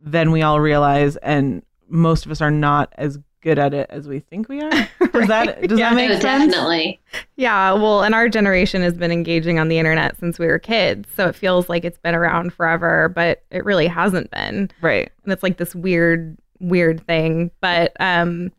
than 0.00 0.30
we 0.30 0.42
all 0.42 0.60
realize, 0.60 1.16
and 1.16 1.62
most 1.88 2.24
of 2.26 2.32
us 2.32 2.40
are 2.40 2.50
not 2.50 2.92
as 2.98 3.18
good 3.42 3.58
at 3.58 3.72
it 3.74 3.86
as 3.90 4.06
we 4.06 4.20
think 4.20 4.48
we 4.48 4.60
are. 4.60 4.70
Does 5.12 5.26
that 5.28 5.62
does 5.66 5.78
Yeah. 5.78 5.90
that 5.90 5.96
make 5.96 6.10
Oh, 6.10 6.18
sense? 6.20 6.52
definitely. 6.52 7.00
Yeah, 7.36 7.72
well, 7.72 8.02
and 8.02 8.14
our 8.14 8.28
generation 8.28 8.82
has 8.82 8.94
been 8.94 9.10
engaging 9.10 9.58
on 9.58 9.68
the 9.68 9.78
internet 9.78 10.18
since 10.18 10.38
we 10.38 10.46
were 10.46 10.58
kids. 10.58 11.08
So 11.16 11.26
it 11.28 11.34
feels 11.34 11.68
like 11.68 11.84
it's 11.84 11.98
been 11.98 12.14
around 12.14 12.52
forever, 12.52 13.08
but 13.08 13.42
it 13.50 13.64
really 13.64 13.86
hasn't 13.86 14.30
been. 14.30 14.70
Right. 14.82 15.10
And 15.24 15.32
it's 15.32 15.42
like 15.42 15.56
this 15.56 15.74
weird, 15.74 16.36
weird 16.60 17.04
thing. 17.06 17.50
But 17.60 17.92
um 18.00 18.52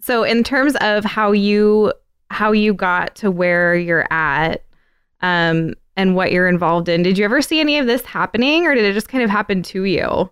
so 0.00 0.22
in 0.24 0.44
terms 0.44 0.76
of 0.80 1.04
how 1.04 1.32
you 1.32 1.92
how 2.30 2.52
you 2.52 2.72
got 2.72 3.14
to 3.16 3.30
where 3.30 3.74
you're 3.74 4.06
at, 4.12 4.62
um, 5.20 5.74
and 5.96 6.14
what 6.14 6.32
you're 6.32 6.48
involved 6.48 6.88
in, 6.88 7.02
did 7.02 7.18
you 7.18 7.24
ever 7.24 7.42
see 7.42 7.60
any 7.60 7.76
of 7.78 7.86
this 7.86 8.06
happening 8.06 8.66
or 8.66 8.74
did 8.74 8.84
it 8.84 8.94
just 8.94 9.08
kind 9.08 9.22
of 9.24 9.28
happen 9.28 9.62
to 9.64 9.82
you? 9.84 10.30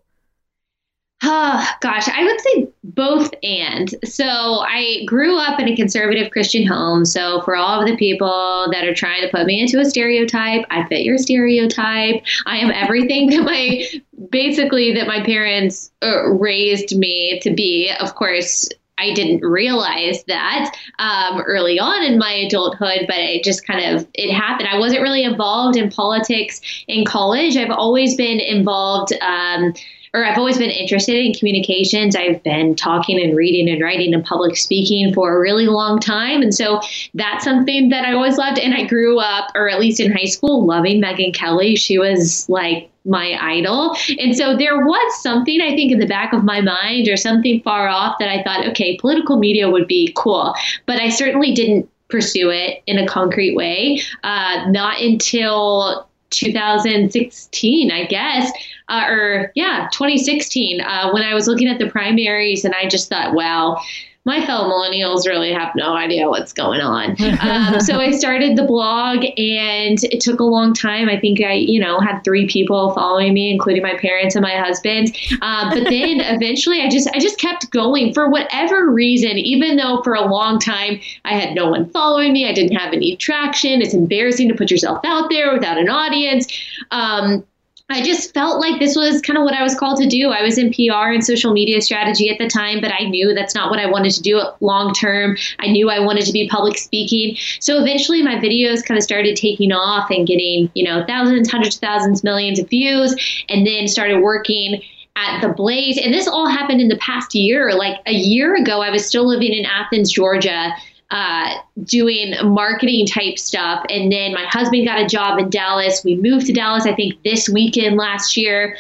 Oh, 1.21 1.69
gosh, 1.81 2.09
I 2.09 2.23
would 2.23 2.41
say 2.41 2.69
both 2.85 3.35
and. 3.43 3.93
So 4.05 4.25
I 4.25 5.03
grew 5.05 5.37
up 5.37 5.59
in 5.59 5.69
a 5.69 5.75
conservative 5.75 6.31
Christian 6.31 6.65
home. 6.65 7.05
So 7.05 7.43
for 7.43 7.57
all 7.57 7.81
of 7.81 7.89
the 7.89 7.97
people 7.97 8.69
that 8.71 8.85
are 8.85 8.95
trying 8.95 9.23
to 9.23 9.29
put 9.29 9.45
me 9.45 9.61
into 9.61 9.81
a 9.81 9.85
stereotype, 9.85 10.65
I 10.71 10.87
fit 10.87 11.03
your 11.03 11.19
stereotype. 11.19 12.23
I 12.47 12.59
am 12.59 12.71
everything 12.71 13.31
that 13.31 13.43
my 13.43 13.85
basically 14.31 14.95
that 14.95 15.09
my 15.09 15.25
parents 15.25 15.91
uh, 16.03 16.29
raised 16.29 16.97
me 16.97 17.41
to 17.43 17.53
be. 17.53 17.91
Of 17.99 18.15
course, 18.15 18.69
I 18.99 19.13
didn't 19.13 19.41
realize 19.41 20.23
that 20.25 20.77
um, 21.01 21.41
early 21.41 21.81
on 21.81 22.05
in 22.05 22.19
my 22.19 22.33
adulthood, 22.33 23.07
but 23.09 23.17
it 23.17 23.43
just 23.43 23.67
kind 23.67 23.97
of 23.97 24.07
it 24.15 24.33
happened. 24.33 24.69
I 24.69 24.79
wasn't 24.79 25.03
really 25.03 25.25
involved 25.25 25.77
in 25.77 25.91
politics 25.91 26.61
in 26.87 27.05
college. 27.05 27.57
I've 27.57 27.71
always 27.71 28.15
been 28.15 28.39
involved. 28.39 29.13
Um, 29.21 29.73
or 30.15 30.25
I've 30.25 30.39
always 30.39 30.59
been 30.59 30.71
interested 30.71 31.17
in 31.17 31.33
communications. 31.35 32.17
I've 32.17 32.43
been 32.43 32.75
talking 32.75 33.21
and 33.21 33.37
reading 33.37 33.69
and 33.69 33.83
writing 33.83 34.15
and 34.15 34.25
public 34.25 34.57
speaking 34.57 35.13
for 35.13 35.37
a 35.37 35.41
really 35.41 35.67
long 35.67 36.01
time. 36.01 36.43
And 36.43 36.55
so 36.55 36.81
that's 37.15 37.45
something 37.45 37.89
that 37.91 38.05
I 38.05 38.13
always 38.13 38.39
loved. 38.39 38.59
And 38.59 38.75
I 38.75 38.85
grew 38.85 39.19
up, 39.19 39.51
or 39.55 39.69
at 39.69 39.81
least 39.81 40.01
in 40.01 40.13
high 40.13 40.27
school, 40.27 40.67
loving 40.67 41.01
Megyn 41.01 41.35
Kelly. 41.35 41.77
She 41.77 41.99
was 41.99 42.49
like 42.49 42.91
my 43.05 43.39
idol. 43.41 43.97
And 44.19 44.37
so 44.37 44.57
there 44.57 44.79
was 44.79 45.23
something, 45.23 45.61
I 45.61 45.75
think, 45.75 45.93
in 45.93 45.99
the 45.99 46.07
back 46.07 46.33
of 46.33 46.45
my 46.45 46.61
mind 46.61 47.09
or 47.09 47.17
something 47.17 47.63
far 47.63 47.89
off 47.89 48.17
that 48.19 48.29
I 48.29 48.43
thought, 48.43 48.67
okay, 48.69 48.99
political 48.99 49.39
media 49.39 49.71
would 49.71 49.87
be 49.87 50.13
cool. 50.17 50.55
But 50.87 51.01
I 51.01 51.09
certainly 51.09 51.53
didn't 51.53 51.89
pursue 52.09 52.51
it 52.51 52.83
in 52.87 52.99
a 52.99 53.07
concrete 53.07 53.55
way. 53.55 54.01
Uh, 54.25 54.67
not 54.71 55.01
until 55.01 56.08
2016, 56.31 57.91
I 57.91 58.05
guess, 58.07 58.53
uh, 58.89 59.05
or 59.09 59.53
yeah, 59.55 59.89
2016, 59.93 60.81
uh, 60.81 61.11
when 61.11 61.23
I 61.23 61.35
was 61.35 61.47
looking 61.47 61.69
at 61.69 61.79
the 61.79 61.89
primaries, 61.89 62.65
and 62.65 62.75
I 62.75 62.89
just 62.89 63.09
thought, 63.09 63.35
wow. 63.35 63.81
My 64.29 64.45
fellow 64.45 64.69
millennials 64.69 65.27
really 65.27 65.51
have 65.55 65.73
no 65.75 65.95
idea 65.95 66.29
what's 66.29 66.53
going 66.53 66.83
on. 66.83 67.17
Um, 67.41 67.81
so 67.81 67.99
I 67.99 68.11
started 68.11 68.57
the 68.57 68.63
blog, 68.63 69.25
and 69.25 69.99
it 70.05 70.21
took 70.21 70.39
a 70.39 70.45
long 70.45 70.75
time. 70.75 71.09
I 71.09 71.19
think 71.19 71.41
I, 71.41 71.55
you 71.55 71.81
know, 71.81 71.99
had 71.99 72.21
three 72.25 72.47
people 72.47 72.93
following 72.93 73.33
me, 73.33 73.51
including 73.51 73.83
my 73.83 73.97
parents 73.97 74.35
and 74.35 74.43
my 74.43 74.55
husband. 74.57 75.17
Uh, 75.41 75.71
but 75.71 75.85
then 75.85 76.21
eventually, 76.21 76.83
I 76.83 76.91
just, 76.91 77.09
I 77.15 77.19
just 77.21 77.39
kept 77.39 77.71
going 77.71 78.13
for 78.13 78.29
whatever 78.29 78.91
reason. 78.91 79.39
Even 79.39 79.77
though 79.77 80.03
for 80.03 80.13
a 80.13 80.27
long 80.27 80.59
time 80.59 81.01
I 81.25 81.33
had 81.33 81.55
no 81.55 81.71
one 81.71 81.89
following 81.89 82.35
me, 82.35 82.47
I 82.47 82.53
didn't 82.53 82.77
have 82.77 82.93
any 82.93 83.17
traction. 83.17 83.81
It's 83.81 83.95
embarrassing 83.95 84.49
to 84.49 84.55
put 84.55 84.71
yourself 84.71 85.01
out 85.07 85.31
there 85.31 85.55
without 85.55 85.79
an 85.79 85.89
audience. 85.89 86.47
Um, 86.91 87.45
I 87.91 88.03
just 88.03 88.35
felt 88.35 88.61
like 88.61 88.79
this 88.79 88.95
was 88.95 89.23
kind 89.23 89.39
of 89.39 89.45
what 89.45 89.55
I 89.55 89.63
was 89.63 89.75
called 89.75 89.99
to 90.03 90.07
do. 90.07 90.29
I 90.29 90.43
was 90.43 90.59
in 90.59 90.71
PR 90.75 91.11
and 91.11 91.25
social 91.25 91.55
media 91.55 91.81
strategy 91.81 92.29
at 92.29 92.37
the 92.37 92.47
time, 92.47 92.83
but 92.83 92.93
I 92.93 93.05
knew 93.05 93.33
that's 93.33 93.55
not 93.55 93.71
what 93.71 93.79
I 93.79 93.87
wanted 93.87 94.13
to 94.13 94.21
do 94.21 94.43
long 94.61 94.93
term. 94.93 95.39
I 95.59 95.69
knew 95.69 95.89
I 95.89 95.99
wanted 95.99 96.27
to 96.27 96.33
be 96.33 96.47
public 96.51 96.77
speaking. 96.77 97.37
So 97.61 97.81
eventually 97.81 98.23
my 98.23 98.35
videos 98.35 98.85
kind 98.85 98.99
of 98.99 99.05
started 99.05 99.37
taking 99.37 99.73
off 99.73 100.11
and 100.11 100.27
getting, 100.27 100.71
you 100.75 100.85
know, 100.85 101.03
thousands, 101.07 101.51
hundreds 101.51 101.77
of 101.77 101.81
thousands, 101.81 102.23
millions 102.23 102.59
of 102.59 102.69
views, 102.69 103.17
and 103.49 103.67
then 103.67 103.89
started 103.89 104.21
working 104.21 104.83
at 105.17 105.41
the 105.41 105.49
Blaze. 105.49 105.99
And 105.99 106.13
this 106.13 106.29
all 106.29 106.47
happened 106.47 106.83
in 106.83 106.89
the 106.89 106.99
past 106.99 107.35
year. 107.35 107.73
Like 107.73 108.01
a 108.05 108.13
year 108.13 108.55
ago, 108.55 108.83
I 108.83 108.91
was 108.91 109.07
still 109.07 109.27
living 109.27 109.55
in 109.55 109.65
Athens, 109.65 110.13
Georgia 110.13 110.75
uh, 111.11 111.55
doing 111.85 112.35
marketing 112.45 113.07
type 113.07 113.39
stuff. 113.39 113.85
And 113.89 114.13
then 114.13 114.35
my 114.35 114.45
husband 114.45 114.87
got 114.87 115.01
a 115.01 115.07
job 115.07 115.39
in 115.39 115.49
Dallas. 115.49 116.03
We 116.05 116.17
moved 116.17 116.47
to 116.47 116.53
Dallas, 116.53 116.85
I 116.85 116.95
think, 116.95 117.23
this 117.23 117.49
weekend 117.49 117.97
last 117.97 118.37
year. 118.37 118.77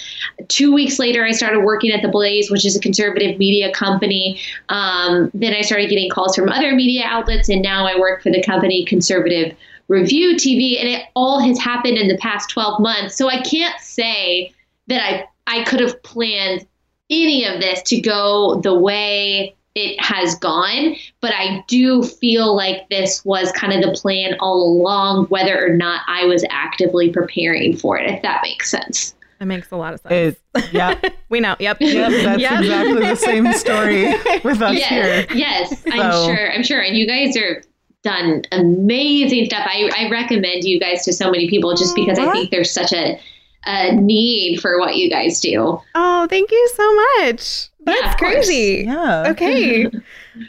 Two 0.48 0.74
weeks 0.74 0.98
later, 0.98 1.24
I 1.24 1.30
started 1.30 1.60
working 1.60 1.90
at 1.90 2.02
The 2.02 2.08
Blaze, 2.08 2.50
which 2.50 2.66
is 2.66 2.76
a 2.76 2.80
conservative 2.80 3.38
media 3.38 3.72
company. 3.72 4.40
Um, 4.68 5.30
then 5.32 5.54
I 5.54 5.62
started 5.62 5.88
getting 5.88 6.10
calls 6.10 6.36
from 6.36 6.50
other 6.50 6.74
media 6.74 7.04
outlets, 7.06 7.48
and 7.48 7.62
now 7.62 7.86
I 7.86 7.98
work 7.98 8.22
for 8.22 8.30
the 8.30 8.42
company 8.42 8.84
Conservative 8.84 9.56
Review 9.88 10.36
TV. 10.36 10.78
And 10.78 10.88
it 10.88 11.06
all 11.16 11.40
has 11.40 11.58
happened 11.58 11.96
in 11.96 12.08
the 12.08 12.18
past 12.18 12.50
12 12.50 12.80
months. 12.80 13.16
So 13.16 13.30
I 13.30 13.40
can't 13.40 13.80
say 13.80 14.52
that 14.88 15.02
I, 15.02 15.24
I 15.46 15.64
could 15.64 15.80
have 15.80 16.02
planned 16.02 16.66
any 17.08 17.46
of 17.46 17.58
this 17.60 17.80
to 17.84 18.00
go 18.02 18.60
the 18.60 18.74
way 18.74 19.54
it 19.78 20.00
has 20.00 20.34
gone, 20.34 20.96
but 21.20 21.32
I 21.34 21.64
do 21.68 22.02
feel 22.02 22.56
like 22.56 22.88
this 22.88 23.24
was 23.24 23.52
kind 23.52 23.72
of 23.72 23.82
the 23.88 23.96
plan 23.98 24.36
all 24.40 24.62
along, 24.62 25.26
whether 25.26 25.64
or 25.64 25.70
not 25.76 26.00
I 26.08 26.24
was 26.26 26.44
actively 26.50 27.10
preparing 27.10 27.76
for 27.76 27.96
it, 27.98 28.10
if 28.10 28.22
that 28.22 28.40
makes 28.42 28.70
sense. 28.70 29.14
It 29.40 29.44
makes 29.44 29.70
a 29.70 29.76
lot 29.76 29.94
of 29.94 30.00
sense. 30.00 30.36
It, 30.56 30.72
yeah. 30.72 30.98
we 31.28 31.38
know. 31.38 31.54
Yep. 31.60 31.76
Yep, 31.80 32.10
that's 32.24 32.42
Yep. 32.42 32.60
exactly 32.60 33.00
the 33.06 33.14
same 33.14 33.52
story 33.52 34.06
with 34.44 34.60
us 34.60 34.76
here. 34.82 35.26
yes, 35.32 35.70
yes, 35.70 35.84
I'm 35.92 36.12
sure. 36.26 36.52
I'm 36.52 36.62
sure. 36.64 36.80
And 36.80 36.96
you 36.96 37.06
guys 37.06 37.36
are 37.36 37.62
done 38.02 38.42
amazing 38.50 39.44
stuff. 39.46 39.64
I, 39.64 39.90
I 39.96 40.10
recommend 40.10 40.64
you 40.64 40.80
guys 40.80 41.04
to 41.04 41.12
so 41.12 41.30
many 41.30 41.48
people 41.48 41.74
just 41.76 41.94
because 41.94 42.18
I 42.18 42.32
think 42.32 42.50
there's 42.50 42.70
such 42.72 42.92
a, 42.92 43.20
a 43.66 43.94
need 43.94 44.60
for 44.60 44.78
what 44.80 44.96
you 44.96 45.08
guys 45.08 45.40
do. 45.40 45.80
Oh, 45.94 46.26
thank 46.28 46.50
you 46.50 46.70
so 46.74 46.94
much. 47.22 47.68
That's 47.88 48.14
of 48.14 48.18
course. 48.18 48.46
crazy. 48.46 48.84
Yeah. 48.86 49.28
Okay. 49.30 49.86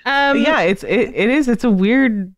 Um, 0.05 0.37
yeah, 0.37 0.61
it's 0.61 0.83
it, 0.83 1.15
it 1.15 1.29
is 1.31 1.47
it's 1.47 1.63
a 1.63 1.69
weird 1.71 2.31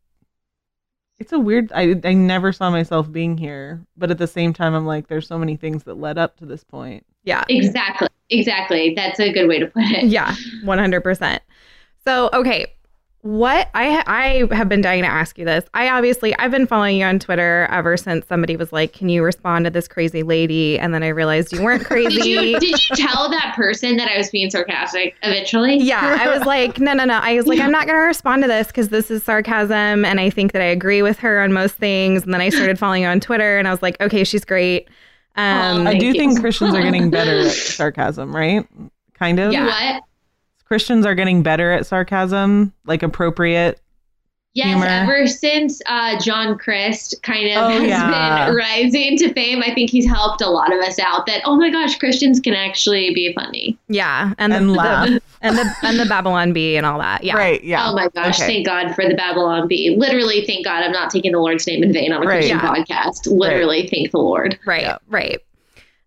it's 1.19 1.33
a 1.33 1.39
weird 1.39 1.69
I 1.75 1.99
I 2.05 2.13
never 2.13 2.53
saw 2.53 2.69
myself 2.69 3.11
being 3.11 3.37
here, 3.37 3.85
but 3.97 4.09
at 4.09 4.17
the 4.17 4.27
same 4.27 4.53
time 4.53 4.73
I'm 4.73 4.85
like 4.85 5.07
there's 5.07 5.27
so 5.27 5.37
many 5.37 5.57
things 5.57 5.83
that 5.83 5.95
led 5.95 6.17
up 6.17 6.37
to 6.37 6.45
this 6.45 6.63
point. 6.63 7.05
Yeah. 7.23 7.43
Exactly. 7.49 8.07
Exactly. 8.29 8.93
That's 8.95 9.19
a 9.19 9.31
good 9.31 9.47
way 9.47 9.59
to 9.59 9.67
put 9.67 9.83
it. 9.83 10.05
Yeah. 10.05 10.33
100%. 10.63 11.39
So, 12.05 12.29
okay. 12.33 12.73
What 13.23 13.69
I 13.75 14.03
I 14.07 14.55
have 14.55 14.67
been 14.67 14.81
dying 14.81 15.03
to 15.03 15.07
ask 15.07 15.37
you 15.37 15.45
this. 15.45 15.63
I 15.75 15.89
obviously 15.89 16.35
I've 16.39 16.49
been 16.49 16.65
following 16.65 16.97
you 16.97 17.05
on 17.05 17.19
Twitter 17.19 17.67
ever 17.69 17.95
since 17.95 18.25
somebody 18.25 18.55
was 18.57 18.73
like, 18.73 18.93
"Can 18.93 19.09
you 19.09 19.23
respond 19.23 19.65
to 19.65 19.69
this 19.69 19.87
crazy 19.87 20.23
lady?" 20.23 20.79
And 20.79 20.91
then 20.91 21.03
I 21.03 21.09
realized 21.09 21.53
you 21.53 21.61
weren't 21.63 21.85
crazy. 21.85 22.15
Did 22.21 22.25
you 22.25 22.59
did 22.59 22.89
you 22.89 22.95
tell 22.95 23.29
that 23.29 23.53
person 23.55 23.97
that 23.97 24.09
I 24.09 24.17
was 24.17 24.31
being 24.31 24.49
sarcastic 24.49 25.15
eventually? 25.21 25.77
yeah, 25.77 26.17
I 26.19 26.35
was 26.35 26.45
like, 26.47 26.79
no, 26.79 26.93
no, 26.93 27.05
no. 27.05 27.19
I 27.21 27.35
was 27.35 27.45
like, 27.45 27.59
I'm 27.59 27.71
not 27.71 27.85
going 27.85 27.99
to 27.99 28.05
respond 28.05 28.41
to 28.41 28.47
this 28.47 28.67
because 28.67 28.89
this 28.89 29.11
is 29.11 29.21
sarcasm, 29.23 30.03
and 30.03 30.19
I 30.19 30.31
think 30.31 30.53
that 30.53 30.63
I 30.63 30.65
agree 30.65 31.03
with 31.03 31.19
her 31.19 31.41
on 31.41 31.53
most 31.53 31.75
things. 31.75 32.23
And 32.23 32.33
then 32.33 32.41
I 32.41 32.49
started 32.49 32.79
following 32.79 33.03
you 33.03 33.07
on 33.07 33.19
Twitter, 33.19 33.59
and 33.59 33.67
I 33.67 33.71
was 33.71 33.83
like, 33.83 34.01
okay, 34.01 34.23
she's 34.23 34.43
great. 34.43 34.87
Um, 35.35 35.85
I 35.85 35.95
do 35.97 36.07
you. 36.07 36.13
think 36.13 36.39
Christians 36.41 36.73
are 36.73 36.81
getting 36.81 37.11
better 37.11 37.41
at 37.41 37.51
sarcasm, 37.51 38.35
right? 38.35 38.67
Kind 39.13 39.39
of. 39.39 39.53
Yeah. 39.53 39.65
What? 39.65 40.03
Christians 40.71 41.05
are 41.05 41.15
getting 41.15 41.43
better 41.43 41.69
at 41.73 41.85
sarcasm, 41.85 42.71
like 42.85 43.03
appropriate. 43.03 43.81
Yes, 44.53 44.67
humor. 44.67 44.85
ever 44.85 45.27
since 45.27 45.81
uh, 45.85 46.17
John 46.21 46.57
Crist 46.57 47.15
kind 47.23 47.49
of 47.51 47.57
Oh, 47.57 47.69
has 47.71 47.89
yeah. 47.89 48.45
been 48.45 48.55
rising 48.55 49.17
to 49.17 49.33
fame, 49.33 49.61
I 49.65 49.73
think 49.73 49.89
he's 49.89 50.07
helped 50.07 50.39
a 50.39 50.49
lot 50.49 50.71
of 50.73 50.79
us 50.79 50.97
out. 50.97 51.25
That 51.25 51.41
oh 51.43 51.57
my 51.57 51.69
gosh, 51.69 51.97
Christians 51.99 52.39
can 52.39 52.53
actually 52.53 53.13
be 53.13 53.33
funny. 53.33 53.77
yeah, 53.89 54.33
and, 54.37 54.53
And 54.53 54.69
the, 54.69 54.73
laugh. 54.73 55.09
and 55.41 55.57
the 55.57 55.75
and 55.83 55.99
the 55.99 56.05
Babylon 56.05 56.53
Bee 56.53 56.77
and 56.77 56.85
all 56.85 56.99
that. 56.99 57.21
Yeah, 57.25 57.35
Right, 57.35 57.61
yeah. 57.65 57.89
Oh 57.89 57.93
my 57.93 58.07
gosh, 58.15 58.39
Okay. 58.39 58.47
thank 58.53 58.65
God 58.65 58.95
for 58.95 59.05
the 59.05 59.15
Babylon 59.15 59.67
Bee. 59.67 59.93
Literally, 59.97 60.45
thank 60.45 60.63
God 60.63 60.83
I'm 60.85 60.93
not 60.93 61.09
taking 61.11 61.33
the 61.33 61.39
Lord's 61.39 61.67
name 61.67 61.83
in 61.83 61.91
vain 61.91 62.13
on 62.13 62.23
a 62.23 62.25
Right. 62.25 62.37
Christian 62.37 62.59
Yeah. 62.59 62.73
podcast. 62.75 63.27
Literally, 63.29 63.89
thank 63.91 64.11
the 64.11 64.19
Lord. 64.19 64.57
right, 64.65 64.83
Yeah. 64.83 64.97
right. 65.09 65.39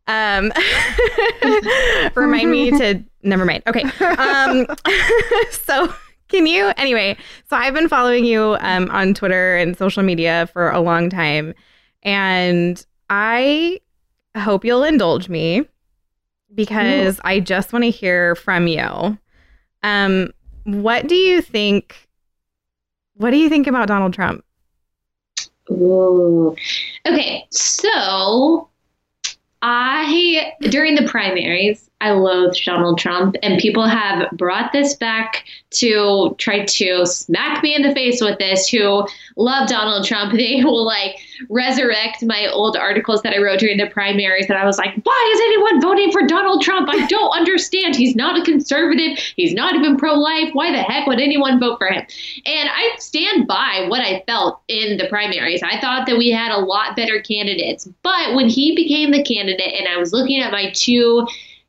Um, 0.06 0.52
remind 2.14 2.50
me 2.50 2.70
to 2.70 3.02
never 3.22 3.44
mind. 3.44 3.62
Okay. 3.66 3.82
Um, 4.00 4.66
so 5.50 5.92
can 6.28 6.46
you 6.46 6.72
anyway? 6.76 7.16
So 7.48 7.56
I've 7.56 7.74
been 7.74 7.88
following 7.88 8.24
you 8.24 8.56
um 8.60 8.90
on 8.90 9.14
Twitter 9.14 9.56
and 9.56 9.76
social 9.76 10.02
media 10.02 10.48
for 10.52 10.70
a 10.70 10.80
long 10.80 11.10
time, 11.10 11.54
and 12.02 12.84
I 13.08 13.80
hope 14.36 14.64
you'll 14.64 14.84
indulge 14.84 15.28
me 15.28 15.66
because 16.54 17.20
I 17.24 17.40
just 17.40 17.72
want 17.72 17.84
to 17.84 17.90
hear 17.90 18.34
from 18.34 18.66
you. 18.66 19.18
Um, 19.82 20.30
what 20.64 21.06
do 21.06 21.14
you 21.14 21.40
think? 21.40 22.08
What 23.14 23.30
do 23.30 23.36
you 23.36 23.48
think 23.48 23.66
about 23.66 23.88
Donald 23.88 24.12
Trump? 24.12 24.44
Ooh. 25.70 26.54
Okay, 27.06 27.46
so 27.50 27.88
I 27.90 28.73
during 30.60 30.94
the 30.94 31.06
primaries, 31.08 31.90
I 32.00 32.10
loathe 32.10 32.54
Donald 32.66 32.98
Trump, 32.98 33.34
and 33.42 33.58
people 33.58 33.86
have 33.86 34.30
brought 34.32 34.72
this 34.72 34.94
back 34.94 35.44
to 35.70 36.34
try 36.38 36.64
to 36.64 37.06
smack 37.06 37.62
me 37.62 37.74
in 37.74 37.82
the 37.82 37.94
face 37.94 38.20
with 38.20 38.38
this. 38.38 38.68
Who 38.68 39.06
love 39.36 39.68
Donald 39.68 40.04
Trump? 40.06 40.34
They 40.44 40.62
will 40.62 40.84
like 40.84 41.16
resurrect 41.48 42.22
my 42.22 42.48
old 42.48 42.76
articles 42.76 43.22
that 43.22 43.32
I 43.32 43.38
wrote 43.38 43.60
during 43.60 43.78
the 43.78 43.86
primaries. 43.86 44.46
That 44.48 44.58
I 44.58 44.66
was 44.66 44.76
like, 44.76 44.94
why 45.04 45.32
is 45.34 45.40
anyone 45.40 45.80
voting 45.80 46.12
for 46.12 46.26
Donald 46.26 46.60
Trump? 46.60 46.88
I 46.90 47.06
don't 47.06 47.30
understand. 47.36 47.96
He's 47.96 48.14
not 48.14 48.38
a 48.38 48.44
conservative. 48.44 49.18
He's 49.36 49.54
not 49.54 49.74
even 49.74 49.96
pro-life. 49.96 50.50
Why 50.52 50.72
the 50.72 50.82
heck 50.82 51.06
would 51.06 51.20
anyone 51.20 51.58
vote 51.58 51.78
for 51.78 51.86
him? 51.86 52.04
And 52.44 52.68
I 52.68 52.90
stand 52.98 53.46
by 53.46 53.86
what 53.88 54.00
I 54.00 54.22
felt 54.26 54.60
in 54.68 54.98
the 54.98 55.08
primaries. 55.08 55.62
I 55.62 55.80
thought 55.80 56.06
that 56.06 56.18
we 56.18 56.30
had 56.30 56.52
a 56.52 56.58
lot 56.58 56.96
better 56.96 57.20
candidates, 57.22 57.88
but 58.02 58.34
when 58.34 58.48
he 58.48 58.74
became 58.74 59.12
the 59.12 59.22
candidate, 59.22 59.72
and 59.74 59.88
I 59.88 59.96
was 59.96 60.12
looking 60.12 60.40
at 60.42 60.52
my 60.52 60.70
two 60.74 61.26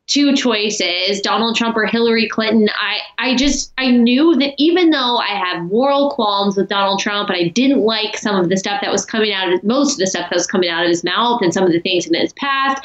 two 0.07 0.35
choices, 0.35 1.19
Donald 1.21 1.55
Trump 1.55 1.75
or 1.75 1.85
Hillary 1.85 2.27
Clinton, 2.27 2.69
I, 2.79 2.99
I 3.17 3.35
just 3.35 3.73
I 3.77 3.89
knew 3.89 4.35
that 4.35 4.53
even 4.57 4.91
though 4.91 5.17
I 5.17 5.29
have 5.29 5.63
moral 5.63 6.11
qualms 6.11 6.57
with 6.57 6.69
Donald 6.69 6.99
Trump 6.99 7.29
and 7.29 7.37
I 7.37 7.47
didn't 7.49 7.81
like 7.81 8.17
some 8.17 8.35
of 8.35 8.49
the 8.49 8.57
stuff 8.57 8.81
that 8.81 8.91
was 8.91 9.05
coming 9.05 9.33
out 9.33 9.51
of 9.51 9.63
most 9.63 9.93
of 9.93 9.97
the 9.97 10.07
stuff 10.07 10.29
that 10.29 10.35
was 10.35 10.47
coming 10.47 10.69
out 10.69 10.83
of 10.83 10.89
his 10.89 11.03
mouth 11.03 11.41
and 11.41 11.53
some 11.53 11.63
of 11.63 11.71
the 11.71 11.79
things 11.79 12.05
in 12.05 12.13
his 12.13 12.33
past, 12.33 12.83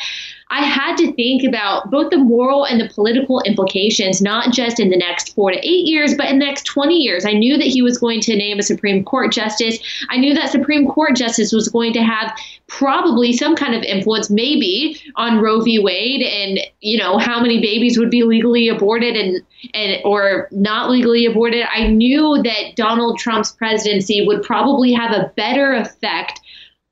I 0.51 0.65
had 0.65 0.97
to 0.97 1.13
think 1.13 1.45
about 1.45 1.93
both 1.93 2.11
the 2.11 2.19
moral 2.19 2.65
and 2.65 2.81
the 2.81 2.89
political 2.89 3.41
implications, 3.43 4.21
not 4.21 4.53
just 4.53 4.81
in 4.81 4.91
the 4.91 4.97
next 4.97 5.35
four 5.37 5.53
to 5.53 5.59
eight 5.59 5.87
years, 5.87 6.15
but 6.15 6.29
in 6.29 6.41
the 6.41 6.45
next 6.45 6.65
20 6.65 6.97
years. 6.97 7.25
I 7.25 7.33
knew 7.33 7.57
that 7.57 7.69
he 7.69 7.83
was 7.83 7.99
going 7.99 8.21
to 8.23 8.35
name 8.35 8.59
a 8.59 8.65
Supreme 8.65 9.05
Court 9.05 9.31
justice. 9.31 9.79
I 10.09 10.17
knew 10.17 10.35
that 10.35 10.51
Supreme 10.51 10.89
Court 10.89 11.15
justice 11.15 11.53
was 11.53 11.69
going 11.69 11.93
to 11.93 12.03
have 12.03 12.37
probably 12.67 13.33
some 13.33 13.55
kind 13.55 13.77
of 13.77 13.83
influence, 13.85 14.29
maybe 14.29 15.01
on 15.15 15.41
Roe 15.41 15.61
v. 15.61 15.79
Wade 15.79 16.23
and, 16.23 16.59
you 16.81 16.99
know, 16.99 17.17
how 17.19 17.41
many 17.41 17.61
babies 17.61 17.97
would 17.97 18.11
be 18.11 18.25
legally 18.25 18.69
aborted 18.69 19.17
and, 19.17 19.41
and 19.73 20.01
or 20.05 20.49
not 20.51 20.91
legally 20.91 21.27
aborted. 21.27 21.65
I 21.73 21.87
knew 21.87 22.43
that 22.43 22.75
Donald 22.75 23.21
Trump's 23.21 23.53
presidency 23.53 24.27
would 24.27 24.43
probably 24.43 24.93
have 24.93 25.13
a 25.13 25.33
better 25.37 25.75
effect 25.75 26.41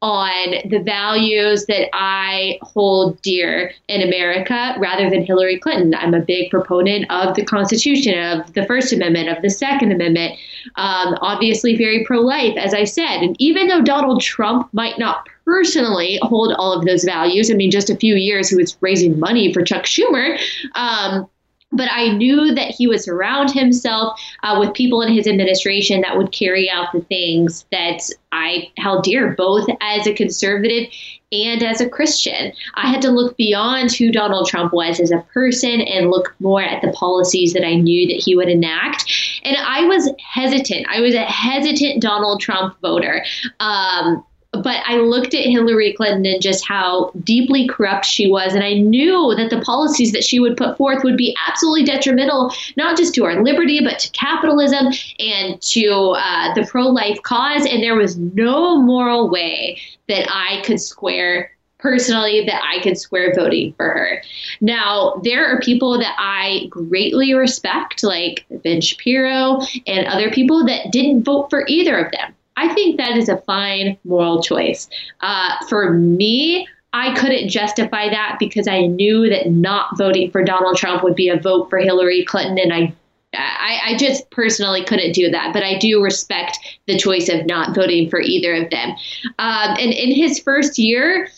on 0.01 0.55
the 0.69 0.79
values 0.79 1.67
that 1.67 1.89
I 1.93 2.59
hold 2.63 3.21
dear 3.23 3.73
in 3.89 4.01
America 4.01 4.77
rather 4.79 5.11
than 5.11 5.25
Hillary 5.25 5.59
Clinton. 5.59 5.95
I'm 5.95 6.15
a 6.15 6.21
big 6.21 6.51
proponent 6.51 7.11
of 7.11 7.35
the 7.35 7.45
Constitution, 7.45 8.17
of 8.17 8.53
the 8.55 8.65
First 8.67 8.93
Amendment, 8.93 9.29
of 9.29 9.43
the 9.43 9.51
Second 9.51 9.91
Amendment, 9.91 10.39
um, 10.77 11.17
obviously 11.21 11.77
very 11.77 12.05
pro 12.05 12.21
life, 12.21 12.57
as 12.57 12.75
I 12.75 12.85
said. 12.85 13.23
And 13.23 13.35
even 13.41 13.67
though 13.67 13.83
Donald 13.83 14.21
Trump 14.21 14.69
might 14.73 14.99
not 14.99 15.27
personally 15.45 16.21
hold 16.23 16.53
all 16.53 16.73
of 16.73 16.85
those 16.85 17.03
values, 17.03 17.51
I 17.51 17.55
mean, 17.55 17.71
just 17.71 17.91
a 17.91 17.97
few 17.97 18.15
years 18.15 18.51
he 18.51 18.57
was 18.57 18.77
raising 18.81 19.19
money 19.19 19.53
for 19.53 19.63
Chuck 19.63 19.85
Schumer. 19.85 20.39
Um, 20.75 21.29
but 21.73 21.89
I 21.91 22.09
knew 22.09 22.55
that 22.55 22.71
he 22.71 22.87
would 22.87 23.01
surround 23.01 23.51
himself 23.51 24.19
uh, 24.43 24.57
with 24.59 24.75
people 24.75 25.03
in 25.03 25.13
his 25.13 25.27
administration 25.27 26.01
that 26.01 26.17
would 26.17 26.33
carry 26.33 26.71
out 26.71 26.93
the 26.93 27.03
things 27.03 27.67
that 27.71 28.01
I 28.33 28.71
held 28.79 29.05
dear, 29.05 29.35
both 29.37 29.69
as 29.81 30.07
a 30.07 30.15
conservative 30.15 30.91
and 31.31 31.63
as 31.63 31.81
a 31.81 31.89
Christian. 31.89 32.53
I 32.75 32.89
had 32.89 33.03
to 33.03 33.11
look 33.11 33.37
beyond 33.37 33.93
who 33.93 34.11
Donald 34.11 34.49
Trump 34.49 34.73
was 34.73 34.99
as 34.99 35.11
a 35.11 35.25
person 35.33 35.83
and 35.83 36.11
look 36.11 36.35
more 36.41 36.63
at 36.63 36.81
the 36.81 36.93
policies 36.93 37.53
that 37.53 37.67
I 37.67 37.75
knew 37.75 38.07
that 38.09 38.23
he 38.23 38.35
would 38.35 38.49
enact. 38.49 39.13
And 39.45 39.57
I 39.57 39.85
was 39.85 40.11
hesitant. 40.27 40.87
I 40.89 41.01
was 41.01 41.15
a 41.15 41.25
hesitant 41.25 42.01
Donald 42.01 42.41
Trump 42.41 42.81
voter. 42.81 43.25
Um, 43.61 44.25
but 44.63 44.83
I 44.87 44.97
looked 44.97 45.35
at 45.35 45.45
Hillary 45.45 45.93
Clinton 45.93 46.27
and 46.27 46.43
just 46.43 46.67
how 46.67 47.11
deeply 47.25 47.67
corrupt 47.67 48.05
she 48.05 48.29
was. 48.29 48.55
And 48.55 48.65
I 48.65 48.75
knew 48.75 49.35
that 49.37 49.51
the 49.51 49.61
policies 49.61 50.13
that 50.13 50.25
she 50.25 50.41
would 50.41 50.57
put 50.57 50.77
forth 50.77 51.05
would 51.05 51.17
be 51.17 51.37
absolutely 51.49 51.85
detrimental, 51.85 52.53
not 52.77 52.97
just 52.97 53.15
to 53.15 53.25
our 53.25 53.43
liberty, 53.43 53.81
but 53.83 53.99
to 53.99 54.11
capitalism 54.11 54.93
and 55.19 55.61
to 55.63 56.17
uh, 56.19 56.55
the 56.55 56.67
pro 56.67 56.89
life 56.89 57.21
cause. 57.23 57.67
And 57.67 57.83
there 57.83 57.97
was 57.97 58.17
no 58.17 58.81
moral 58.81 59.29
way 59.29 59.81
that 60.09 60.29
I 60.31 60.63
could 60.65 60.81
square 60.81 61.51
personally 61.79 62.45
that 62.45 62.61
I 62.65 62.83
could 62.83 62.99
square 62.99 63.33
voting 63.35 63.73
for 63.75 63.89
her. 63.91 64.23
Now, 64.61 65.21
there 65.23 65.47
are 65.47 65.61
people 65.61 65.99
that 65.99 66.15
I 66.19 66.67
greatly 66.71 67.35
respect, 67.35 68.03
like 68.03 68.45
Ben 68.51 68.81
Shapiro 68.81 69.61
and 69.87 70.07
other 70.07 70.31
people 70.31 70.65
that 70.67 70.91
didn't 70.91 71.23
vote 71.23 71.49
for 71.51 71.65
either 71.69 71.97
of 71.97 72.11
them. 72.13 72.35
I 72.59 72.75
think 72.75 72.97
that 72.97 73.17
is 73.17 73.29
a 73.29 73.39
fine 73.43 73.97
moral 74.05 74.43
choice. 74.43 74.89
Uh, 75.21 75.55
for 75.69 75.93
me, 75.93 76.67
I 76.93 77.15
couldn't 77.15 77.49
justify 77.49 78.09
that 78.09 78.39
because 78.41 78.67
I 78.67 78.87
knew 78.87 79.29
that 79.29 79.51
not 79.51 79.97
voting 79.97 80.33
for 80.33 80.43
Donald 80.43 80.77
Trump 80.77 81.05
would 81.05 81.15
be 81.15 81.29
a 81.29 81.39
vote 81.39 81.71
for 81.71 81.79
Hillary 81.79 82.25
Clinton, 82.25 82.59
and 82.59 82.73
I 82.73 82.95
I, 83.35 83.81
I, 83.89 83.97
just 83.99 84.31
personally 84.31 84.83
couldn't 84.87 85.13
do 85.13 85.31
that, 85.31 85.53
but 85.53 85.63
I 85.63 85.77
do 85.77 86.03
respect 86.03 86.59
the 86.87 86.99
choice 86.99 87.29
of 87.29 87.45
not 87.45 87.75
voting 87.75 88.09
for 88.09 88.23
either 88.23 88.55
of 88.55 88.71
them. 88.71 88.93
Um, 89.39 89.77
and 89.79 89.93
in 89.93 90.15
his 90.15 90.39
first 90.39 90.79
year, 90.79 91.29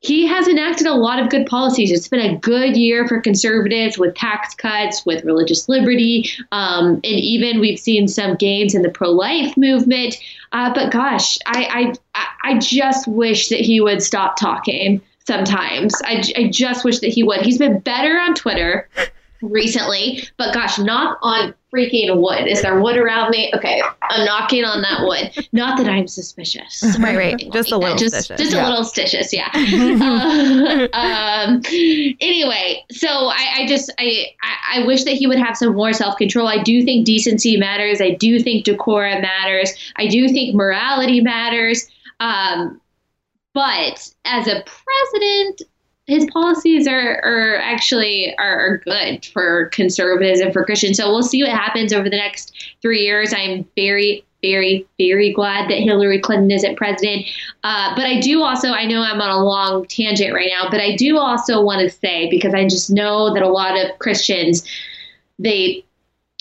he 0.00 0.26
has 0.26 0.46
enacted 0.46 0.86
a 0.86 0.94
lot 0.94 1.18
of 1.18 1.28
good 1.28 1.46
policies. 1.46 1.90
It's 1.90 2.06
been 2.06 2.20
a 2.20 2.38
good 2.38 2.76
year 2.76 3.08
for 3.08 3.20
conservatives 3.20 3.98
with 3.98 4.14
tax 4.14 4.54
cuts, 4.54 5.04
with 5.04 5.24
religious 5.24 5.68
liberty, 5.68 6.30
um, 6.52 6.94
and 6.94 7.04
even 7.04 7.60
we've 7.60 7.80
seen 7.80 8.06
some 8.06 8.36
gains 8.36 8.74
in 8.74 8.82
the 8.82 8.90
pro-life 8.90 9.56
movement. 9.56 10.16
Uh, 10.52 10.72
but 10.72 10.92
gosh, 10.92 11.38
I, 11.46 11.94
I 12.14 12.26
I 12.44 12.58
just 12.58 13.08
wish 13.08 13.48
that 13.48 13.60
he 13.60 13.80
would 13.80 14.02
stop 14.02 14.38
talking. 14.38 15.00
Sometimes 15.26 15.94
I, 16.04 16.22
I 16.36 16.48
just 16.48 16.84
wish 16.84 17.00
that 17.00 17.10
he 17.10 17.22
would. 17.22 17.42
He's 17.42 17.58
been 17.58 17.80
better 17.80 18.18
on 18.18 18.34
Twitter 18.34 18.88
recently, 19.42 20.24
but 20.36 20.52
gosh, 20.54 20.78
knock 20.78 21.18
on 21.22 21.54
freaking 21.72 22.20
wood. 22.20 22.46
Is 22.46 22.62
there 22.62 22.80
wood 22.80 22.96
around 22.96 23.30
me? 23.30 23.52
Okay, 23.54 23.82
I'm 24.02 24.24
knocking 24.24 24.64
on 24.64 24.80
that 24.82 25.02
wood. 25.02 25.48
Not 25.52 25.76
that 25.78 25.88
I'm 25.88 26.08
suspicious. 26.08 26.82
Right, 26.98 27.16
right. 27.16 27.52
Just 27.52 27.72
a 27.72 27.76
little 27.76 27.96
just, 27.96 28.14
suspicious. 28.14 28.44
Just 28.44 28.56
yeah. 28.56 28.66
a 28.66 28.68
little 28.68 28.84
suspicious, 28.84 29.32
yeah. 29.32 29.50
uh, 30.92 30.96
um, 30.96 31.62
anyway, 32.20 32.84
so 32.90 33.08
I, 33.08 33.48
I 33.58 33.66
just 33.66 33.92
I, 33.98 34.26
I 34.72 34.86
wish 34.86 35.04
that 35.04 35.14
he 35.14 35.26
would 35.26 35.38
have 35.38 35.56
some 35.56 35.74
more 35.74 35.92
self 35.92 36.16
control. 36.16 36.48
I 36.48 36.62
do 36.62 36.84
think 36.84 37.06
decency 37.06 37.56
matters. 37.56 38.00
I 38.00 38.10
do 38.10 38.40
think 38.40 38.64
decorum 38.64 39.22
matters. 39.22 39.72
I 39.96 40.06
do 40.06 40.28
think 40.28 40.54
morality 40.54 41.20
matters. 41.20 41.86
Um, 42.20 42.80
but 43.54 44.12
as 44.24 44.46
a 44.46 44.64
president, 44.64 45.62
his 46.08 46.26
policies 46.32 46.88
are, 46.88 47.20
are 47.22 47.56
actually 47.56 48.34
are, 48.38 48.58
are, 48.58 48.78
good 48.78 49.26
for 49.26 49.66
conservatives 49.66 50.40
and 50.40 50.54
for 50.54 50.64
Christians. 50.64 50.96
So 50.96 51.10
we'll 51.10 51.22
see 51.22 51.42
what 51.42 51.52
happens 51.52 51.92
over 51.92 52.08
the 52.08 52.16
next 52.16 52.74
three 52.80 53.02
years. 53.02 53.34
I'm 53.34 53.68
very, 53.76 54.24
very, 54.42 54.86
very 54.98 55.34
glad 55.34 55.68
that 55.68 55.80
Hillary 55.80 56.18
Clinton 56.18 56.50
isn't 56.50 56.76
president. 56.76 57.26
Uh, 57.62 57.94
but 57.94 58.06
I 58.06 58.20
do 58.20 58.42
also, 58.42 58.70
I 58.70 58.86
know 58.86 59.02
I'm 59.02 59.20
on 59.20 59.28
a 59.28 59.44
long 59.44 59.86
tangent 59.86 60.32
right 60.32 60.50
now, 60.50 60.70
but 60.70 60.80
I 60.80 60.96
do 60.96 61.18
also 61.18 61.60
want 61.60 61.82
to 61.82 61.94
say, 61.94 62.30
because 62.30 62.54
I 62.54 62.66
just 62.66 62.90
know 62.90 63.34
that 63.34 63.42
a 63.42 63.48
lot 63.48 63.78
of 63.78 63.98
Christians, 63.98 64.66
they, 65.38 65.84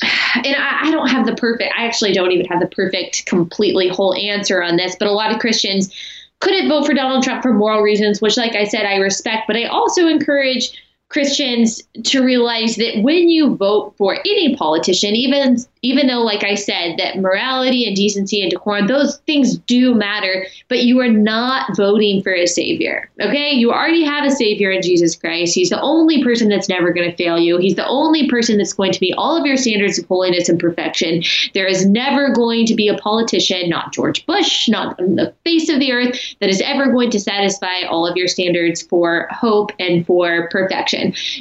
and 0.02 0.56
I, 0.56 0.80
I 0.84 0.92
don't 0.92 1.10
have 1.10 1.26
the 1.26 1.36
perfect, 1.36 1.74
I 1.78 1.86
actually 1.86 2.14
don't 2.14 2.32
even 2.32 2.46
have 2.46 2.62
the 2.62 2.68
perfect, 2.68 3.26
completely 3.26 3.90
whole 3.90 4.16
answer 4.16 4.64
on 4.64 4.78
this, 4.78 4.96
but 4.98 5.10
a 5.10 5.12
lot 5.12 5.34
of 5.34 5.40
Christians, 5.40 5.94
couldn't 6.40 6.70
vote 6.70 6.86
for 6.86 6.94
Donald 6.94 7.24
Trump 7.24 7.42
for 7.42 7.54
moral 7.54 7.82
reasons, 7.82 8.22
which, 8.22 8.38
like 8.38 8.56
I 8.56 8.66
said, 8.66 8.86
I 8.86 8.98
respect, 8.98 9.48
but 9.48 9.56
I 9.56 9.66
also 9.66 10.08
encourage 10.08 10.72
Christians 11.10 11.82
to 12.04 12.24
realize 12.24 12.76
that 12.76 13.02
when 13.02 13.30
you 13.30 13.56
vote 13.56 13.94
for 13.98 14.16
any 14.16 14.56
politician, 14.56 15.16
even 15.16 15.58
even 15.82 16.08
though, 16.08 16.22
like 16.22 16.44
I 16.44 16.56
said, 16.56 16.98
that 16.98 17.18
morality 17.18 17.86
and 17.86 17.96
decency 17.96 18.42
and 18.42 18.52
decorum, 18.52 18.88
those 18.88 19.18
things 19.20 19.58
do 19.58 19.94
matter, 19.94 20.46
but 20.68 20.84
you 20.84 21.00
are 21.00 21.08
not 21.08 21.78
voting 21.78 22.22
for 22.22 22.34
a 22.34 22.46
savior. 22.46 23.10
Okay? 23.22 23.52
You 23.52 23.72
already 23.72 24.04
have 24.04 24.26
a 24.26 24.32
savior 24.32 24.72
in 24.72 24.82
Jesus 24.82 25.16
Christ. 25.16 25.56
He's 25.56 25.70
the 25.70 25.80
only 25.80 26.24
person 26.24 26.50
that's 26.50 26.68
never 26.68 26.92
going 26.92 27.10
to 27.10 27.16
fail 27.16 27.40
you. 27.40 27.58
He's 27.58 27.76
the 27.76 27.88
only 27.88 28.28
person 28.28 28.58
that's 28.58 28.74
going 28.74 28.92
to 28.92 29.00
meet 29.00 29.14
all 29.18 29.38
of 29.38 29.46
your 29.46 29.56
standards 29.56 30.00
of 30.00 30.08
holiness 30.08 30.50
and 30.50 30.60
perfection. 30.60 31.24
There 31.54 31.68
is 31.68 31.86
never 31.86 32.34
going 32.34 32.66
to 32.66 32.76
be 32.76 32.88
a 32.88 32.98
politician, 32.98 33.70
not 33.70 33.94
George 33.94 34.26
Bush, 34.26 34.68
not 34.68 35.00
on 35.00 35.16
the 35.16 35.34
face 35.44 35.70
of 35.70 35.80
the 35.80 35.94
earth, 35.94 36.20
that 36.42 36.50
is 36.50 36.62
ever 36.62 36.92
going 36.92 37.12
to 37.12 37.20
satisfy 37.20 37.84
all 37.84 38.06
of 38.06 38.18
your 38.18 38.28
standards 38.28 38.82
for 38.82 39.28
hope 39.32 39.72
and 39.80 40.06
for 40.06 40.50
perfection. 40.50 40.97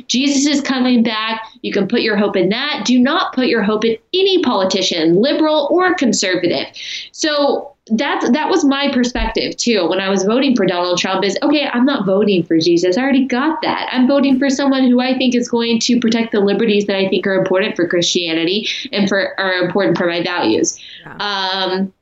Jesus 0.09 0.47
is 0.47 0.61
coming 0.61 1.03
back. 1.03 1.42
You 1.62 1.73
can 1.73 1.88
put 1.88 2.01
your 2.01 2.16
hope 2.16 2.37
in 2.37 2.49
that. 2.51 2.83
Do 2.85 2.99
not 2.99 3.35
put 3.35 3.47
your 3.47 3.62
hope 3.62 3.85
in 3.85 3.97
any 4.14 4.42
politician, 4.42 5.16
liberal 5.16 5.69
or 5.71 5.95
conservative. 5.95 6.66
So 7.12 7.73
that 7.88 8.31
that 8.33 8.49
was 8.51 8.64
my 8.64 8.90
perspective 8.92 9.57
too 9.57 9.88
when 9.88 10.01
I 10.01 10.09
was 10.09 10.25
voting 10.25 10.57
for 10.57 10.66
Donald 10.66 10.99
Trump 10.99 11.25
is 11.25 11.38
okay, 11.42 11.69
I'm 11.73 11.85
not 11.85 12.05
voting 12.05 12.42
for 12.42 12.59
Jesus. 12.59 12.97
I 12.97 13.03
already 13.03 13.27
got 13.27 13.62
that. 13.62 13.88
I'm 13.92 14.09
voting 14.09 14.40
for 14.40 14.51
someone 14.51 14.88
who 14.90 15.01
I 15.01 15.16
think 15.16 15.37
is 15.37 15.49
going 15.49 15.79
to 15.81 16.01
protect 16.01 16.33
the 16.33 16.40
liberties 16.40 16.87
that 16.87 16.97
I 16.97 17.09
think 17.09 17.27
are 17.29 17.35
important 17.35 17.77
for 17.77 17.87
Christianity 17.87 18.69
and 18.92 19.09
for 19.09 19.38
are 19.38 19.55
important 19.64 19.97
for 19.97 20.07
my 20.07 20.23
values. 20.23 20.81
Yeah. 21.03 21.16
Um, 21.19 21.92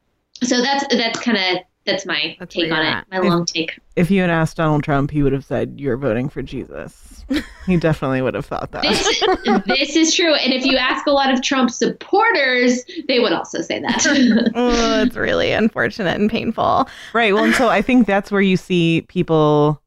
so 0.42 0.62
that's 0.62 0.86
that's 0.96 1.20
kind 1.20 1.36
of 1.36 1.62
that's 1.84 2.06
my 2.06 2.36
That's 2.38 2.54
take 2.54 2.72
on 2.72 2.78
you're 2.78 2.86
it. 2.86 2.88
at. 2.88 3.10
My 3.10 3.18
long 3.18 3.44
take. 3.44 3.78
If 3.94 4.10
you 4.10 4.22
had 4.22 4.30
asked 4.30 4.56
Donald 4.56 4.84
Trump, 4.84 5.10
he 5.10 5.22
would 5.22 5.32
have 5.32 5.44
said 5.44 5.74
you're 5.78 5.98
voting 5.98 6.30
for 6.30 6.42
Jesus. 6.42 7.13
he 7.66 7.76
definitely 7.76 8.22
would 8.22 8.34
have 8.34 8.46
thought 8.46 8.70
that. 8.72 8.82
This, 8.82 9.22
this 9.66 9.96
is 9.96 10.14
true. 10.14 10.34
And 10.34 10.52
if 10.52 10.64
you 10.64 10.76
ask 10.76 11.06
a 11.06 11.10
lot 11.10 11.32
of 11.32 11.42
Trump 11.42 11.70
supporters, 11.70 12.84
they 13.08 13.20
would 13.20 13.32
also 13.32 13.60
say 13.60 13.80
that. 13.80 14.52
oh, 14.54 15.02
it's 15.02 15.16
really 15.16 15.52
unfortunate 15.52 16.20
and 16.20 16.30
painful. 16.30 16.88
Right. 17.12 17.34
Well, 17.34 17.44
and 17.44 17.54
so 17.54 17.68
I 17.68 17.82
think 17.82 18.06
that's 18.06 18.30
where 18.30 18.40
you 18.40 18.56
see 18.56 19.02
people 19.08 19.80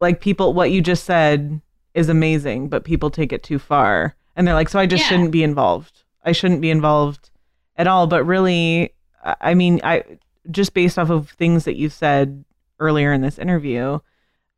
like 0.00 0.20
people 0.20 0.52
what 0.52 0.70
you 0.70 0.80
just 0.80 1.04
said 1.04 1.60
is 1.94 2.08
amazing, 2.08 2.68
but 2.68 2.84
people 2.84 3.10
take 3.10 3.32
it 3.32 3.42
too 3.42 3.58
far. 3.58 4.16
And 4.34 4.46
they're 4.46 4.54
like, 4.54 4.68
so 4.68 4.78
I 4.78 4.86
just 4.86 5.02
Yeah. 5.04 5.08
shouldn't 5.08 5.30
be 5.30 5.42
involved. 5.42 6.04
I 6.24 6.32
shouldn't 6.32 6.60
be 6.60 6.70
involved 6.70 7.30
at 7.76 7.86
all. 7.86 8.06
But 8.06 8.24
really, 8.24 8.92
I 9.24 9.36
I 9.40 9.54
mean, 9.54 9.80
I 9.84 10.02
just 10.50 10.74
based 10.74 10.98
off 10.98 11.10
of 11.10 11.30
things 11.30 11.64
that 11.64 11.76
you 11.76 11.88
said 11.88 12.44
earlier 12.80 13.12
in 13.12 13.20
this 13.20 13.38
interview, 13.38 14.00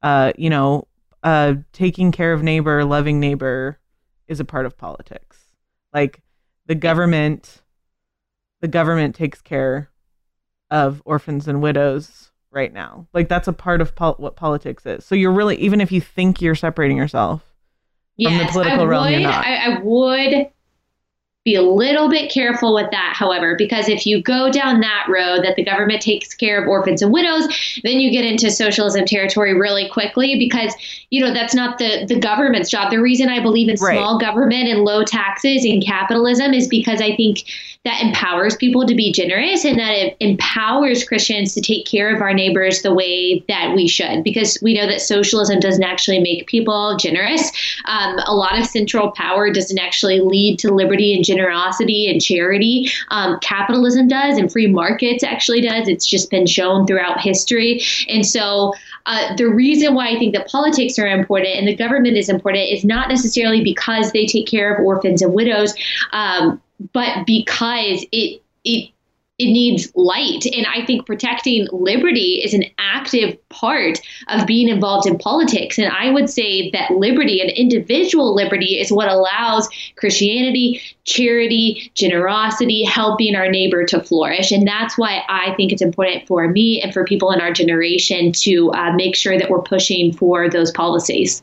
uh, 0.03 0.33
you 0.39 0.49
know, 0.49 0.87
uh, 1.25 1.55
taking 1.73 2.13
care 2.13 2.33
of 2.33 2.43
neighbor, 2.43 2.85
loving 2.85 3.19
neighbor 3.19 3.81
is 4.29 4.39
a 4.39 4.45
part 4.45 4.67
of 4.67 4.77
politics. 4.77 5.39
Like 5.93 6.23
the 6.67 6.75
government, 6.75 7.63
the 8.61 8.69
government 8.69 9.17
takes 9.17 9.41
care 9.41 9.91
of 10.71 11.03
orphans 11.05 11.49
and 11.49 11.63
widows 11.63 12.31
right 12.51 12.73
now. 12.73 13.09
Like 13.13 13.29
that's 13.29 13.49
a 13.49 13.53
part 13.53 13.81
of 13.81 13.95
pol- 13.95 14.17
what 14.19 14.37
politics 14.37 14.87
is. 14.87 15.05
So 15.05 15.15
you're 15.15 15.33
really, 15.33 15.57
even 15.57 15.81
if 15.81 15.91
you 15.91 16.01
think 16.01 16.41
you're 16.41 16.55
separating 16.55 16.97
yourself, 16.97 17.43
From 18.23 18.39
the 18.39 18.45
political 18.53 18.83
I 18.83 18.85
realm, 18.85 19.05
would, 19.05 19.13
you're 19.13 19.21
not. 19.23 19.45
I, 19.45 19.57
I 19.57 19.79
would 19.83 20.51
be 21.45 21.55
a 21.55 21.63
little 21.63 22.09
bit 22.09 22.33
careful 22.33 22.75
with 22.75 22.91
that, 22.91 23.13
however, 23.15 23.55
because 23.57 23.87
if 23.89 24.07
you 24.07 24.23
go 24.23 24.51
down 24.51 24.81
that 24.81 25.07
road 25.11 25.45
that 25.45 25.57
the 25.57 25.65
government 25.65 26.01
takes 26.01 26.33
care 26.33 26.63
of 26.63 26.67
orphans 26.67 27.03
and 27.03 27.13
widows, 27.13 27.47
then 27.83 28.01
you 28.01 28.11
get 28.11 28.25
into 28.25 28.51
socialism 28.51 29.05
territory 29.05 29.53
really 29.53 29.87
quickly 29.91 30.39
because, 30.39 30.75
you 31.11 31.23
know, 31.23 31.35
that's 31.35 31.55
not 31.55 31.77
the, 31.77 32.07
the 32.07 32.19
government's 32.19 32.71
job. 32.71 32.91
The 32.91 33.01
reason 33.01 33.29
I 33.29 33.41
believe 33.41 33.69
in 33.69 33.77
Right. 33.81 33.99
small 33.99 34.19
government 34.19 34.69
and 34.69 34.85
low 34.85 35.05
taxes 35.05 35.65
and 35.67 35.85
capitalism 35.85 36.55
is 36.55 36.67
because 36.67 37.03
I 37.03 37.15
think 37.15 37.45
that 37.85 38.01
empowers 38.03 38.57
people 38.57 38.87
to 38.87 38.95
be 38.95 39.13
generous 39.13 39.67
and 39.67 39.79
that 39.79 39.91
it 39.91 40.17
empowers 40.21 41.05
Christians 41.05 41.53
to 41.53 41.61
take 41.61 41.85
care 41.85 42.15
of 42.15 42.23
our 42.23 42.33
neighbors 42.33 42.81
the 42.81 42.95
way 42.95 43.45
that 43.49 43.75
we 43.75 43.87
should. 43.87 44.25
Because 44.25 44.57
we 44.63 44.73
know 44.73 44.87
that 44.87 45.03
socialism 45.03 45.61
doesn't 45.61 45.83
actually 45.83 46.21
make 46.21 46.47
people 46.47 46.97
generous. 46.97 47.53
Um, 47.85 48.19
a 48.27 48.35
lot 48.35 48.59
of 48.59 48.65
central 48.65 49.11
power 49.11 49.53
doesn't 49.53 49.79
actually 49.79 50.21
lead 50.21 50.59
to 50.61 50.73
liberty 50.73 51.15
and 51.15 51.23
generosity 51.35 52.09
and 52.11 52.23
charity. 52.23 52.89
Um, 53.11 53.39
capitalism 53.41 54.09
does, 54.09 54.39
and 54.39 54.51
free 54.51 54.67
markets 54.67 55.23
actually 55.23 55.61
does. 55.61 55.89
It's 55.89 56.07
just 56.07 56.31
been 56.31 56.47
shown 56.47 56.87
throughout 56.87 57.21
history. 57.21 57.83
And 58.09 58.25
so, 58.25 58.73
uh, 59.07 59.37
the 59.37 59.49
reason 59.49 59.95
why 59.95 60.09
I 60.09 60.19
think 60.19 60.35
that 60.35 60.49
politics 60.49 60.99
are 60.99 61.07
important 61.07 61.57
and 61.57 61.69
the 61.69 61.77
government 61.77 62.17
is 62.17 62.29
important 62.29 62.71
is 62.71 62.85
not 62.85 63.09
necessarily 63.09 63.63
because 63.63 64.13
they 64.13 64.27
take 64.27 64.47
care 64.47 64.75
of 64.75 64.85
orphans 64.85 65.21
and 65.21 65.35
widows, 65.35 65.75
um, 66.13 66.61
but 66.93 67.27
because 67.27 68.05
it 68.13 68.41
it 68.65 68.94
it 69.39 69.47
needs 69.47 69.91
light. 69.97 70.47
And 70.47 70.65
I 70.67 70.87
think 70.87 71.07
protecting 71.07 71.67
liberty 71.73 72.41
is 72.45 72.55
an 72.55 72.65
active 72.79 73.37
part 73.49 74.01
of 74.29 74.47
being 74.47 74.69
involved 74.69 75.09
in 75.09 75.19
politics. 75.19 75.77
And 75.77 75.89
I 75.89 76.11
would 76.11 76.31
say 76.31 76.71
that 76.71 76.93
liberty 76.93 77.41
and 77.41 77.51
individual 77.51 78.33
liberty 78.33 78.79
is 78.79 78.93
what 78.93 79.09
allows 79.09 79.69
Christianity, 79.97 80.81
charity, 81.03 81.91
generosity, 81.95 82.85
helping 82.85 83.35
our 83.35 83.51
neighbor 83.51 83.85
to 83.87 84.01
flourish. 84.01 84.53
And 84.53 84.69
that's 84.69 84.97
why 84.97 85.23
I 85.29 85.53
think 85.57 85.73
it's 85.73 85.83
important 85.83 86.29
for 86.29 86.47
me 86.47 86.81
and 86.81 86.95
for 86.95 87.05
people 87.05 87.33
in 87.33 87.41
our 87.41 87.53
generation 87.53 88.31
to 88.33 88.71
uh, 88.73 88.93
make 88.93 89.17
sure 89.17 89.37
that 89.37 89.51
we're 89.51 89.63
pushing 89.63 90.13
for 90.13 90.49
those 90.49 90.71
policies. 90.71 91.43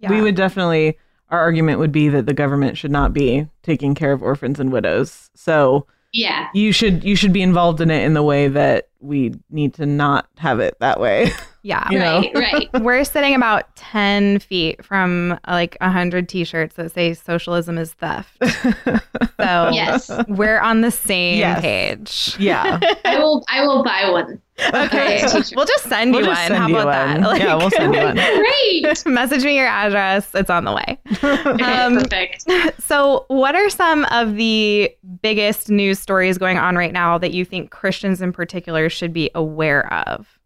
right? 0.00 0.10
We 0.10 0.22
would 0.22 0.36
definitely, 0.36 0.96
our 1.30 1.40
argument 1.40 1.80
would 1.80 1.92
be 1.92 2.08
that 2.10 2.26
the 2.26 2.34
government 2.34 2.78
should 2.78 2.92
not 2.92 3.12
be 3.12 3.48
taking 3.64 3.96
care 3.96 4.12
of 4.12 4.22
orphans 4.22 4.60
and 4.60 4.70
widows. 4.70 5.30
So 5.34 5.84
Yeah. 6.12 6.48
you 6.54 6.72
should 6.72 7.04
you 7.04 7.16
should 7.16 7.32
be 7.32 7.42
involved 7.42 7.80
in 7.80 7.90
it 7.90 8.02
in 8.04 8.14
the 8.14 8.22
way 8.22 8.48
that 8.48 8.88
we 9.00 9.34
need 9.50 9.74
to 9.74 9.86
not 9.86 10.26
have 10.38 10.60
it 10.60 10.76
that 10.80 11.00
way. 11.00 11.30
Yeah. 11.64 11.86
You 11.90 11.98
know? 11.98 12.22
right, 12.36 12.52
right. 12.72 12.72
We're 12.82 13.04
sitting 13.04 13.34
about 13.34 13.74
10 13.76 14.38
feet 14.38 14.82
from 14.82 15.32
uh, 15.32 15.36
like 15.48 15.76
100 15.80 16.26
t 16.28 16.44
shirts 16.44 16.76
that 16.76 16.92
say 16.92 17.12
socialism 17.12 17.76
is 17.76 17.92
theft. 17.94 18.40
So 19.40 19.70
Yes. 19.72 20.10
we're 20.28 20.60
on 20.60 20.80
the 20.80 20.90
same 20.90 21.38
Yes. 21.38 21.60
page. 21.60 22.36
yeah. 22.38 22.78
I 23.04 23.18
will 23.18 23.44
I 23.48 23.64
will 23.66 23.82
buy 23.84 24.08
one. 24.10 24.40
Okay. 24.74 25.24
Okay. 25.24 25.42
we'll 25.54 25.64
just 25.66 25.84
send 25.84 26.12
We'll 26.12 26.22
you 26.22 26.26
just 26.26 26.40
one. 26.40 26.48
send 26.48 26.54
How 26.56 26.66
you 26.68 26.76
about 26.78 26.90
that? 26.92 27.20
one. 27.20 27.36
Yeah, 27.40 27.54
we'll 27.54 27.70
send 27.70 27.94
you 27.94 28.00
one. 28.00 28.16
Great. 28.16 29.06
Message 29.06 29.44
me 29.44 29.56
your 29.56 29.66
address. 29.68 30.28
It's 30.34 30.50
on 30.50 30.64
the 30.64 30.72
way. 30.72 30.98
Um, 31.62 31.98
perfect. 31.98 32.44
So, 32.82 33.24
what 33.28 33.54
are 33.54 33.70
some 33.70 34.04
of 34.06 34.34
the 34.34 34.92
biggest 35.22 35.68
news 35.70 35.98
stories 36.00 36.38
going 36.38 36.58
on 36.58 36.74
right 36.76 36.92
now 36.92 37.18
that 37.18 37.32
you 37.32 37.44
think 37.44 37.70
Christians 37.70 38.20
in 38.20 38.32
particular 38.32 38.87
should 38.90 39.12
be 39.12 39.30
aware 39.34 39.92
of? 39.92 40.38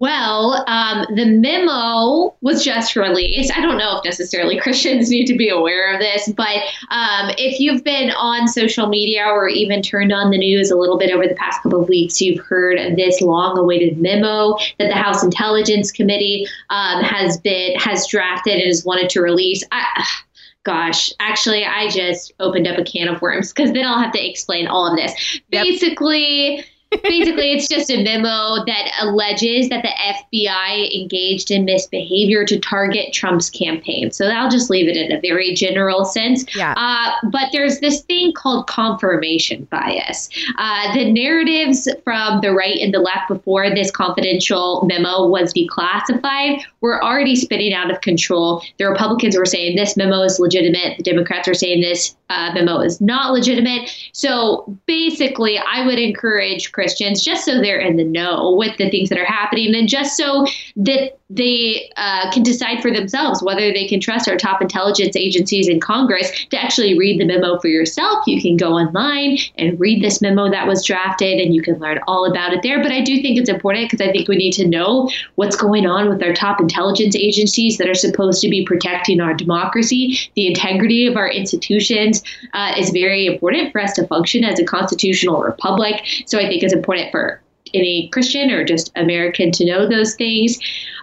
Well, 0.00 0.64
um, 0.66 1.04
the 1.14 1.26
memo 1.26 2.34
was 2.40 2.64
just 2.64 2.96
released. 2.96 3.52
I 3.54 3.60
don't 3.60 3.76
know 3.76 3.98
if 3.98 4.04
necessarily 4.04 4.58
Christians 4.60 5.10
need 5.10 5.26
to 5.26 5.36
be 5.36 5.50
aware 5.50 5.92
of 5.92 6.00
this, 6.00 6.32
but 6.34 6.56
um, 6.90 7.32
if 7.36 7.60
you've 7.60 7.84
been 7.84 8.10
on 8.12 8.48
social 8.48 8.86
media 8.86 9.26
or 9.26 9.46
even 9.46 9.82
turned 9.82 10.10
on 10.10 10.30
the 10.30 10.38
news 10.38 10.70
a 10.70 10.76
little 10.76 10.96
bit 10.96 11.10
over 11.10 11.28
the 11.28 11.34
past 11.34 11.62
couple 11.62 11.82
of 11.82 11.88
weeks, 11.88 12.18
you've 12.18 12.40
heard 12.40 12.78
of 12.78 12.96
this 12.96 13.20
long-awaited 13.20 13.98
memo 13.98 14.56
that 14.78 14.88
the 14.88 14.94
House 14.94 15.22
Intelligence 15.22 15.92
Committee 15.92 16.46
um, 16.70 17.04
has 17.04 17.38
been 17.38 17.76
has 17.76 18.06
drafted 18.06 18.54
and 18.54 18.68
has 18.68 18.86
wanted 18.86 19.10
to 19.10 19.20
release. 19.20 19.62
I, 19.70 19.84
Gosh, 20.62 21.10
actually, 21.20 21.64
I 21.64 21.88
just 21.88 22.34
opened 22.38 22.68
up 22.68 22.76
a 22.76 22.84
can 22.84 23.08
of 23.08 23.22
worms 23.22 23.50
because 23.50 23.72
then 23.72 23.86
I'll 23.86 23.98
have 23.98 24.12
to 24.12 24.22
explain 24.22 24.66
all 24.66 24.86
of 24.86 24.94
this. 24.94 25.40
Yep. 25.52 25.64
Basically, 25.64 26.62
basically 26.90 27.52
it's 27.52 27.68
just 27.68 27.90
a 27.90 28.02
memo 28.02 28.64
that 28.66 28.90
alleges 29.00 29.68
that 29.68 29.82
the 29.82 29.90
FBI 29.90 31.00
engaged 31.00 31.50
in 31.50 31.64
misbehavior 31.64 32.44
to 32.44 32.58
target 32.58 33.12
Trump's 33.12 33.48
campaign. 33.48 34.10
So 34.10 34.26
I'll 34.26 34.50
just 34.50 34.70
leave 34.70 34.88
it 34.88 34.96
in 34.96 35.12
a 35.12 35.20
very 35.20 35.54
general 35.54 36.04
sense. 36.04 36.44
Yeah. 36.56 36.74
Uh, 36.76 37.12
but 37.30 37.50
there's 37.52 37.78
this 37.78 38.02
thing 38.02 38.32
called 38.32 38.66
confirmation 38.66 39.68
bias. 39.70 40.28
Uh, 40.58 40.92
the 40.94 41.12
narratives 41.12 41.88
from 42.02 42.40
the 42.40 42.52
right 42.52 42.78
and 42.80 42.92
the 42.92 42.98
left 42.98 43.28
before 43.28 43.70
this 43.70 43.90
confidential 43.90 44.84
memo 44.86 45.28
was 45.28 45.54
declassified 45.54 46.62
were 46.80 47.02
already 47.04 47.36
spinning 47.36 47.72
out 47.72 47.90
of 47.90 48.00
control. 48.00 48.62
The 48.78 48.86
Republicans 48.86 49.36
were 49.36 49.46
saying 49.46 49.76
this 49.76 49.96
memo 49.96 50.22
is 50.22 50.40
legitimate. 50.40 50.96
The 50.96 51.04
Democrats 51.04 51.46
are 51.46 51.54
saying 51.54 51.82
this 51.82 52.16
uh, 52.30 52.52
memo 52.54 52.80
is 52.80 53.00
not 53.00 53.32
legitimate. 53.32 53.90
So 54.12 54.76
basically, 54.86 55.58
I 55.58 55.84
would 55.86 55.98
encourage 55.98 56.72
Christians 56.80 57.22
just 57.22 57.44
so 57.44 57.60
they're 57.60 57.78
in 57.78 57.98
the 57.98 58.04
know 58.04 58.54
with 58.56 58.74
the 58.78 58.88
things 58.88 59.10
that 59.10 59.18
are 59.18 59.26
happening, 59.26 59.74
and 59.74 59.86
just 59.86 60.16
so 60.16 60.46
that 60.76 61.18
they 61.28 61.88
uh, 61.96 62.32
can 62.32 62.42
decide 62.42 62.80
for 62.82 62.90
themselves 62.90 63.40
whether 63.40 63.72
they 63.72 63.86
can 63.86 64.00
trust 64.00 64.28
our 64.28 64.36
top 64.36 64.60
intelligence 64.60 65.14
agencies 65.14 65.68
in 65.68 65.78
Congress 65.78 66.28
to 66.46 66.60
actually 66.60 66.98
read 66.98 67.20
the 67.20 67.24
memo 67.24 67.58
for 67.60 67.68
yourself. 67.68 68.26
You 68.26 68.40
can 68.40 68.56
go 68.56 68.72
online 68.72 69.38
and 69.56 69.78
read 69.78 70.02
this 70.02 70.20
memo 70.22 70.50
that 70.50 70.66
was 70.66 70.84
drafted, 70.84 71.38
and 71.38 71.54
you 71.54 71.60
can 71.60 71.78
learn 71.78 72.00
all 72.08 72.24
about 72.24 72.54
it 72.54 72.62
there. 72.62 72.82
But 72.82 72.92
I 72.92 73.02
do 73.02 73.20
think 73.20 73.38
it's 73.38 73.50
important 73.50 73.90
because 73.90 74.04
I 74.04 74.10
think 74.10 74.26
we 74.26 74.36
need 74.36 74.52
to 74.54 74.66
know 74.66 75.10
what's 75.34 75.56
going 75.56 75.86
on 75.86 76.08
with 76.08 76.22
our 76.22 76.32
top 76.32 76.60
intelligence 76.60 77.14
agencies 77.14 77.76
that 77.76 77.88
are 77.88 77.94
supposed 77.94 78.40
to 78.40 78.48
be 78.48 78.64
protecting 78.64 79.20
our 79.20 79.34
democracy. 79.34 80.18
The 80.34 80.46
integrity 80.46 81.06
of 81.06 81.16
our 81.16 81.28
institutions 81.28 82.22
uh, 82.54 82.72
is 82.78 82.88
very 82.90 83.26
important 83.26 83.70
for 83.70 83.80
us 83.80 83.92
to 83.94 84.06
function 84.06 84.44
as 84.44 84.58
a 84.58 84.64
constitutional 84.64 85.42
republic. 85.42 86.02
So 86.26 86.38
I 86.38 86.48
think 86.48 86.62
it's 86.70 86.76
important 86.76 87.10
for 87.10 87.42
any 87.74 88.08
Christian 88.08 88.50
or 88.50 88.64
just 88.64 88.90
American 88.96 89.50
to 89.52 89.64
know 89.64 89.88
those 89.88 90.14
things. 90.14 90.58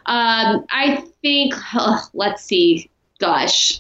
Um, 0.06 0.65
I 0.69 1.03
think, 1.21 1.53
oh, 1.73 2.01
let's 2.13 2.43
see, 2.43 2.89
gosh. 3.19 3.80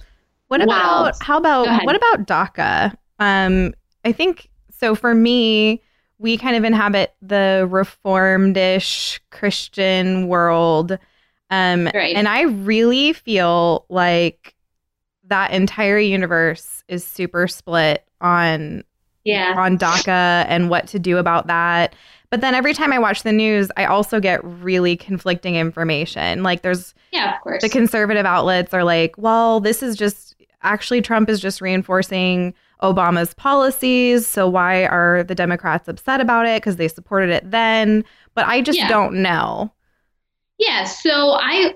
What 0.49 0.65
Wow. 0.65 1.01
about 1.09 1.21
how 1.21 1.37
about 1.37 1.85
what 1.85 1.95
about 1.95 2.25
DACA? 2.27 2.95
Um, 3.19 3.73
I 4.05 4.11
think 4.11 4.49
so. 4.71 4.95
For 4.95 5.13
me, 5.13 5.81
we 6.19 6.37
kind 6.37 6.55
of 6.55 6.63
inhabit 6.63 7.13
the 7.21 7.67
reformed-ish 7.69 9.19
Christian 9.29 10.27
world, 10.27 10.97
um, 11.49 11.89
Right. 11.93 12.15
and 12.15 12.27
I 12.27 12.43
really 12.43 13.11
feel 13.13 13.85
like 13.89 14.55
that 15.25 15.51
entire 15.51 15.99
universe 15.99 16.83
is 16.87 17.03
super 17.05 17.47
split 17.49 18.05
on 18.21 18.83
Yeah. 19.27 19.53
on 19.57 19.77
DACA 19.77 20.45
and 20.47 20.69
what 20.69 20.87
to 20.87 20.99
do 20.99 21.17
about 21.17 21.47
that. 21.47 21.95
But 22.29 22.41
then 22.41 22.53
every 22.55 22.73
time 22.73 22.91
I 22.91 22.99
watch 22.99 23.23
the 23.23 23.31
news, 23.31 23.69
I 23.77 23.85
also 23.85 24.19
get 24.19 24.43
really 24.43 24.97
conflicting 24.97 25.55
information. 25.55 26.43
Like 26.43 26.61
there's 26.61 26.93
Yeah, 27.11 27.35
of 27.35 27.41
course. 27.41 27.61
the 27.61 27.69
conservative 27.69 28.25
outlets 28.25 28.73
are 28.73 28.83
like, 28.83 29.15
well, 29.17 29.59
this 29.59 29.81
is 29.81 29.95
just 29.95 30.35
actually 30.61 31.01
Trump 31.01 31.29
is 31.29 31.39
just 31.39 31.61
reinforcing 31.61 32.53
Obama's 32.83 33.33
policies. 33.33 34.27
So 34.27 34.47
why 34.47 34.85
are 34.85 35.23
the 35.23 35.35
Democrats 35.35 35.87
upset 35.87 36.19
about 36.21 36.45
it? 36.45 36.61
Because 36.61 36.75
they 36.75 36.87
supported 36.87 37.29
it 37.29 37.49
then. 37.49 38.03
But 38.35 38.45
I 38.47 38.61
just 38.61 38.77
Yeah. 38.77 38.87
don't 38.89 39.21
know. 39.21 39.71
Yeah, 40.59 40.83
so 40.85 41.37
I 41.39 41.75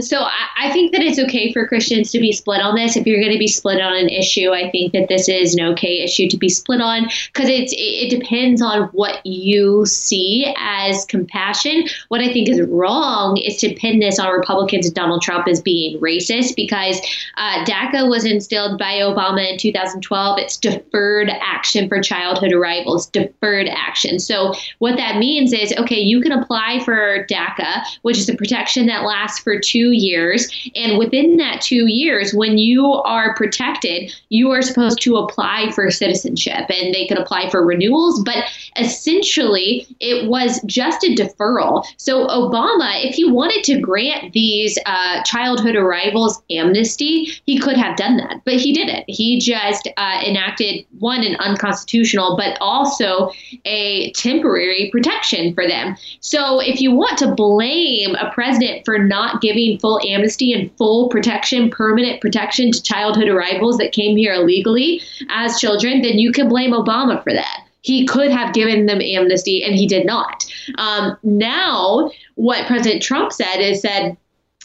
so 0.00 0.18
I, 0.18 0.48
I 0.56 0.72
think 0.72 0.92
that 0.92 1.02
it's 1.02 1.18
okay 1.18 1.52
for 1.52 1.66
Christians 1.66 2.10
to 2.12 2.18
be 2.18 2.32
split 2.32 2.60
on 2.60 2.74
this. 2.74 2.96
If 2.96 3.06
you're 3.06 3.20
going 3.20 3.32
to 3.32 3.38
be 3.38 3.48
split 3.48 3.80
on 3.80 3.94
an 3.94 4.08
issue, 4.08 4.50
I 4.50 4.70
think 4.70 4.92
that 4.92 5.08
this 5.08 5.28
is 5.28 5.54
an 5.54 5.64
okay 5.72 6.02
issue 6.02 6.28
to 6.28 6.36
be 6.36 6.48
split 6.48 6.80
on 6.80 7.08
because 7.32 7.48
it's 7.48 7.72
it, 7.72 7.76
it 7.76 8.20
depends 8.20 8.60
on 8.60 8.88
what 8.88 9.24
you 9.24 9.86
see 9.86 10.52
as 10.58 11.04
compassion. 11.06 11.84
What 12.08 12.20
I 12.20 12.32
think 12.32 12.48
is 12.48 12.60
wrong 12.62 13.38
is 13.38 13.56
to 13.58 13.74
pin 13.74 14.00
this 14.00 14.18
on 14.18 14.30
Republicans 14.32 14.86
and 14.86 14.94
Donald 14.94 15.22
Trump 15.22 15.48
as 15.48 15.62
being 15.62 15.98
racist 16.00 16.54
because 16.54 17.00
uh, 17.36 17.64
DACA 17.64 18.08
was 18.08 18.24
instilled 18.24 18.78
by 18.78 18.94
Obama 18.94 19.52
in 19.52 19.58
2012. 19.58 20.38
It's 20.38 20.56
deferred 20.56 21.30
action 21.30 21.88
for 21.88 22.02
childhood 22.02 22.52
arrivals, 22.52 23.06
deferred 23.06 23.68
action. 23.68 24.18
So 24.18 24.54
what 24.80 24.96
that 24.96 25.18
means 25.18 25.52
is 25.52 25.72
okay, 25.78 26.00
you 26.00 26.20
can 26.20 26.32
apply 26.32 26.82
for 26.84 27.26
DACA, 27.26 27.82
which 28.02 28.18
is 28.18 28.28
a 28.28 28.34
protection 28.34 28.86
that 28.86 29.04
lasts 29.04 29.38
for 29.38 29.61
two 29.62 29.92
years. 29.92 30.50
And 30.74 30.98
within 30.98 31.36
that 31.38 31.60
two 31.60 31.86
years, 31.86 32.34
when 32.34 32.58
you 32.58 32.86
are 32.86 33.34
protected, 33.34 34.12
you 34.28 34.50
are 34.50 34.62
supposed 34.62 35.00
to 35.02 35.16
apply 35.16 35.70
for 35.74 35.90
citizenship 35.90 36.68
and 36.68 36.94
they 36.94 37.06
can 37.06 37.18
apply 37.18 37.50
for 37.50 37.64
renewals. 37.64 38.22
But 38.22 38.44
essentially, 38.76 39.86
it 40.00 40.28
was 40.28 40.60
just 40.66 41.04
a 41.04 41.14
deferral. 41.14 41.84
So, 41.96 42.26
Obama, 42.26 43.04
if 43.04 43.14
he 43.14 43.30
wanted 43.30 43.64
to 43.64 43.80
grant 43.80 44.32
these 44.32 44.78
uh, 44.86 45.22
childhood 45.24 45.76
arrivals 45.76 46.42
amnesty, 46.50 47.28
he 47.46 47.58
could 47.58 47.76
have 47.76 47.96
done 47.96 48.16
that. 48.16 48.42
But 48.44 48.54
he 48.54 48.72
didn't. 48.72 49.04
He 49.08 49.38
just 49.38 49.88
uh, 49.96 50.20
enacted 50.24 50.84
one, 50.98 51.24
an 51.24 51.36
unconstitutional, 51.36 52.36
but 52.36 52.56
also 52.60 53.30
a 53.64 54.12
temporary 54.12 54.88
protection 54.90 55.54
for 55.54 55.66
them. 55.66 55.96
So, 56.20 56.60
if 56.60 56.80
you 56.80 56.92
want 56.92 57.18
to 57.18 57.34
blame 57.34 58.14
a 58.16 58.30
president 58.32 58.84
for 58.84 58.98
not 58.98 59.40
giving 59.40 59.51
full 59.80 60.00
amnesty 60.06 60.52
and 60.52 60.70
full 60.76 61.08
protection, 61.08 61.70
permanent 61.70 62.20
protection 62.20 62.70
to 62.72 62.82
childhood 62.82 63.28
arrivals 63.28 63.78
that 63.78 63.92
came 63.92 64.16
here 64.16 64.34
illegally 64.34 65.00
as 65.30 65.60
children, 65.60 66.02
then 66.02 66.18
you 66.18 66.32
can 66.32 66.48
blame 66.48 66.72
Obama 66.72 67.22
for 67.22 67.32
that. 67.32 67.66
He 67.82 68.06
could 68.06 68.30
have 68.30 68.54
given 68.54 68.86
them 68.86 69.00
amnesty 69.00 69.62
and 69.64 69.74
he 69.74 69.86
did 69.86 70.06
not. 70.06 70.44
Um, 70.78 71.16
now, 71.22 72.10
what 72.36 72.66
President 72.66 73.02
Trump 73.02 73.32
said 73.32 73.56
is 73.56 73.80
said, 73.80 74.16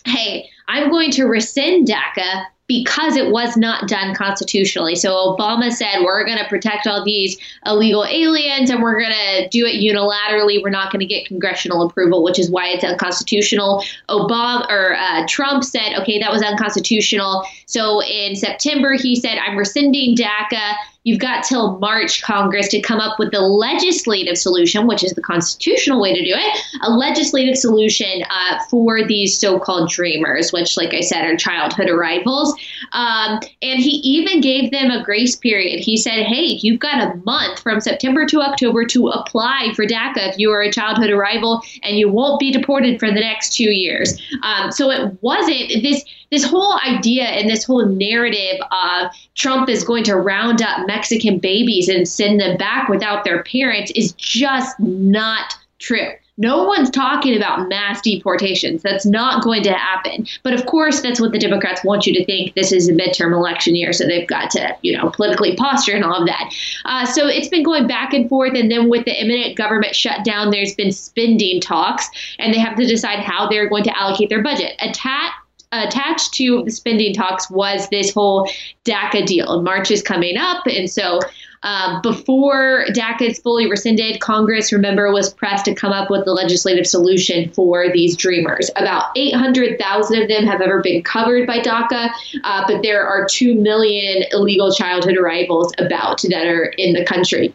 hey, 0.06 0.50
I'm 0.68 0.90
going 0.90 1.12
to 1.12 1.26
rescind 1.26 1.88
DACA 1.88 2.46
because 2.68 3.15
it 3.15 3.32
was 3.32 3.55
not 3.55 3.88
done 3.88 4.13
constitutionally. 4.13 4.95
So 4.95 5.15
Obama 5.15 5.72
said, 5.72 6.01
we're 6.03 6.26
going 6.26 6.38
to 6.38 6.47
protect 6.49 6.86
all 6.86 7.03
these 7.03 7.38
illegal 7.65 8.05
aliens 8.05 8.70
and 8.70 8.82
we're 8.82 8.99
going 8.99 9.13
to 9.13 9.47
do 9.49 9.65
it 9.65 9.82
unilaterally. 9.82 10.61
We're 10.61 10.70
not 10.70 10.91
going 10.91 10.99
to 10.99 11.05
get 11.05 11.26
congressional 11.26 11.88
approval, 11.88 12.24
which 12.24 12.38
is 12.38 12.51
why 12.51 12.68
it's 12.68 12.84
unconstitutional. 12.84 13.84
Obama 14.09 14.70
or 14.70 14.95
uh, 14.95 15.26
Trump 15.30 15.63
said, 15.63 15.93
okay, 16.01 16.20
that 16.20 16.32
was 16.32 16.41
unconstitutional. 16.41 17.45
So 17.68 18.03
in 18.03 18.36
September, 18.36 18.93
he 18.93 19.15
said, 19.15 19.38
I'm 19.38 19.57
rescinding 19.57 20.18
DACA. 20.18 20.74
You've 21.08 21.20
got 21.20 21.45
till 21.45 21.78
March, 21.80 22.22
Congress, 22.22 22.68
to 22.68 22.82
come 22.82 22.99
up 22.99 23.18
with 23.18 23.32
the 23.32 23.39
legislative 23.39 24.38
solution, 24.38 24.88
which 24.88 25.05
is 25.05 25.14
the 25.14 25.22
constitutional 25.22 26.01
way 26.01 26.14
to 26.14 26.20
do 26.20 26.34
it, 26.36 26.60
a 26.82 26.91
legislative 26.91 27.58
solution 27.58 28.24
uh, 28.30 28.60
for 28.70 29.01
these 29.05 29.39
so 29.39 29.58
called 29.58 29.89
dreamers, 29.89 30.51
which, 30.51 30.76
like 30.76 30.93
I 30.93 30.99
said, 30.99 31.24
are 31.24 31.38
childhood 31.38 31.89
arrivals. 31.89 32.53
Um, 32.91 33.39
and 33.62 33.80
he 33.80 34.01
even 34.03 34.41
gave 34.41 34.72
them 34.72 34.91
a 34.91 35.01
grace 35.01 35.38
period. 35.38 35.80
He 35.80 35.95
said, 35.95 36.26
hey, 36.26 36.60
you've 36.62 36.82
got 36.82 37.01
a 37.01 37.16
month 37.20 37.62
from 37.62 37.80
September 37.80 38.26
to 38.26 38.41
October 38.41 38.84
to 38.88 39.08
apply 39.08 39.72
for 39.78 39.86
DACA 39.86 40.34
if 40.34 40.38
you 40.38 40.51
are 40.51 40.62
a 40.62 40.74
childhood 40.74 41.10
arrival, 41.10 41.62
and 41.84 41.97
you 41.97 42.12
won't 42.12 42.38
be 42.38 42.51
deported 42.51 42.99
for 42.99 43.08
the 43.08 43.22
next 43.22 43.55
two 43.55 43.72
years. 43.72 44.22
Um, 44.43 44.74
so 44.74 44.91
it 44.91 45.18
wasn't 45.22 45.70
this 45.84 46.03
this 46.30 46.43
whole 46.43 46.78
idea 46.86 47.24
and 47.24 47.49
this 47.49 47.64
whole 47.64 47.86
narrative 47.86 48.60
of 48.72 49.12
Trump 49.36 49.70
is 49.70 49.84
going 49.84 50.03
to 50.03 50.16
round 50.16 50.62
up 50.62 50.86
Mexican 50.98 51.38
babies 51.38 51.88
and 51.89 52.08
send 52.08 52.39
them 52.39 52.58
back 52.58 52.89
without 52.89 53.24
their 53.24 53.43
parents 53.43 53.91
is 53.91 54.14
just 54.14 54.80
not 54.80 55.54
true. 55.78 56.10
No 56.39 56.64
one's 56.64 56.89
talking 56.89 57.38
about 57.38 57.70
mass 57.70 58.02
deportations. 58.02 58.82
That's 58.82 59.06
not 59.06 59.43
going 59.43 59.62
to 59.64 59.74
happen. 59.74 60.26
But 60.41 60.54
of 60.54 60.66
course, 60.66 61.02
that's 61.02 61.22
what 61.22 61.34
the 61.34 61.39
Democrats 61.39 61.84
want 61.84 62.08
you 62.08 62.14
to 62.16 62.26
think. 62.26 62.56
This 62.56 62.72
is 62.72 62.89
a 62.89 62.93
midterm 62.93 63.32
election 63.34 63.76
year, 63.76 63.93
so 63.93 64.08
they've 64.08 64.28
got 64.28 64.50
to, 64.52 64.76
you 64.82 64.98
know, 64.98 65.12
politically 65.12 65.56
posture 65.56 65.95
and 65.95 66.04
all 66.04 66.22
of 66.22 66.28
that. 66.28 66.52
Uh, 66.86 67.06
so 67.06 67.28
it's 67.28 67.48
been 67.48 67.64
going 67.64 67.88
back 67.88 68.14
and 68.14 68.28
forth. 68.28 68.54
And 68.56 68.72
then 68.72 68.89
with 68.89 69.06
the 69.06 69.20
imminent 69.20 69.56
government 69.56 69.95
shutdown, 69.95 70.50
there's 70.50 70.74
been 70.74 70.91
spending 70.91 71.62
talks, 71.62 72.10
and 72.39 72.54
they 72.54 72.60
have 72.60 72.76
to 72.78 72.88
decide 72.88 73.20
how 73.20 73.48
they're 73.48 73.70
going 73.70 73.84
to 73.84 73.95
allocate 73.95 74.30
their 74.30 74.41
budget. 74.41 74.76
Attack 74.80 75.34
attached 75.72 76.34
to 76.36 76.63
the 76.63 76.72
spending 76.72 77.13
talks 77.13 77.49
was 77.49 77.89
this 77.89 78.13
whole 78.13 78.49
DACA 78.86 79.26
deal. 79.26 79.61
March 79.61 79.91
is 79.91 80.01
coming 80.01 80.38
up, 80.38 80.65
and 80.65 80.89
so 80.89 81.20
um, 81.63 82.01
before 82.01 82.86
DACA 82.89 83.32
is 83.32 83.39
fully 83.39 83.70
rescinded, 83.70 84.20
Congress, 84.22 84.72
remember, 84.72 85.11
was 85.11 85.34
pressed 85.34 85.65
to 85.65 85.74
come 85.74 85.91
up 85.91 86.09
with 86.09 86.26
the 86.26 86.32
legislative 86.32 86.86
solution 86.86 87.49
for 87.51 87.91
these 87.91 88.15
dreamers. 88.15 88.70
About 88.76 89.05
800,000 89.15 90.22
of 90.22 90.28
them 90.28 90.45
have 90.45 90.61
ever 90.61 90.82
been 90.82 91.03
covered 91.03 91.47
by 91.47 91.59
DACA, 91.59 92.09
uh, 92.43 92.63
but 92.68 92.84
there 92.84 93.05
are 93.05 93.28
2 93.30 93.55
million 93.55 94.24
illegal 94.32 94.72
childhood 94.72 95.18
arrivals 95.18 95.74
about 95.80 96.22
that 96.30 96.47
are 96.47 96.74
in 96.78 96.93
the 96.93 97.03
country. 97.03 97.53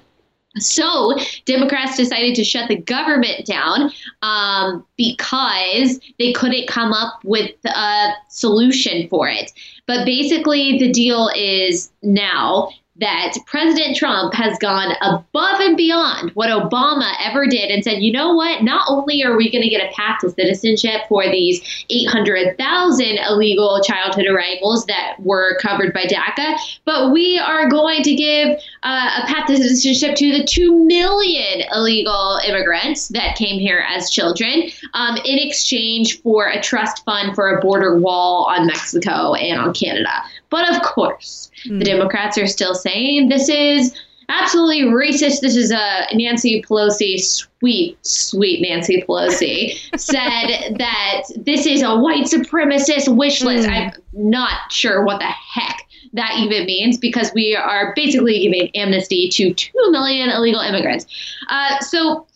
So 0.59 1.17
Democrats 1.47 1.97
decided 1.97 2.35
to 2.35 2.45
shut 2.45 2.69
the 2.69 2.77
government 2.77 3.47
down 3.47 3.91
um, 4.21 4.85
because 4.97 5.99
they 6.19 6.33
couldn't 6.33 6.69
come 6.69 6.93
up 6.93 7.21
with 7.25 7.53
a 7.65 8.13
solution 8.29 9.09
for 9.09 9.29
it. 9.29 9.53
But 9.87 10.05
basically, 10.05 10.79
the 10.79 10.93
deal 10.93 11.31
is 11.35 11.91
now 12.03 12.71
that 12.97 13.35
President 13.47 13.97
Trump 13.97 14.35
has 14.35 14.59
gone 14.59 14.95
above 15.01 15.61
and 15.61 15.77
beyond 15.77 16.31
what 16.35 16.51
Obama 16.51 17.11
ever 17.25 17.47
did 17.47 17.71
and 17.71 17.83
said, 17.83 18.03
you 18.03 18.13
know 18.13 18.35
what? 18.35 18.63
Not 18.63 18.85
only 18.87 19.25
are 19.25 19.35
we 19.35 19.51
going 19.51 19.63
to 19.63 19.71
get 19.71 19.81
a 19.81 19.95
path 19.95 20.21
to 20.21 20.31
citizenship 20.31 21.03
for 21.09 21.25
these 21.25 21.63
800,000 21.89 23.19
illegal 23.31 23.81
childhood 23.83 24.27
arrivals 24.27 24.85
that 24.87 25.17
were 25.21 25.59
covered 25.61 25.95
by 25.95 26.05
DACA, 26.05 26.59
but 26.85 27.13
we 27.13 27.39
are 27.39 27.69
going 27.69 28.03
to 28.03 28.15
give 28.15 28.59
uh, 28.83 29.23
a 29.23 29.27
path 29.27 29.47
to 29.47 29.57
citizenship 29.57 30.15
to 30.17 30.39
the 30.39 30.45
2 30.45 30.85
million 30.85 31.63
illegal 31.73 32.41
immigrants 32.47 33.09
that 33.09 33.37
came 33.37 33.59
here 33.59 33.85
as 33.89 34.11
children 34.11 34.69
um, 34.93 35.17
in 35.25 35.39
exchange 35.39 36.21
for 36.21 36.49
a 36.49 36.61
trust 36.61 37.05
fund 37.07 37.35
for 37.35 37.57
a 37.57 37.61
border 37.63 37.99
wall 37.99 38.45
on 38.45 38.67
Mexico 38.67 39.33
and 39.33 39.59
on 39.59 39.73
Canada. 39.73 40.11
But 40.53 40.71
of 40.71 40.83
course, 40.83 41.51
the 41.65 41.71
hmm. 41.71 41.79
Democrats 41.81 42.37
are 42.37 42.47
still 42.47 42.75
saying 42.75 43.31
this 43.31 43.49
is 43.49 43.99
absolutely 44.29 44.83
racist. 44.83 45.41
This 45.41 45.57
is 45.57 45.71
a 45.71 46.07
Nancy 46.13 46.63
Pelosi, 46.63 47.19
sweet, 47.19 47.97
sweet 48.07 48.61
Nancy 48.61 49.03
Pelosi, 49.03 49.79
said 49.99 50.77
that 50.77 51.23
this 51.37 51.65
is 51.65 51.81
a 51.81 51.99
white 51.99 52.27
supremacist 52.27 53.17
wish 53.17 53.43
list. 53.43 53.67
Hmm. 53.67 53.73
I'm 53.73 53.93
not 54.13 54.71
sure 54.71 55.03
what 55.05 55.21
the 55.21 55.25
heck 55.25 55.87
that 56.13 56.35
even 56.39 56.67
means 56.67 56.99
because 56.99 57.33
we 57.35 57.57
are 57.57 57.95
basically 57.97 58.41
giving 58.41 58.77
amnesty 58.77 59.31
to 59.31 59.55
2 59.55 59.73
million 59.91 60.29
illegal 60.29 60.61
immigrants. 60.61 61.07
Uh, 61.49 61.79
so 61.81 62.27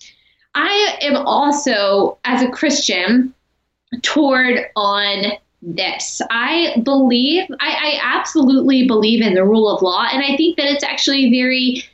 I 0.54 0.96
am 1.02 1.16
also, 1.16 2.16
as 2.24 2.40
a 2.40 2.48
Christian, 2.48 3.34
toward 4.00 4.64
on 4.74 5.32
this. 5.62 6.20
I 6.30 6.80
believe, 6.82 7.44
I, 7.60 7.98
I, 8.00 8.18
absolutely 8.18 8.86
believe 8.86 9.22
in 9.22 9.34
the 9.34 9.44
rule 9.44 9.68
of 9.74 9.82
law, 9.82 10.06
and 10.12 10.22
I 10.22 10.36
think 10.36 10.56
that 10.56 10.66
it's 10.66 10.84
actually 10.84 11.30
very 11.30 11.84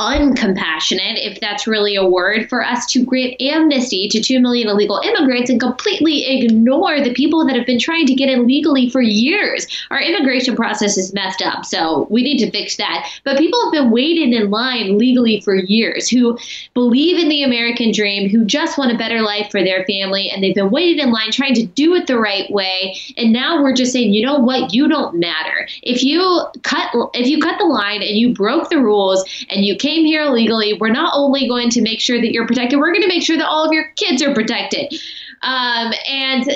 uncompassionate, 0.00 1.16
if 1.16 1.40
that's 1.40 1.66
really 1.66 1.96
a 1.96 2.06
word, 2.06 2.48
for 2.48 2.64
us 2.64 2.86
to 2.86 3.04
grant 3.04 3.40
amnesty 3.40 4.08
to 4.08 4.20
2 4.20 4.40
million 4.40 4.68
illegal 4.68 5.00
immigrants 5.04 5.50
and 5.50 5.60
completely 5.60 6.26
ignore 6.26 7.00
the 7.00 7.12
people 7.14 7.46
that 7.46 7.56
have 7.56 7.66
been 7.66 7.78
trying 7.78 8.06
to 8.06 8.14
get 8.14 8.28
in 8.28 8.46
legally 8.46 8.88
for 8.90 9.00
years. 9.00 9.66
Our 9.90 10.00
immigration 10.00 10.56
process 10.56 10.96
is 10.96 11.12
messed 11.12 11.42
up, 11.42 11.64
so 11.64 12.06
we 12.10 12.22
need 12.22 12.38
to 12.38 12.50
fix 12.50 12.76
that. 12.76 13.08
But 13.24 13.38
people 13.38 13.62
have 13.64 13.72
been 13.72 13.90
waiting 13.90 14.32
in 14.32 14.50
line 14.50 14.98
legally 14.98 15.40
for 15.40 15.54
years 15.54 16.08
who 16.08 16.38
believe 16.74 17.18
in 17.18 17.28
the 17.28 17.42
American 17.42 17.92
dream, 17.92 18.28
who 18.28 18.44
just 18.44 18.78
want 18.78 18.92
a 18.92 18.98
better 18.98 19.20
life 19.20 19.50
for 19.50 19.62
their 19.62 19.84
family, 19.84 20.30
and 20.30 20.42
they've 20.42 20.54
been 20.54 20.70
waiting 20.70 20.98
in 20.98 21.12
line 21.12 21.30
trying 21.30 21.54
to 21.54 21.66
do 21.66 21.94
it 21.94 22.06
the 22.06 22.18
right 22.18 22.50
way. 22.50 22.96
And 23.16 23.32
now 23.32 23.62
we're 23.62 23.74
just 23.74 23.92
saying, 23.92 24.12
you 24.12 24.24
know 24.24 24.38
what, 24.38 24.72
you 24.72 24.88
don't 24.88 25.18
matter. 25.18 25.68
If 25.82 26.02
you 26.02 26.46
cut 26.62 26.90
if 27.14 27.26
you 27.26 27.40
cut 27.40 27.58
the 27.58 27.64
line 27.64 28.02
and 28.02 28.16
you 28.16 28.34
broke 28.34 28.70
the 28.70 28.78
rules 28.78 29.24
and 29.48 29.64
you 29.64 29.69
came 29.76 30.04
here 30.04 30.22
illegally, 30.22 30.74
we're 30.80 30.90
not 30.90 31.12
only 31.14 31.48
going 31.48 31.70
to 31.70 31.82
make 31.82 32.00
sure 32.00 32.20
that 32.20 32.32
you're 32.32 32.46
protected, 32.46 32.78
we're 32.78 32.92
going 32.92 33.02
to 33.02 33.08
make 33.08 33.22
sure 33.22 33.36
that 33.36 33.46
all 33.46 33.64
of 33.64 33.72
your 33.72 33.88
kids 33.96 34.22
are 34.22 34.34
protected. 34.34 34.94
Um, 35.42 35.94
and 36.06 36.50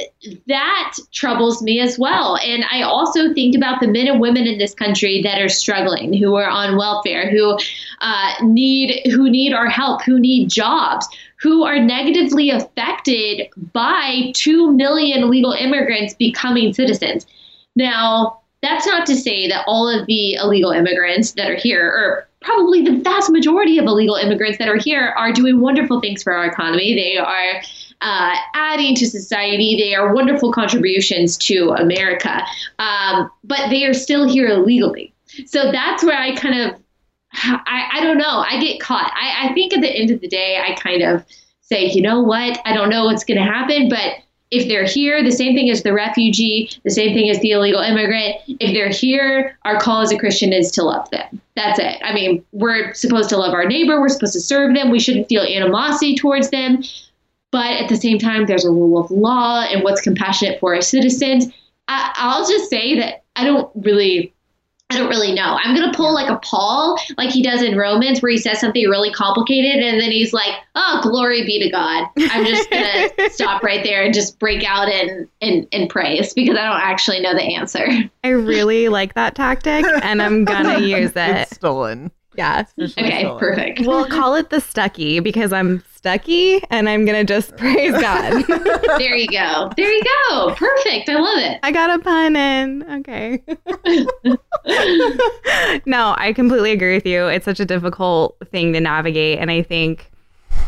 that 0.47 0.97
troubles 1.13 1.63
me 1.63 1.81
as 1.81 1.99
well. 1.99 2.37
And 2.37 2.65
I 2.71 2.83
also 2.83 3.33
think 3.33 3.57
about 3.57 3.81
the 3.81 3.89
men 3.89 4.07
and 4.09 4.21
women 4.21 4.47
in 4.47 4.59
this 4.59 4.75
country 4.75 5.23
that 5.23 5.41
are 5.41 5.49
struggling, 5.49 6.13
who 6.13 6.35
are 6.35 6.49
on 6.49 6.77
welfare, 6.77 7.31
who 7.31 7.59
uh, 8.03 8.33
need 8.43 9.01
who 9.07 9.31
need 9.31 9.55
our 9.55 9.69
help, 9.69 10.03
who 10.03 10.21
need 10.21 10.51
jobs, 10.51 11.09
who 11.41 11.65
are 11.65 11.79
negatively 11.79 12.51
affected 12.51 13.49
by 13.73 14.33
two 14.35 14.71
million 14.73 15.31
legal 15.31 15.53
immigrants 15.53 16.13
becoming 16.13 16.75
citizens. 16.75 17.27
Now, 17.77 18.41
that's 18.61 18.87
not 18.87 19.07
to 19.07 19.17
say 19.17 19.49
that 19.49 19.65
all 19.67 19.89
of 19.89 20.07
the 20.07 20.35
illegal 20.35 20.73
immigrants 20.73 21.33
that 21.33 21.51
are 21.51 21.57
here, 21.57 21.87
or 21.87 22.29
probably 22.45 22.83
the 22.83 22.99
vast 22.99 23.31
majority 23.31 23.79
of 23.79 23.87
illegal 23.87 24.17
immigrants 24.17 24.59
that 24.59 24.69
are 24.69 24.77
here, 24.77 25.15
are 25.17 25.33
doing 25.33 25.61
wonderful 25.61 26.01
things 26.01 26.23
for 26.23 26.33
our 26.33 26.45
economy. 26.45 26.95
They 26.95 27.17
are 27.17 27.63
uh, 28.01 28.37
adding 28.55 28.95
to 28.97 29.07
society. 29.07 29.77
They 29.77 29.95
are 29.95 30.15
wonderful 30.15 30.53
contributions 30.53 31.39
to 31.39 31.71
America, 31.71 32.43
um, 32.79 33.31
but 33.45 33.71
they 33.71 33.85
are 33.85 33.95
still 33.95 34.29
here 34.29 34.49
illegally. 34.49 35.15
So 35.47 35.73
that's 35.73 36.05
where 36.05 36.19
I 36.19 36.35
kind 36.37 36.61
of, 36.61 36.81
I, 37.33 37.89
I 37.95 38.01
don't 38.01 38.19
know, 38.19 38.45
I 38.49 38.61
get 38.61 38.79
caught. 38.81 39.11
I, 39.15 39.49
I 39.49 39.55
think 39.55 39.73
at 39.73 39.81
the 39.81 39.91
end 39.91 40.11
of 40.11 40.21
the 40.21 40.29
day, 40.29 40.63
I 40.65 40.75
kind 40.75 41.03
of 41.03 41.25
say, 41.63 41.87
you 41.87 42.03
know 42.03 42.21
what, 42.21 42.61
I 42.65 42.75
don't 42.75 42.91
know 42.91 43.07
what's 43.07 43.25
going 43.25 43.39
to 43.39 43.45
happen, 43.45 43.89
but 43.89 44.17
if 44.51 44.69
they're 44.69 44.85
here, 44.85 45.23
the 45.23 45.33
same 45.33 45.55
thing 45.55 45.71
as 45.71 45.83
the 45.83 45.93
refugee, 45.93 46.71
the 46.85 46.91
same 46.91 47.15
thing 47.15 47.31
as 47.31 47.41
the 47.41 47.53
illegal 47.53 47.81
immigrant. 47.81 48.37
If 48.47 48.73
they're 48.73 48.91
here, 48.91 49.59
our 49.65 49.81
call 49.81 50.03
as 50.03 50.13
a 50.13 50.19
Christian 50.19 50.53
is 50.53 50.71
to 50.73 50.83
love 50.83 51.09
them. 51.11 51.41
That's 51.57 51.79
it. 51.79 52.01
I 52.03 52.13
mean, 52.13 52.45
we're 52.53 52.93
supposed 52.95 53.29
to 53.31 53.37
love 53.37 53.55
our 53.55 53.65
neighbor, 53.65 54.01
we're 54.01 54.09
supposed 54.09 54.35
to 54.35 54.41
serve 54.41 54.75
them, 54.75 54.91
we 54.91 55.01
shouldn't 55.01 55.29
feel 55.29 55.43
animosity 55.43 56.17
towards 56.17 56.51
them. 56.51 56.83
But 57.51 57.71
at 57.71 57.89
the 57.89 57.97
same 57.97 58.19
time, 58.19 58.47
there's 58.47 58.65
a 58.65 58.71
rule 58.71 58.99
of 58.99 59.11
law 59.11 59.63
and 59.63 59.85
what's 59.85 60.01
compassionate 60.01 60.59
for 60.59 60.75
our 60.75 60.83
citizens. 60.83 61.47
I, 61.87 62.13
I'll 62.17 62.49
just 62.49 62.69
say 62.69 62.99
that 62.99 63.23
I 63.37 63.45
don't 63.45 63.71
really 63.77 64.34
I 64.95 64.99
don't 64.99 65.09
really 65.09 65.33
know. 65.33 65.59
I'm 65.63 65.75
gonna 65.75 65.93
pull 65.93 66.15
like 66.15 66.31
a 66.31 66.37
Paul, 66.39 66.99
like 67.19 67.31
he 67.31 67.43
does 67.43 67.63
in 67.63 67.77
Romans, 67.77 68.23
where 68.23 68.31
he 68.31 68.39
says 68.39 68.61
something 68.61 68.89
really 68.89 69.13
complicated, 69.13 69.83
and 69.83 70.01
then 70.01 70.11
he's 70.11 70.33
like, 70.33 70.53
"Oh, 70.75 71.01
glory 71.03 71.45
be 71.45 71.59
to 71.61 71.71
God." 71.71 72.09
I'm 72.19 72.45
just 72.45 72.71
gonna 72.71 73.09
stop 73.31 73.63
right 73.63 73.83
there 73.83 74.05
and 74.05 74.15
just 74.15 74.39
break 74.39 74.65
out 74.65 74.89
in 74.89 75.29
in, 75.41 75.67
in 75.73 75.89
praise 75.89 76.33
because 76.33 76.57
I 76.57 76.65
don't 76.65 76.81
actually 76.81 77.21
know 77.21 77.35
the 77.35 77.43
answer. 77.43 77.89
I 78.23 78.29
really 78.29 78.89
like 78.89 79.15
that 79.15 79.35
tactic, 79.35 79.85
and 80.03 80.23
I'm 80.23 80.45
gonna 80.45 80.79
use 80.81 81.11
it. 81.11 81.17
It's 81.17 81.57
stolen. 81.57 82.11
Yeah. 82.37 82.65
Okay, 82.79 83.21
stolen. 83.21 83.39
perfect. 83.39 83.81
We'll 83.81 84.07
call 84.07 84.35
it 84.35 84.51
the 84.51 84.57
Stuckey 84.59 85.23
because 85.23 85.53
I'm 85.53 85.83
stucky, 86.05 86.63
and 86.69 86.87
I'm 86.87 87.07
gonna 87.07 87.25
just 87.25 87.57
praise 87.57 87.93
God. 87.93 88.45
there 88.99 89.17
you 89.17 89.27
go. 89.27 89.71
There 89.75 89.91
you 89.91 90.03
go. 90.29 90.55
Perfect. 90.55 91.09
I 91.09 91.15
love 91.15 91.39
it. 91.39 91.61
I 91.63 91.73
got 91.73 91.89
a 91.89 91.99
pun 91.99 92.37
in. 92.37 92.83
Okay. 92.99 93.43
no, 95.87 96.15
I 96.19 96.35
completely 96.35 96.73
agree 96.73 96.95
with 96.95 97.07
you. 97.07 97.27
It's 97.29 97.47
such 97.47 97.59
a 97.59 97.65
difficult 97.65 98.37
thing 98.51 98.75
to 98.75 98.81
navigate, 98.81 99.39
and 99.39 99.51
I 99.51 99.63
think 99.63 100.11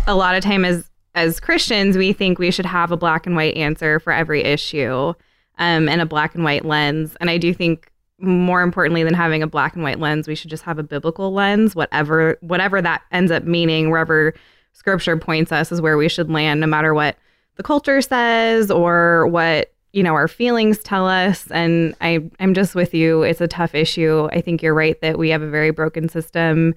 a 0.07 0.15
lot 0.15 0.35
of 0.35 0.43
time 0.43 0.65
as 0.65 0.91
as 1.15 1.39
Christians, 1.39 1.99
we 1.99 2.15
think 2.15 2.39
we 2.39 2.51
should 2.51 2.67
have 2.67 2.91
a 2.91 2.97
black 2.97 3.27
and 3.27 3.37
white 3.37 3.59
answer 3.59 4.01
for 4.01 4.15
every 4.15 4.43
issue, 4.43 5.13
um, 5.59 5.87
and 5.87 6.01
a 6.01 6.07
black 6.07 6.35
and 6.35 6.45
white 6.45 6.65
lens. 6.65 7.15
And 7.21 7.29
I 7.29 7.37
do 7.37 7.53
think 7.53 7.93
more 8.19 8.63
importantly 8.63 9.05
than 9.05 9.13
having 9.13 9.43
a 9.43 9.47
black 9.47 9.75
and 9.75 9.83
white 9.83 10.01
lens, 10.01 10.27
we 10.27 10.35
should 10.35 10.49
just 10.49 10.63
have 10.63 10.79
a 10.79 10.83
biblical 10.83 11.35
lens, 11.35 11.75
whatever 11.75 12.39
whatever 12.41 12.81
that 12.81 13.03
ends 13.13 13.31
up 13.31 13.45
meaning, 13.45 13.91
wherever 13.91 14.33
scripture 14.77 15.17
points 15.17 15.51
us 15.51 15.73
is 15.73 15.81
where 15.81 15.97
we 15.97 16.09
should 16.09 16.31
land, 16.31 16.61
no 16.61 16.67
matter 16.67 16.93
what 16.95 17.17
the 17.57 17.63
culture 17.63 18.01
says 18.03 18.71
or 18.71 19.27
what 19.29 19.73
you 19.93 20.03
know 20.03 20.13
our 20.15 20.29
feelings 20.29 20.79
tell 20.81 21.09
us 21.09 21.51
and 21.51 21.95
i 22.03 22.23
i'm 22.39 22.53
just 22.53 22.75
with 22.75 22.93
you 22.93 23.23
it's 23.23 23.41
a 23.41 23.49
tough 23.49 23.75
issue 23.75 24.29
i 24.33 24.43
think 24.43 24.63
you're 24.63 24.75
right 24.75 25.01
that 25.01 25.17
we 25.19 25.31
have 25.31 25.41
a 25.41 25.49
very 25.49 25.71
broken 25.71 26.07
system 26.07 26.75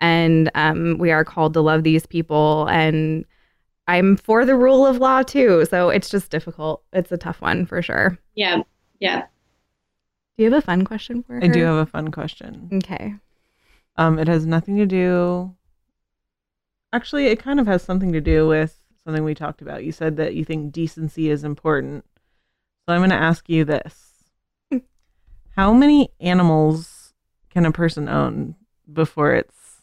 and 0.00 0.50
um, 0.54 0.96
we 0.98 1.10
are 1.10 1.22
called 1.24 1.52
to 1.52 1.60
love 1.60 1.82
these 1.82 2.06
people 2.06 2.66
and 2.68 3.26
i'm 3.88 4.16
for 4.16 4.46
the 4.46 4.56
rule 4.56 4.86
of 4.86 4.96
law 4.96 5.22
too 5.22 5.66
so 5.68 5.90
it's 5.90 6.08
just 6.08 6.30
difficult 6.30 6.82
it's 6.94 7.12
a 7.12 7.18
tough 7.18 7.42
one 7.42 7.66
for 7.66 7.82
sure 7.82 8.18
Yeah. 8.34 8.62
Yeah. 9.00 9.26
do 10.38 10.44
you 10.44 10.50
have 10.50 10.62
a 10.62 10.64
fun 10.64 10.84
question 10.86 11.22
for 11.24 11.34
her 11.34 11.44
I 11.44 11.48
do 11.48 11.62
have 11.64 11.76
a 11.76 11.86
fun 11.86 12.10
question. 12.10 12.70
okay 12.72 13.14
Um, 13.98 14.18
it 14.18 14.28
has 14.28 14.46
nothing 14.46 14.78
to 14.78 14.86
do. 14.86 15.54
Actually, 16.92 17.26
it 17.26 17.38
kind 17.38 17.58
of 17.58 17.66
has 17.66 17.82
something 17.82 18.12
to 18.12 18.20
do 18.20 18.46
with 18.46 18.78
something 19.04 19.24
we 19.24 19.34
talked 19.34 19.62
about. 19.62 19.84
You 19.84 19.92
said 19.92 20.16
that 20.16 20.34
you 20.34 20.44
think 20.44 20.72
decency 20.72 21.30
is 21.30 21.44
important. 21.44 22.04
So 22.86 22.94
I'm 22.94 23.00
going 23.00 23.10
to 23.10 23.16
ask 23.16 23.48
you 23.48 23.64
this: 23.64 24.24
How 25.56 25.72
many 25.72 26.10
animals 26.20 27.14
can 27.50 27.66
a 27.66 27.72
person 27.72 28.08
own 28.08 28.56
before 28.92 29.34
it's 29.34 29.80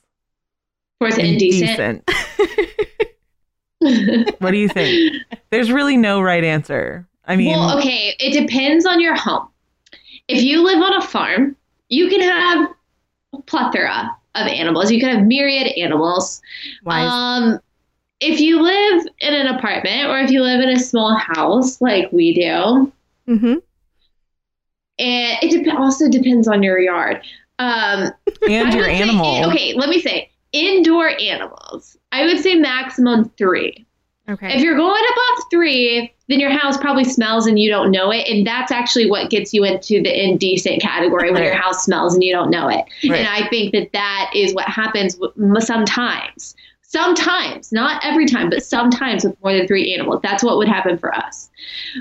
Of 0.96 1.06
course, 1.06 1.18
indecent. 1.18 2.10
what 4.40 4.52
do 4.52 4.58
you 4.58 4.70
think? 4.70 5.24
There's 5.50 5.72
really 5.72 5.98
no 5.98 6.22
right 6.22 6.44
answer. 6.44 7.08
I 7.26 7.36
mean, 7.36 7.52
well, 7.52 7.78
okay, 7.78 8.16
it 8.20 8.40
depends 8.40 8.86
on 8.86 9.00
your 9.00 9.16
home. 9.16 9.50
If 10.28 10.44
you 10.44 10.64
live 10.64 10.82
on 10.82 10.94
a 11.02 11.02
farm, 11.02 11.56
you 11.88 12.10
can 12.10 12.22
have 12.22 12.70
a 13.34 13.42
plethora 13.44 14.16
of 14.36 14.48
animals. 14.48 14.92
You 14.92 15.00
can 15.00 15.16
have 15.16 15.26
myriad 15.26 15.68
animals. 15.78 16.42
wise 16.84 17.10
Um, 17.12 17.60
if 18.20 18.40
you 18.40 18.62
live 18.62 19.08
in 19.20 19.34
an 19.34 19.48
apartment 19.48 20.10
or 20.10 20.20
if 20.20 20.30
you 20.30 20.42
live 20.42 20.62
in 20.62 20.70
a 20.70 20.80
small 20.80 21.16
house 21.16 21.80
like 21.82 22.12
we 22.12 22.34
do, 22.34 22.92
mm-hmm. 23.28 23.56
and 25.00 25.38
it 25.42 25.64
dep- 25.64 25.80
also 25.80 26.10
depends 26.10 26.48
on 26.48 26.62
your 26.62 26.80
yard. 26.80 27.22
Um, 27.60 28.12
and 28.50 28.74
your 28.74 28.88
would 28.88 28.98
say- 28.98 29.02
animal. 29.02 29.50
okay, 29.50 29.74
let 29.74 29.90
me 29.90 30.02
say 30.02 30.30
indoor 30.52 31.10
animals. 31.20 31.98
I 32.12 32.26
would 32.26 32.40
say 32.40 32.56
maximum 32.56 33.30
three. 33.38 33.86
Okay 34.30 34.56
If 34.56 34.62
you're 34.62 34.78
going 34.78 35.04
above 35.12 35.46
three, 35.50 36.14
then 36.28 36.40
your 36.40 36.52
house 36.52 36.78
probably 36.78 37.04
smells 37.04 37.48
and 37.48 37.60
you 37.60 37.70
don't 37.70 37.92
know 37.92 38.12
it. 38.12 38.28
And 38.28 38.46
that's 38.46 38.72
actually 38.72 39.10
what 39.10 39.30
gets 39.30 39.54
you 39.54 39.64
into 39.64 40.02
the 40.02 40.24
indecent 40.24 40.82
category 40.82 41.32
when 41.32 41.44
your 41.44 41.56
house 41.56 41.84
smells 41.84 42.14
and 42.14 42.24
you 42.24 42.32
don't 42.32 42.50
know 42.50 42.68
it. 42.68 42.86
Right. 43.08 43.20
And 43.20 43.28
I 43.28 43.48
think 43.50 43.74
that 43.74 43.92
that 43.94 44.32
is 44.36 44.54
what 44.54 44.66
happens 44.66 45.18
sometimes. 45.60 46.56
Sometimes, 46.82 47.72
not 47.72 48.04
every 48.04 48.26
time, 48.26 48.50
but 48.50 48.64
sometimes 48.64 49.24
with 49.24 49.36
more 49.44 49.54
than 49.54 49.68
three 49.68 49.94
animals. 49.94 50.22
That's 50.24 50.44
what 50.44 50.58
would 50.58 50.68
happen 50.68 50.98
for 50.98 51.14
us. 51.14 51.50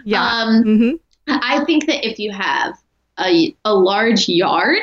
yeah 0.05 0.23
Um, 0.23 0.65
mm-hmm. 0.65 0.97
I 1.27 1.65
think 1.65 1.87
that 1.87 2.07
if 2.07 2.19
you 2.19 2.33
have 2.33 2.75
a, 3.19 3.55
a 3.65 3.75
large 3.75 4.29
yard, 4.29 4.79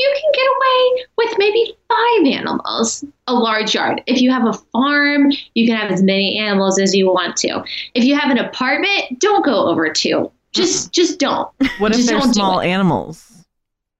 you 0.00 0.16
can 0.20 0.32
get 0.32 0.46
away 0.56 1.06
with 1.18 1.38
maybe 1.38 1.76
five 1.88 2.40
animals, 2.40 3.04
a 3.26 3.34
large 3.34 3.74
yard. 3.74 4.02
If 4.06 4.22
you 4.22 4.30
have 4.30 4.46
a 4.46 4.54
farm, 4.72 5.30
you 5.54 5.66
can 5.66 5.76
have 5.76 5.90
as 5.90 6.02
many 6.02 6.38
animals 6.38 6.80
as 6.80 6.94
you 6.94 7.08
want 7.08 7.36
to. 7.38 7.62
If 7.94 8.04
you 8.04 8.18
have 8.18 8.30
an 8.30 8.38
apartment, 8.38 9.18
don't 9.18 9.44
go 9.44 9.68
over 9.68 9.90
two. 9.90 10.32
Just 10.52 10.86
mm-hmm. 10.86 10.90
just 10.92 11.18
don't. 11.20 11.48
what 11.78 11.94
if 11.94 12.06
they're 12.06 12.20
small 12.22 12.60
animals? 12.60 13.26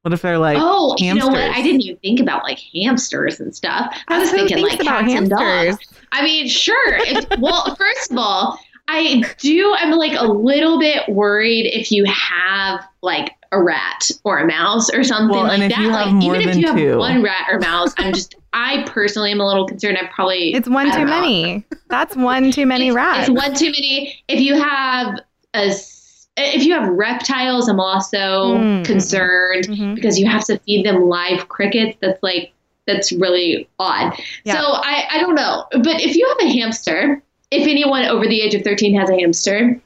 What 0.03 0.14
if 0.14 0.22
they're 0.22 0.38
like 0.38 0.57
oh, 0.59 0.96
you 0.98 1.14
know 1.14 1.26
what? 1.26 1.38
I 1.38 1.61
didn't 1.62 1.82
even 1.82 1.98
think 1.98 2.20
about 2.20 2.42
like 2.44 2.59
hamsters 2.74 3.38
and 3.38 3.55
stuff. 3.55 3.94
I 4.09 4.18
was 4.18 4.30
thinking 4.30 4.62
like 4.62 4.80
about 4.80 5.05
cats 5.05 5.12
and 5.12 5.30
hamsters? 5.30 5.76
dogs. 5.76 6.03
I 6.12 6.24
mean, 6.24 6.48
sure. 6.48 6.96
If, 7.01 7.26
well, 7.38 7.74
first 7.78 8.11
of 8.11 8.16
all, 8.16 8.59
I 8.88 9.22
do. 9.38 9.74
I'm 9.78 9.90
like 9.90 10.18
a 10.18 10.24
little 10.24 10.80
bit 10.80 11.07
worried 11.11 11.66
if 11.66 11.92
you 11.92 12.07
have 12.07 12.80
like 13.03 13.34
a 13.53 13.61
rat 13.62 14.11
or 14.24 14.38
a 14.38 14.46
mouse 14.46 14.90
or 14.90 15.03
something 15.03 15.36
Well, 15.36 15.51
and 15.51 15.61
like 15.62 15.70
if 15.70 15.76
that. 15.76 15.82
you 15.82 15.90
like 15.90 16.12
more 16.12 16.36
even 16.36 16.48
if 16.48 16.55
than 16.55 16.61
you 16.61 16.66
have 16.68 16.76
two. 16.76 16.98
one 16.98 17.22
rat 17.22 17.46
or 17.51 17.59
mouse, 17.59 17.92
I'm 17.98 18.12
just. 18.12 18.34
I 18.53 18.82
personally 18.88 19.30
am 19.30 19.40
a 19.40 19.46
little 19.46 19.64
concerned. 19.66 19.96
I 19.96 20.07
probably 20.12 20.53
it's 20.55 20.68
one 20.68 20.90
too 20.90 20.98
know. 21.05 21.05
many 21.05 21.64
that's 21.88 22.16
one 22.16 22.51
too 22.51 22.66
many 22.66 22.88
it's, 22.88 22.96
rats 22.96 23.28
It's 23.28 23.36
one 23.38 23.55
too 23.55 23.66
many. 23.66 24.16
If 24.26 24.40
you 24.40 24.61
have 24.61 25.20
a, 25.55 25.66
s- 25.68 26.26
if 26.36 26.64
you 26.64 26.72
have 26.74 26.88
reptiles, 26.88 27.68
I'm 27.68 27.78
also 27.78 28.57
Hmm. 28.59 28.82
concerned 28.82 29.68
Mhm. 29.68 29.94
because 29.94 30.18
you 30.18 30.26
have 30.28 30.44
to 30.46 30.59
feed 30.61 30.84
them 30.84 31.09
live 31.09 31.48
crickets. 31.48 31.96
That's 32.01 32.20
like 32.24 32.53
that's 32.88 33.12
really 33.12 33.68
odd. 33.78 34.14
Yeah. 34.44 34.55
So 34.55 34.66
I 34.66 35.05
I 35.12 35.20
don't 35.20 35.36
know, 35.36 35.66
but 35.70 36.01
if 36.01 36.16
you 36.16 36.26
have 36.28 36.48
a 36.48 36.53
hamster, 36.53 37.22
if 37.53 37.68
anyone 37.68 38.05
over 38.07 38.26
the 38.26 38.40
age 38.40 38.55
of 38.55 38.62
13 38.62 38.98
has 38.98 39.11
a 39.11 39.14
hamster, 39.14 39.80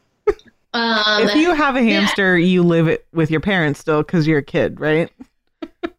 um, 0.75 1.23
if 1.23 1.35
you 1.37 1.55
have 1.55 1.77
a 1.77 1.83
yeah. 1.83 2.01
hamster, 2.01 2.37
you 2.37 2.63
live 2.63 2.89
it 2.89 3.07
with 3.13 3.31
your 3.31 3.41
parents 3.41 3.81
still 3.81 4.03
because 4.03 4.27
you're 4.27 4.39
a 4.39 4.43
kid, 4.43 4.81
right? 4.81 5.11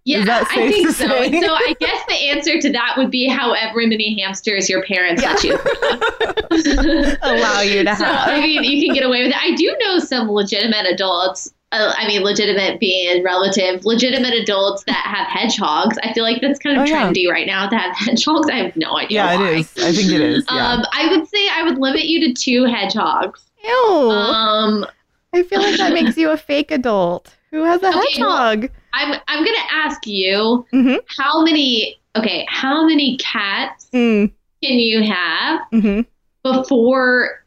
yeah, 0.04 0.44
I 0.52 0.70
think 0.70 0.90
so. 0.90 1.08
say? 1.08 1.42
So 1.42 1.54
I 1.54 1.76
guess 1.80 2.06
the 2.08 2.14
answer 2.30 2.60
to 2.60 2.72
that 2.74 2.96
would 2.98 3.10
be 3.10 3.28
however 3.28 3.80
many 3.88 4.20
hamsters 4.22 4.70
your 4.70 4.84
parents 4.84 5.24
let 5.24 5.44
you. 5.44 5.54
allow 7.24 7.62
you 7.62 7.84
to 7.84 7.96
so, 7.96 8.06
have 8.06 8.30
I 8.30 8.42
mean, 8.42 8.64
you 8.64 8.86
can 8.86 8.94
get 8.94 9.04
away 9.04 9.24
with 9.24 9.32
it. 9.32 9.38
I 9.38 9.56
do 9.56 9.76
know 9.80 10.00
some 10.00 10.30
legitimate 10.30 10.86
adults. 10.86 11.54
Uh, 11.72 11.94
I 11.98 12.08
mean, 12.08 12.22
legitimate 12.22 12.80
being 12.80 13.24
relative, 13.24 13.84
legitimate 13.86 14.34
adults 14.34 14.84
that 14.86 15.06
have 15.06 15.28
hedgehogs. 15.28 15.98
I 16.04 16.14
feel 16.14 16.24
like 16.24 16.40
that's 16.40 16.60
kind 16.60 16.78
of 16.78 16.84
Oh, 16.84 16.86
yeah. 16.86 17.12
trendy 17.12 17.28
right 17.30 17.48
now 17.48 17.68
to 17.68 17.76
have 17.76 17.96
hedgehogs. 17.96 18.50
I 18.50 18.58
have 18.58 18.76
no 18.76 18.98
idea. 18.98 19.24
Yeah, 19.24 19.36
why. 19.36 19.50
it 19.50 19.60
is. 19.60 19.84
I 19.84 19.92
think 19.92 20.12
it 20.12 20.22
is. 20.22 20.46
Yeah. 20.50 20.68
Um, 20.68 20.86
I 20.94 21.10
would 21.10 21.28
say 21.28 21.50
I 21.50 21.64
would 21.64 21.80
limit 21.80 22.06
you 22.06 22.28
to 22.28 22.34
two 22.34 22.66
hedgehogs. 22.66 23.42
Ew. 23.68 24.09
Um, 24.11 24.86
I 25.34 25.43
feel 25.43 25.61
like 25.61 25.78
that 25.78 25.93
makes 25.93 26.18
you 26.18 26.30
a 26.30 26.38
fake 26.38 26.72
adult 26.72 27.36
who 27.51 27.63
has 27.63 27.82
a 27.84 27.88
Okay, 27.88 27.97
well- 28.22 28.38
hedgehog. 28.47 28.70
I'm 28.93 29.20
I'm 29.28 29.43
gonna 29.43 29.57
ask 29.72 30.05
you 30.07 30.66
Mhm. 30.74 30.99
how 31.18 31.41
many. 31.43 31.97
Okay, 32.18 32.45
how 32.49 32.86
many 32.88 33.18
cats 33.18 33.89
Mm, 33.93 34.32
can 34.63 34.80
you 34.80 35.03
have 35.03 35.59
hmm 35.72 36.01
before 36.43 37.43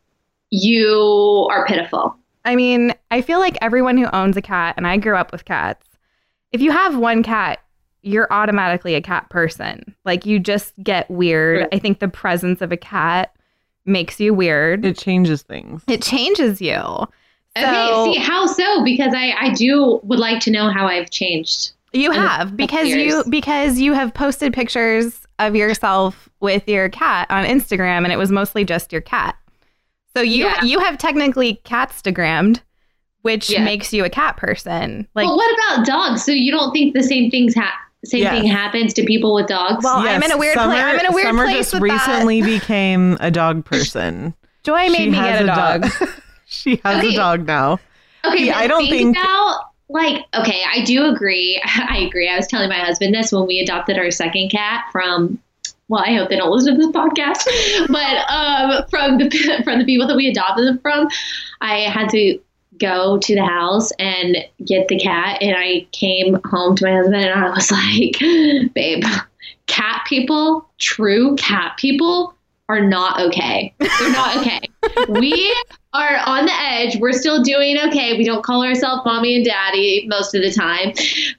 you 0.50 1.48
are 1.50 1.66
pitiful? 1.66 2.16
I 2.44 2.54
mean, 2.56 2.92
I 3.10 3.22
feel 3.22 3.38
like 3.38 3.56
everyone 3.62 3.96
who 3.98 4.06
owns 4.12 4.36
a 4.36 4.42
cat, 4.42 4.74
and 4.76 4.86
I 4.86 4.96
grew 4.98 5.16
up 5.16 5.32
with 5.32 5.44
cats, 5.44 5.86
if 6.52 6.60
you 6.60 6.70
have 6.70 6.96
one 6.98 7.22
cat, 7.22 7.60
you're 8.02 8.28
automatically 8.30 8.94
a 8.94 9.00
cat 9.00 9.28
person. 9.30 9.94
Like 10.04 10.24
you 10.26 10.38
just 10.38 10.72
get 10.82 11.10
weird. 11.10 11.68
I 11.72 11.78
think 11.78 11.98
the 11.98 12.08
presence 12.08 12.60
of 12.62 12.70
a 12.72 12.76
cat 12.76 13.34
makes 13.88 14.20
you 14.20 14.32
weird. 14.34 14.84
It 14.84 14.96
changes 14.98 15.42
things. 15.42 15.82
It 15.88 16.02
changes 16.02 16.60
you. 16.60 16.76
Okay, 17.56 18.12
see 18.12 18.18
how 18.20 18.46
so? 18.46 18.84
Because 18.84 19.12
I 19.14 19.32
I 19.38 19.52
do 19.54 20.00
would 20.04 20.18
like 20.20 20.40
to 20.42 20.50
know 20.50 20.70
how 20.70 20.86
I've 20.86 21.10
changed. 21.10 21.72
You 21.92 22.10
have 22.12 22.48
past 22.48 22.56
because 22.56 22.88
you 22.88 23.24
because 23.28 23.80
you 23.80 23.94
have 23.94 24.12
posted 24.14 24.52
pictures 24.52 25.26
of 25.38 25.56
yourself 25.56 26.28
with 26.40 26.68
your 26.68 26.88
cat 26.88 27.26
on 27.30 27.44
Instagram 27.44 28.04
and 28.04 28.12
it 28.12 28.16
was 28.18 28.30
mostly 28.30 28.64
just 28.64 28.92
your 28.92 29.00
cat. 29.00 29.36
So 30.14 30.22
you 30.22 30.44
Yeah. 30.44 30.62
you 30.62 30.78
have 30.80 30.98
technically 30.98 31.60
catstagrammed, 31.64 32.60
which 33.22 33.50
Yeah. 33.50 33.64
makes 33.64 33.92
you 33.92 34.04
a 34.04 34.10
cat 34.10 34.36
person. 34.36 35.08
Like 35.14 35.26
but 35.26 35.34
what 35.34 35.54
about 35.58 35.86
dogs? 35.86 36.24
So 36.24 36.30
you 36.32 36.52
don't 36.52 36.72
think 36.72 36.94
the 36.94 37.02
same 37.02 37.30
things 37.30 37.54
ha- 37.54 37.74
same 38.04 38.22
Yes. 38.22 38.32
thing 38.40 38.48
happens 38.50 38.94
to 38.94 39.04
people 39.04 39.34
with 39.34 39.46
dogs? 39.48 39.82
Well, 39.84 39.96
I'm 39.98 40.22
in 40.22 40.30
a 40.32 40.38
weird 40.38 40.54
Summer, 40.54 40.72
place. 40.74 40.84
I'm 40.84 40.98
in 41.00 41.06
a 41.06 41.12
weird 41.12 41.26
Summer 41.26 41.44
place 41.44 41.56
just 41.70 41.80
with 41.80 41.90
that. 41.90 42.06
recently 42.08 42.42
became 42.42 43.16
a 43.20 43.30
dog 43.30 43.64
person. 43.64 44.34
Joy 44.64 44.88
made 44.90 44.96
She 44.96 45.06
me 45.10 45.16
get 45.16 45.42
a 45.42 45.46
dog. 45.46 45.86
she 46.46 46.80
has 46.84 46.98
Okay. 46.98 47.14
a 47.14 47.16
dog 47.16 47.46
now. 47.46 47.78
Okay, 48.24 48.46
Yeah, 48.46 48.58
I 48.58 48.66
don't 48.66 48.86
think- 48.88 49.16
about 49.16 49.60
like 49.90 50.22
okay, 50.34 50.62
I 50.70 50.84
do 50.84 51.06
agree. 51.06 51.60
I 51.88 51.98
agree. 52.06 52.28
I 52.28 52.36
was 52.36 52.46
telling 52.46 52.68
my 52.68 52.78
husband 52.78 53.14
this 53.14 53.32
when 53.32 53.46
we 53.46 53.58
adopted 53.60 53.98
our 53.98 54.10
second 54.10 54.50
cat 54.50 54.84
from. 54.92 55.38
Well, 55.90 56.04
I 56.06 56.12
hope 56.14 56.28
they 56.28 56.36
don't 56.36 56.50
listen 56.50 56.74
to 56.78 56.86
this 56.86 56.94
podcast, 56.94 57.46
but 57.88 58.30
um, 58.30 58.84
from 58.90 59.16
the 59.16 59.62
from 59.64 59.78
the 59.78 59.86
people 59.86 60.06
that 60.06 60.16
we 60.16 60.28
adopted 60.28 60.66
them 60.68 60.78
from, 60.80 61.08
I 61.62 61.88
had 61.88 62.10
to 62.10 62.38
go 62.78 63.18
to 63.18 63.34
the 63.34 63.44
house 63.44 63.90
and 63.98 64.36
get 64.64 64.88
the 64.88 64.98
cat, 64.98 65.42
and 65.42 65.56
I 65.56 65.86
came 65.92 66.38
home 66.44 66.76
to 66.76 66.84
my 66.84 66.96
husband, 66.96 67.24
and 67.24 67.38
I 67.38 67.50
was 67.50 67.70
like, 68.70 68.74
"Babe, 68.74 69.04
cat 69.66 70.04
people, 70.08 70.68
true 70.78 71.36
cat 71.36 71.76
people, 71.78 72.34
are 72.68 72.84
not 72.84 73.20
okay. 73.20 73.74
They're 73.78 74.12
not 74.12 74.36
okay. 74.38 74.60
we 75.08 75.54
are 75.94 76.18
on 76.26 76.44
the 76.44 76.52
edge. 76.52 76.98
We're 76.98 77.12
still 77.12 77.42
doing 77.42 77.78
okay. 77.88 78.16
We 78.16 78.24
don't 78.24 78.44
call 78.44 78.64
ourselves 78.64 79.02
mommy 79.04 79.36
and 79.36 79.44
daddy 79.44 80.06
most 80.08 80.34
of 80.34 80.42
the 80.42 80.52
time. 80.52 80.92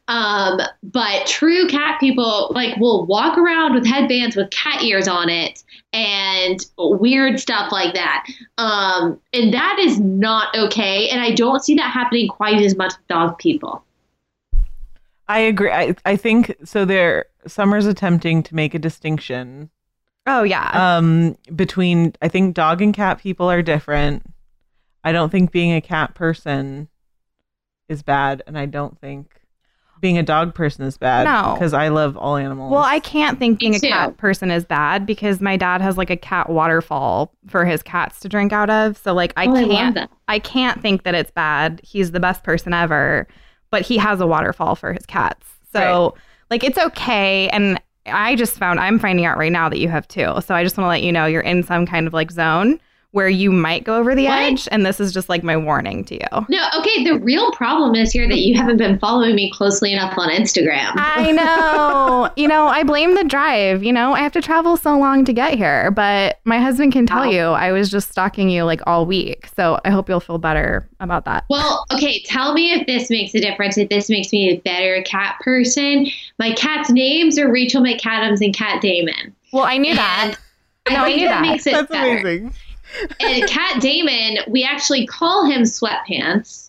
Um, 0.08 0.60
but 0.84 1.28
true 1.28 1.68
cat 1.68 2.00
people 2.00 2.52
like 2.54 2.78
will 2.78 3.06
walk 3.06 3.38
around 3.38 3.76
with 3.76 3.86
headbands 3.86 4.36
with 4.36 4.50
cat 4.50 4.84
ears 4.84 5.08
on 5.08 5.30
it 5.30 5.64
and 5.94 6.60
weird 6.78 7.40
stuff 7.40 7.72
like 7.72 7.94
that. 7.94 8.26
Um, 8.58 9.20
and 9.34 9.54
that 9.54 9.78
is 9.80 10.00
not 10.00 10.56
okay. 10.56 11.10
And 11.10 11.22
I 11.22 11.32
don't 11.32 11.64
see 11.64 11.76
that 11.76 11.92
happening 11.92 12.28
quite 12.28 12.62
as 12.62 12.76
much 12.76 12.94
with 12.98 13.08
dog 13.08 13.38
people. 13.38 13.84
I 15.28 15.40
agree. 15.40 15.72
I, 15.72 15.96
I 16.06 16.16
think 16.16 16.56
so. 16.64 16.86
There, 16.86 17.26
Summer's 17.46 17.86
attempting 17.86 18.42
to 18.44 18.56
make 18.56 18.74
a 18.74 18.80
distinction 18.80 19.70
Oh 20.30 20.44
yeah. 20.44 20.98
um, 20.98 21.38
between. 21.56 22.14
I 22.22 22.28
think 22.28 22.54
dog 22.54 22.82
and 22.82 22.94
cat 22.94 23.20
people 23.20 23.50
are 23.50 23.64
different. 23.64 24.24
I 25.04 25.12
don't 25.12 25.30
think 25.32 25.52
being 25.52 25.74
a 25.74 25.82
cat 25.82 26.14
person 26.16 26.90
is 27.88 28.04
bad, 28.04 28.44
and 28.48 28.58
I 28.58 28.66
don't 28.66 29.00
think 29.00 29.34
being 30.02 30.18
a 30.18 30.24
dog 30.24 30.56
person 30.56 30.86
is 30.86 30.98
bad. 30.98 31.26
No. 31.26 31.54
because 31.54 31.74
I 31.74 31.90
love 31.90 32.16
all 32.16 32.38
animals. 32.38 32.72
well, 32.72 32.84
I 32.84 33.00
can't 33.02 33.38
think 33.38 33.60
being 33.60 33.76
a 33.76 33.80
cat 33.82 34.16
person 34.18 34.50
is 34.50 34.64
bad 34.64 35.06
because 35.06 35.42
my 35.42 35.58
dad 35.58 35.82
has 35.82 35.98
like 35.98 36.10
a 36.10 36.16
cat 36.16 36.50
waterfall 36.50 37.34
for 37.48 37.66
his 37.66 37.84
cats 37.84 38.22
to 38.22 38.30
drink 38.30 38.54
out 38.54 38.70
of. 38.70 38.98
So 38.98 39.14
like 39.14 39.34
I 39.36 39.46
Oh, 39.48 39.54
can't 39.68 39.96
that. 39.96 40.10
I 40.30 40.40
can't 40.40 40.82
think 40.82 41.04
that 41.04 41.16
it's 41.16 41.32
bad. 41.32 41.82
He's 41.84 42.12
the 42.12 42.20
best 42.22 42.44
person 42.46 42.74
ever, 42.74 43.28
but 43.72 43.82
he 43.82 43.98
has 43.98 44.22
a 44.22 44.28
waterfall 44.28 44.76
for 44.76 44.94
his 44.94 45.06
cats. 45.06 45.46
So, 45.74 46.16
like, 46.50 46.64
it's 46.64 46.78
okay. 46.80 47.48
And 47.50 47.80
I 48.08 48.36
just 48.36 48.58
found, 48.58 48.80
I'm 48.80 48.98
finding 49.00 49.26
out 49.26 49.38
right 49.38 49.52
now 49.52 49.70
that 49.70 49.78
you 49.80 49.88
have 49.90 50.08
two. 50.08 50.34
So, 50.44 50.56
I 50.56 50.64
just 50.64 50.78
want 50.78 50.86
to 50.86 50.90
let 50.90 51.04
you 51.04 51.12
know 51.12 51.26
you're 51.28 51.42
in 51.42 51.62
some 51.62 51.86
kind 51.86 52.08
of 52.08 52.14
like 52.14 52.32
zone 52.32 52.80
where 53.12 53.28
you 53.28 53.52
might 53.52 53.84
go 53.84 53.98
over 53.98 54.14
the 54.14 54.26
What? 54.26 54.40
edge. 54.40 54.68
And 54.72 54.86
this 54.86 55.00
is 55.00 55.12
just 55.12 55.30
like 55.30 55.44
my 55.44 55.58
warning 55.58 56.04
to 56.06 56.14
you. 56.14 56.46
No, 56.48 56.68
okay. 56.78 57.04
The 57.04 57.18
real 57.20 57.52
problem 57.54 57.96
is 57.96 58.12
here 58.12 58.28
that 58.30 58.38
you 58.38 58.56
haven't 58.56 58.78
been 58.78 59.00
following 59.00 59.34
me 59.36 59.50
closely 59.52 59.92
enough 59.94 60.14
on 60.16 60.30
Instagram. 60.30 60.92
I 60.96 61.32
know. 61.32 62.30
you 62.36 62.48
know, 62.48 62.68
I 62.68 62.84
blame 62.84 63.16
the 63.16 63.24
drive. 63.24 63.84
You 63.84 63.94
know, 63.94 64.14
I 64.14 64.20
have 64.20 64.32
to 64.34 64.42
travel 64.42 64.78
so 64.78 64.96
long 64.98 65.26
to 65.26 65.34
get 65.34 65.56
here. 65.56 65.90
But 65.90 66.40
my 66.46 66.60
husband 66.60 66.94
can 66.94 67.08
tell 67.08 67.26
Wow. 67.26 67.32
you 67.32 67.42
I 67.42 67.72
was 67.72 67.90
just 67.90 68.12
stalking 68.12 68.48
you 68.50 68.64
like 68.64 68.82
all 68.86 69.08
week. 69.08 69.48
So, 69.56 69.80
I 69.84 69.90
hope 69.90 70.08
you'll 70.08 70.20
feel 70.20 70.38
better 70.38 70.88
about 71.00 71.26
that. 71.26 71.46
Well, 71.50 71.86
okay, 71.92 72.22
tell 72.24 72.54
me 72.54 72.74
if 72.74 72.86
this 72.86 73.10
makes 73.10 73.34
a 73.34 73.40
difference, 73.40 73.76
if 73.80 73.90
this 73.90 74.10
makes 74.12 74.32
me 74.32 74.50
a 74.52 74.58
better 74.60 75.02
cat 75.02 75.36
person. 75.42 76.06
My 76.38 76.52
cat's 76.54 76.92
names 76.92 77.40
are 77.40 77.52
Rachel 77.52 77.82
McAdams 77.82 78.46
and 78.46 78.54
Cat 78.56 78.82
Damon. 78.84 79.34
Well, 79.52 79.64
I 79.64 79.78
knew 79.78 79.96
that. 79.96 80.36
And 80.86 80.94
No, 80.96 81.02
I 81.02 81.06
think 81.06 81.22
knew 81.22 81.28
that. 81.28 81.42
makes 81.42 81.66
it 81.66 81.72
that's 81.72 81.90
better. 81.92 82.18
amazing. 82.20 82.54
And 83.20 83.48
Cat 83.48 83.82
Damon, 83.82 84.38
we 84.48 84.64
actually 84.64 85.06
call 85.08 85.46
him 85.46 85.62
Sweatpants. 85.64 86.68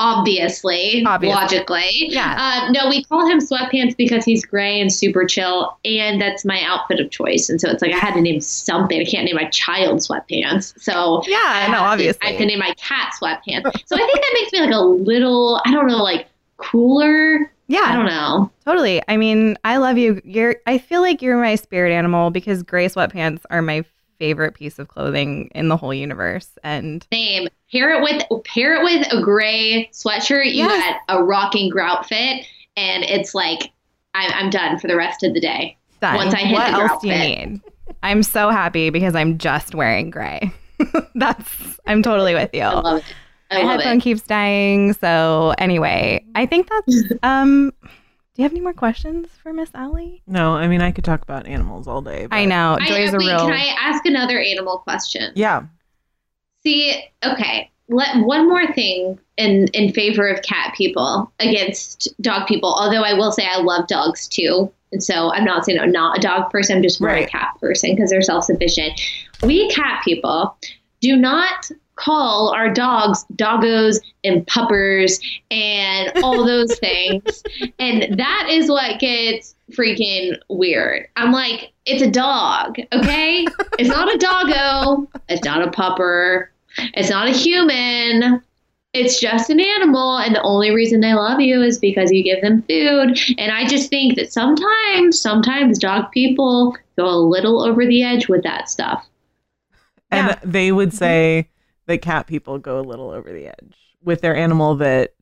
Obviously, 0.00 1.04
Obviously. 1.04 1.34
logically. 1.34 1.90
Yeah. 2.08 2.36
Uh, 2.68 2.70
no, 2.70 2.88
we 2.88 3.02
call 3.02 3.26
him 3.26 3.40
Sweatpants 3.40 3.96
because 3.96 4.24
he's 4.24 4.44
gray 4.46 4.80
and 4.80 4.92
super 4.92 5.24
chill, 5.24 5.76
and 5.84 6.20
that's 6.20 6.44
my 6.44 6.62
outfit 6.64 7.00
of 7.00 7.10
choice. 7.10 7.48
And 7.50 7.60
so 7.60 7.68
it's 7.68 7.82
like 7.82 7.92
I 7.92 7.96
had 7.98 8.14
to 8.14 8.20
name 8.20 8.40
something. 8.40 9.00
I 9.00 9.04
can't 9.04 9.24
name 9.24 9.34
my 9.34 9.48
child 9.50 9.98
Sweatpants. 9.98 10.78
So 10.80 11.22
Yeah, 11.26 11.36
I 11.42 11.66
no, 11.66 11.78
to- 11.78 11.80
obviously. 11.84 12.20
I 12.26 12.30
have 12.30 12.38
to 12.40 12.46
name 12.46 12.60
my 12.60 12.72
cat 12.76 13.12
Sweatpants. 13.20 13.82
So 13.86 13.96
I 13.96 13.98
think 13.98 14.14
that 14.20 14.30
makes 14.34 14.52
me 14.52 14.60
like 14.60 14.72
a 14.72 14.80
little, 14.80 15.60
I 15.66 15.72
don't 15.72 15.88
know, 15.88 16.00
like 16.02 16.28
cooler. 16.58 17.50
Yeah. 17.66 17.82
I 17.84 17.96
don't 17.96 18.06
know. 18.06 18.50
Totally. 18.64 19.02
I 19.08 19.16
mean, 19.16 19.58
I 19.64 19.76
love 19.78 19.98
you. 19.98 20.22
You're 20.24 20.56
I 20.66 20.78
feel 20.78 21.00
like 21.02 21.20
you're 21.22 21.40
my 21.42 21.56
spirit 21.56 21.92
animal 21.92 22.30
because 22.30 22.62
gray 22.62 22.86
sweatpants 22.86 23.40
are 23.50 23.62
my 23.62 23.84
favorite 24.18 24.54
piece 24.54 24.78
of 24.78 24.88
clothing 24.88 25.50
in 25.54 25.68
the 25.68 25.76
whole 25.76 25.94
universe. 25.94 26.50
And 26.64 27.06
Same. 27.12 27.48
Pair 27.72 27.92
it 27.94 28.02
with 28.02 28.44
pair 28.44 28.76
it 28.76 28.82
with 28.84 29.06
a 29.12 29.20
gray 29.22 29.90
sweatshirt. 29.92 30.46
You 30.46 30.64
Yes. 30.64 30.98
got 31.06 31.18
a 31.18 31.22
rocking 31.22 31.70
grout 31.70 32.06
fit, 32.06 32.46
and 32.76 33.04
it's 33.04 33.34
like 33.34 33.70
I'm, 34.14 34.30
I'm 34.32 34.50
done 34.50 34.78
for 34.78 34.86
the 34.88 34.96
rest 34.96 35.22
of 35.22 35.34
the 35.34 35.40
day. 35.40 35.76
done. 36.00 36.16
Once 36.16 36.34
I 36.34 36.38
hit 36.38 36.54
what 36.54 36.70
the 36.72 36.78
else 36.78 37.02
do 37.02 37.08
you 37.08 37.14
outfit. 37.14 37.48
need? 37.50 37.60
I'm 38.02 38.22
so 38.22 38.50
happy 38.50 38.90
because 38.90 39.14
I'm 39.14 39.38
just 39.38 39.74
wearing 39.74 40.10
gray. 40.10 40.50
That's 41.14 41.80
I'm 41.86 42.02
totally 42.02 42.34
with 42.34 42.50
you. 42.54 42.62
I 42.62 42.74
love 42.80 42.98
it. 42.98 43.04
I 43.50 43.62
My 43.62 43.70
headphone 43.72 43.96
it. 43.98 44.02
keeps 44.02 44.22
dying. 44.22 44.92
So 44.94 45.54
anyway, 45.58 46.24
I 46.34 46.44
think 46.46 46.68
that's 46.68 47.02
um 47.22 47.72
do 48.38 48.42
you 48.42 48.44
have 48.44 48.52
any 48.52 48.60
more 48.60 48.72
questions 48.72 49.26
for 49.42 49.52
Miss 49.52 49.68
Allie? 49.74 50.22
No, 50.28 50.54
I 50.54 50.68
mean 50.68 50.80
I 50.80 50.92
could 50.92 51.02
talk 51.02 51.22
about 51.22 51.48
animals 51.48 51.88
all 51.88 52.00
day. 52.02 52.28
I 52.30 52.44
but- 52.44 52.48
know. 52.48 52.78
I, 52.80 52.86
Joy 52.86 53.02
is 53.02 53.12
a 53.12 53.18
wait, 53.18 53.26
real 53.26 53.38
Can 53.40 53.52
I 53.52 53.74
ask 53.80 54.06
another 54.06 54.38
animal 54.38 54.78
question? 54.78 55.32
Yeah. 55.34 55.64
See, 56.62 57.02
okay. 57.24 57.68
Let 57.88 58.24
one 58.24 58.48
more 58.48 58.72
thing 58.74 59.18
in 59.38 59.66
in 59.74 59.92
favor 59.92 60.28
of 60.28 60.42
cat 60.42 60.72
people 60.76 61.32
against 61.40 62.06
dog 62.22 62.46
people. 62.46 62.72
Although 62.72 63.02
I 63.02 63.14
will 63.14 63.32
say 63.32 63.44
I 63.44 63.58
love 63.58 63.88
dogs 63.88 64.28
too, 64.28 64.70
and 64.92 65.02
so 65.02 65.32
I'm 65.32 65.44
not 65.44 65.64
saying 65.64 65.80
I'm 65.80 65.90
not 65.90 66.18
a 66.18 66.20
dog 66.20 66.48
person. 66.52 66.76
I'm 66.76 66.82
just 66.84 67.00
more 67.00 67.10
Right. 67.10 67.26
a 67.26 67.28
cat 67.28 67.56
person 67.60 67.96
because 67.96 68.10
they're 68.10 68.22
self 68.22 68.44
sufficient. 68.44 69.00
We 69.42 69.68
cat 69.70 70.02
people 70.04 70.56
do 71.00 71.16
not 71.16 71.72
call 71.98 72.48
our 72.54 72.72
dogs 72.72 73.24
doggos 73.34 73.98
and 74.24 74.46
puppers 74.46 75.20
and 75.50 76.12
all 76.22 76.44
those 76.46 76.78
things, 76.80 77.42
and 77.78 78.18
that 78.18 78.46
is 78.50 78.70
what 78.70 78.98
gets 79.00 79.54
freaking 79.72 80.36
weird. 80.48 81.06
I'm 81.16 81.32
like, 81.32 81.72
it's 81.84 82.02
a 82.02 82.10
dog, 82.10 82.78
okay? 82.92 83.46
it's 83.78 83.90
not 83.90 84.14
a 84.14 84.18
doggo. 84.18 85.08
It's 85.28 85.44
not 85.44 85.66
a 85.66 85.70
pupper. 85.70 86.48
It's 86.94 87.10
not 87.10 87.28
a 87.28 87.32
human. 87.32 88.42
It's 88.94 89.20
just 89.20 89.50
an 89.50 89.60
animal, 89.60 90.16
and 90.16 90.34
the 90.34 90.40
only 90.42 90.70
reason 90.74 91.00
they 91.00 91.12
love 91.12 91.40
you 91.40 91.62
is 91.62 91.78
because 91.78 92.10
you 92.10 92.24
give 92.24 92.40
them 92.40 92.62
food. 92.62 93.18
And 93.36 93.52
I 93.52 93.66
just 93.66 93.90
think 93.90 94.16
that 94.16 94.32
sometimes, 94.32 95.20
sometimes 95.20 95.78
dog 95.78 96.10
people 96.10 96.74
go 96.96 97.06
a 97.06 97.20
little 97.20 97.62
over 97.62 97.84
the 97.84 98.02
edge 98.02 98.28
with 98.28 98.42
that 98.44 98.70
stuff. 98.70 99.06
And 100.10 100.28
Yeah. 100.28 100.38
they 100.42 100.72
would 100.72 100.94
say 100.94 101.48
that 101.88 102.02
cat 102.02 102.26
people 102.26 102.58
go 102.58 102.78
a 102.78 102.82
little 102.82 103.10
over 103.10 103.32
the 103.32 103.48
edge 103.48 103.74
with 104.04 104.20
their 104.20 104.36
animal 104.36 104.76
that 104.76 105.14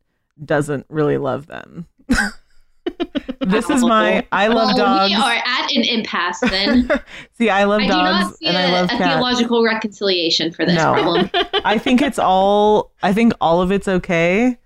doesn't 0.44 0.84
really 0.90 1.16
love 1.16 1.46
them. 1.46 1.86
this 3.40 3.70
is 3.70 3.82
my 3.82 4.26
I 4.32 4.48
love 4.48 4.74
oh, 4.74 4.76
well, 4.76 5.08
dogs. 5.08 5.10
We 5.10 5.16
are 5.16 5.32
at 5.32 5.72
an 5.74 5.84
impasse 5.84 6.40
then. 6.40 6.90
See, 7.32 7.48
I 7.50 7.64
love 7.64 7.80
I 7.80 7.84
do 7.84 7.88
not 7.88 8.22
dogs 8.24 8.38
see 8.38 8.46
and 8.46 8.56
a, 8.56 8.60
I 8.60 8.70
love 8.72 8.84
a 8.86 8.88
cats. 8.88 9.04
theological 9.14 9.64
reconciliation 9.64 10.52
for 10.52 10.66
this 10.66 10.74
No. 10.76 10.92
problem. 10.92 11.30
I 11.64 11.78
think 11.78 12.02
it's 12.02 12.18
all 12.18 12.92
I 13.02 13.12
think 13.12 13.32
all 13.40 13.62
of 13.62 13.70
it's 13.72 13.88
okay. 13.88 14.58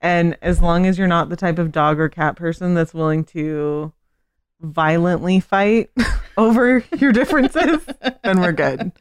And 0.00 0.36
as 0.42 0.60
long 0.60 0.86
as 0.86 0.98
you're 0.98 1.08
not 1.08 1.30
the 1.30 1.36
type 1.36 1.58
of 1.58 1.72
dog 1.72 1.98
or 1.98 2.08
cat 2.08 2.36
person 2.36 2.74
that's 2.74 2.92
willing 2.92 3.24
to 3.26 3.92
violently 4.60 5.40
fight 5.40 5.90
over 6.36 6.84
your 6.98 7.12
differences, 7.12 7.84
then 8.22 8.40
we're 8.40 8.52
good. 8.52 8.92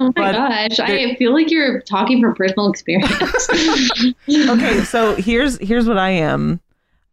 Oh 0.00 0.10
But 0.12 0.34
my 0.34 0.68
gosh, 0.68 0.80
I 0.80 1.14
feel 1.16 1.32
like 1.32 1.50
you're 1.50 1.80
talking 1.82 2.20
from 2.20 2.34
personal 2.34 2.68
experience. 2.70 3.48
Okay, 4.28 4.82
so 4.84 5.14
here's 5.14 5.58
here's 5.58 5.86
what 5.86 5.98
I 5.98 6.10
am. 6.10 6.60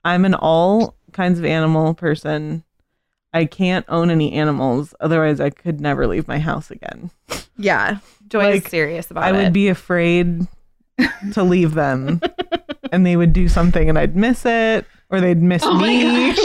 I'm 0.03 0.25
an 0.25 0.33
all 0.33 0.95
kinds 1.11 1.37
of 1.39 1.45
animal 1.45 1.93
person. 1.93 2.63
I 3.33 3.45
can't 3.45 3.85
own 3.87 4.09
any 4.09 4.33
animals, 4.33 4.93
otherwise 4.99 5.39
I 5.39 5.51
could 5.51 5.79
never 5.79 6.07
leave 6.07 6.27
my 6.27 6.39
house 6.39 6.69
again. 6.71 7.11
Yeah. 7.57 7.99
Joy 8.27 8.39
Like, 8.51 8.65
is 8.65 8.71
serious 8.71 9.11
about 9.11 9.23
I 9.23 9.29
it. 9.29 9.35
I 9.35 9.43
would 9.43 9.53
be 9.53 9.67
afraid 9.69 10.47
to 11.33 11.43
leave 11.43 11.73
them 11.73 12.19
and 12.91 13.05
they 13.05 13.15
would 13.15 13.31
do 13.33 13.47
something 13.47 13.89
and 13.89 13.97
I'd 13.97 14.15
miss 14.15 14.45
it 14.45 14.85
or 15.09 15.21
they'd 15.21 15.41
miss 15.41 15.63
Oh 15.65 15.73
my 15.75 15.87
me. 15.87 16.35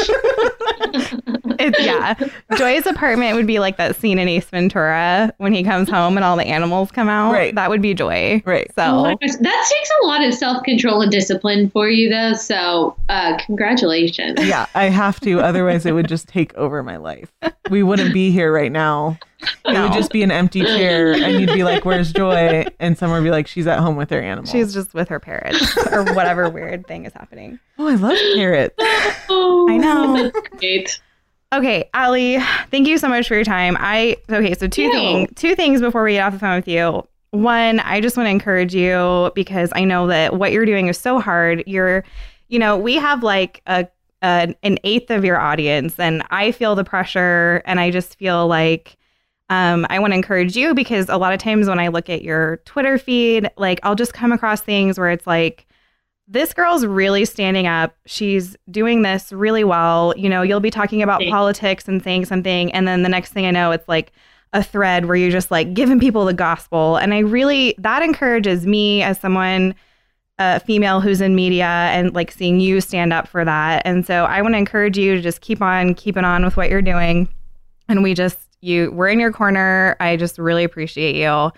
It's, 1.58 1.80
yeah. 1.80 2.14
Joy's 2.56 2.86
apartment 2.86 3.34
would 3.34 3.46
be 3.46 3.58
like 3.58 3.78
that 3.78 3.96
scene 3.96 4.18
in 4.18 4.28
Ace 4.28 4.44
Ventura 4.44 5.32
when 5.38 5.54
he 5.54 5.62
comes 5.62 5.88
home 5.88 6.16
and 6.16 6.24
all 6.24 6.36
the 6.36 6.44
animals 6.44 6.90
come 6.90 7.08
out. 7.08 7.32
Right. 7.32 7.54
That 7.54 7.70
would 7.70 7.80
be 7.80 7.94
Joy. 7.94 8.42
Right. 8.44 8.70
So 8.74 8.82
Oh 8.82 9.16
that 9.20 9.70
takes 9.70 9.90
a 10.02 10.06
lot 10.06 10.22
of 10.22 10.34
self 10.34 10.62
control 10.64 11.02
and 11.02 11.10
discipline 11.10 11.70
for 11.70 11.88
you, 11.88 12.08
though. 12.08 12.34
So, 12.34 12.96
uh, 13.08 13.38
congratulations. 13.44 14.44
Yeah, 14.44 14.66
I 14.74 14.84
have 14.84 15.20
to. 15.20 15.40
Otherwise, 15.40 15.86
it 15.86 15.92
would 15.92 16.08
just 16.08 16.28
take 16.28 16.54
over 16.54 16.82
my 16.82 16.96
life. 16.96 17.32
We 17.70 17.82
wouldn't 17.82 18.12
be 18.12 18.30
here 18.30 18.52
right 18.52 18.72
now. 18.72 19.18
It 19.40 19.80
would 19.80 19.92
just 19.92 20.12
be 20.12 20.22
an 20.22 20.30
empty 20.30 20.62
chair, 20.62 21.12
and 21.12 21.40
you'd 21.40 21.52
be 21.52 21.62
like, 21.64 21.84
"Where's 21.84 22.12
Joy?" 22.12 22.64
And 22.80 22.96
someone 22.96 23.20
would 23.20 23.26
be 23.26 23.30
like, 23.30 23.46
"She's 23.46 23.66
at 23.66 23.78
home 23.80 23.96
with 23.96 24.10
her 24.10 24.20
animals." 24.20 24.50
she's 24.50 24.72
just 24.72 24.94
with 24.94 25.08
her 25.08 25.20
parrots 25.20 25.76
or 25.92 26.04
whatever 26.14 26.48
weird 26.48 26.86
thing 26.86 27.04
is 27.04 27.12
happening. 27.12 27.58
oh, 27.78 27.88
I 27.88 27.94
love 27.96 28.18
parrots. 28.34 28.74
Oh, 29.28 29.66
I 29.68 29.76
know. 29.76 30.30
That's 30.30 30.48
great. 30.58 31.00
Okay, 31.52 31.88
Allie, 31.94 32.38
thank 32.70 32.88
you 32.88 32.98
so 32.98 33.08
much 33.08 33.28
for 33.28 33.34
your 33.34 33.44
time. 33.44 33.76
I 33.78 34.16
okay, 34.30 34.54
so 34.54 34.66
two 34.66 34.90
things, 34.90 35.30
two 35.36 35.54
things 35.54 35.80
before 35.80 36.02
we 36.02 36.14
get 36.14 36.24
off 36.26 36.32
the 36.32 36.38
phone 36.38 36.56
with 36.56 36.68
you. 36.68 37.06
One, 37.30 37.80
I 37.80 38.00
just 38.00 38.16
want 38.16 38.26
to 38.26 38.30
encourage 38.30 38.74
you 38.74 39.30
because 39.34 39.70
I 39.74 39.84
know 39.84 40.06
that 40.06 40.34
what 40.38 40.52
you're 40.52 40.64
doing 40.64 40.88
is 40.88 40.98
so 40.98 41.20
hard. 41.20 41.62
You're, 41.66 42.04
you 42.48 42.58
know, 42.58 42.76
we 42.78 42.94
have 42.94 43.22
like 43.22 43.62
a, 43.66 43.86
a 44.22 44.54
an 44.62 44.78
eighth 44.84 45.10
of 45.10 45.24
your 45.24 45.38
audience, 45.38 45.98
and 45.98 46.22
I 46.30 46.52
feel 46.52 46.74
the 46.74 46.84
pressure, 46.84 47.62
and 47.66 47.78
I 47.80 47.90
just 47.90 48.16
feel 48.16 48.46
like. 48.46 48.96
Um, 49.48 49.86
I 49.90 49.98
want 49.98 50.12
to 50.12 50.16
encourage 50.16 50.56
you 50.56 50.74
because 50.74 51.08
a 51.08 51.16
lot 51.16 51.32
of 51.32 51.38
times 51.38 51.68
when 51.68 51.78
I 51.78 51.88
look 51.88 52.10
at 52.10 52.22
your 52.22 52.56
Twitter 52.64 52.98
feed, 52.98 53.48
like 53.56 53.78
I'll 53.82 53.94
just 53.94 54.12
come 54.12 54.32
across 54.32 54.60
things 54.60 54.98
where 54.98 55.10
it's 55.10 55.26
like, 55.26 55.66
this 56.28 56.52
girl's 56.52 56.84
really 56.84 57.24
standing 57.24 57.68
up. 57.68 57.94
She's 58.04 58.56
doing 58.68 59.02
this 59.02 59.32
really 59.32 59.62
well. 59.62 60.12
You 60.16 60.28
know, 60.28 60.42
you'll 60.42 60.58
be 60.58 60.72
talking 60.72 61.00
about 61.00 61.20
Thanks. 61.20 61.30
politics 61.30 61.86
and 61.86 62.02
saying 62.02 62.24
something, 62.24 62.72
and 62.72 62.88
then 62.88 63.04
the 63.04 63.08
next 63.08 63.32
thing 63.32 63.46
I 63.46 63.52
know, 63.52 63.70
it's 63.70 63.86
like 63.88 64.10
a 64.52 64.60
thread 64.62 65.04
where 65.04 65.14
you're 65.14 65.30
just 65.30 65.52
like 65.52 65.74
giving 65.74 66.00
people 66.00 66.24
the 66.24 66.34
gospel. 66.34 66.96
And 66.96 67.14
I 67.14 67.20
really, 67.20 67.76
that 67.78 68.02
encourages 68.02 68.66
me 68.66 69.02
as 69.04 69.20
someone, 69.20 69.76
a 70.38 70.58
female 70.58 71.00
who's 71.00 71.20
in 71.20 71.36
media, 71.36 71.66
and 71.66 72.12
like 72.12 72.32
seeing 72.32 72.58
you 72.58 72.80
stand 72.80 73.12
up 73.12 73.28
for 73.28 73.44
that. 73.44 73.82
And 73.84 74.04
so 74.04 74.24
I 74.24 74.42
want 74.42 74.54
to 74.54 74.58
encourage 74.58 74.98
you 74.98 75.14
to 75.14 75.22
just 75.22 75.42
keep 75.42 75.62
on 75.62 75.94
keeping 75.94 76.24
on 76.24 76.44
with 76.44 76.56
what 76.56 76.70
you're 76.70 76.82
doing. 76.82 77.28
And 77.88 78.02
we 78.02 78.14
just, 78.14 78.45
you, 78.60 78.90
we're 78.92 79.08
in 79.08 79.20
your 79.20 79.32
corner. 79.32 79.96
I 80.00 80.16
just 80.16 80.38
really 80.38 80.64
appreciate 80.64 81.16
you. 81.16 81.50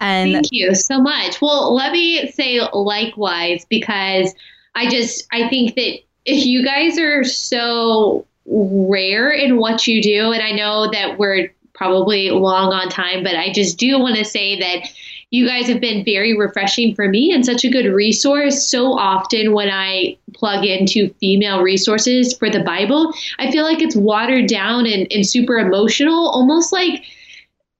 And 0.00 0.32
Thank 0.32 0.46
you 0.50 0.74
so 0.74 1.00
much. 1.00 1.40
Well, 1.42 1.74
let 1.74 1.92
me 1.92 2.30
say 2.32 2.60
likewise 2.72 3.66
because 3.68 4.34
I 4.74 4.88
just 4.88 5.26
I 5.30 5.48
think 5.48 5.74
that 5.76 5.98
if 6.24 6.46
you 6.46 6.64
guys 6.64 6.98
are 6.98 7.24
so 7.24 8.26
rare 8.46 9.30
in 9.30 9.58
what 9.58 9.86
you 9.86 10.02
do, 10.02 10.32
and 10.32 10.42
I 10.42 10.52
know 10.52 10.90
that 10.90 11.18
we're 11.18 11.52
probably 11.74 12.30
long 12.30 12.72
on 12.72 12.88
time, 12.88 13.22
but 13.22 13.36
I 13.36 13.52
just 13.52 13.78
do 13.78 13.98
want 13.98 14.16
to 14.16 14.24
say 14.24 14.58
that 14.58 14.88
you 15.30 15.46
guys 15.46 15.68
have 15.68 15.80
been 15.80 16.04
very 16.04 16.36
refreshing 16.36 16.94
for 16.94 17.08
me 17.08 17.32
and 17.32 17.46
such 17.46 17.64
a 17.64 17.70
good 17.70 17.86
resource. 17.86 18.66
So 18.66 18.98
often 18.98 19.52
when 19.52 19.70
I 19.70 20.16
plug 20.34 20.64
into 20.64 21.08
female 21.20 21.62
resources 21.62 22.36
for 22.36 22.50
the 22.50 22.60
Bible, 22.64 23.12
I 23.38 23.50
feel 23.52 23.62
like 23.64 23.80
it's 23.80 23.94
watered 23.94 24.48
down 24.48 24.86
and, 24.86 25.06
and 25.12 25.24
super 25.26 25.58
emotional, 25.58 26.28
almost 26.30 26.72
like 26.72 27.04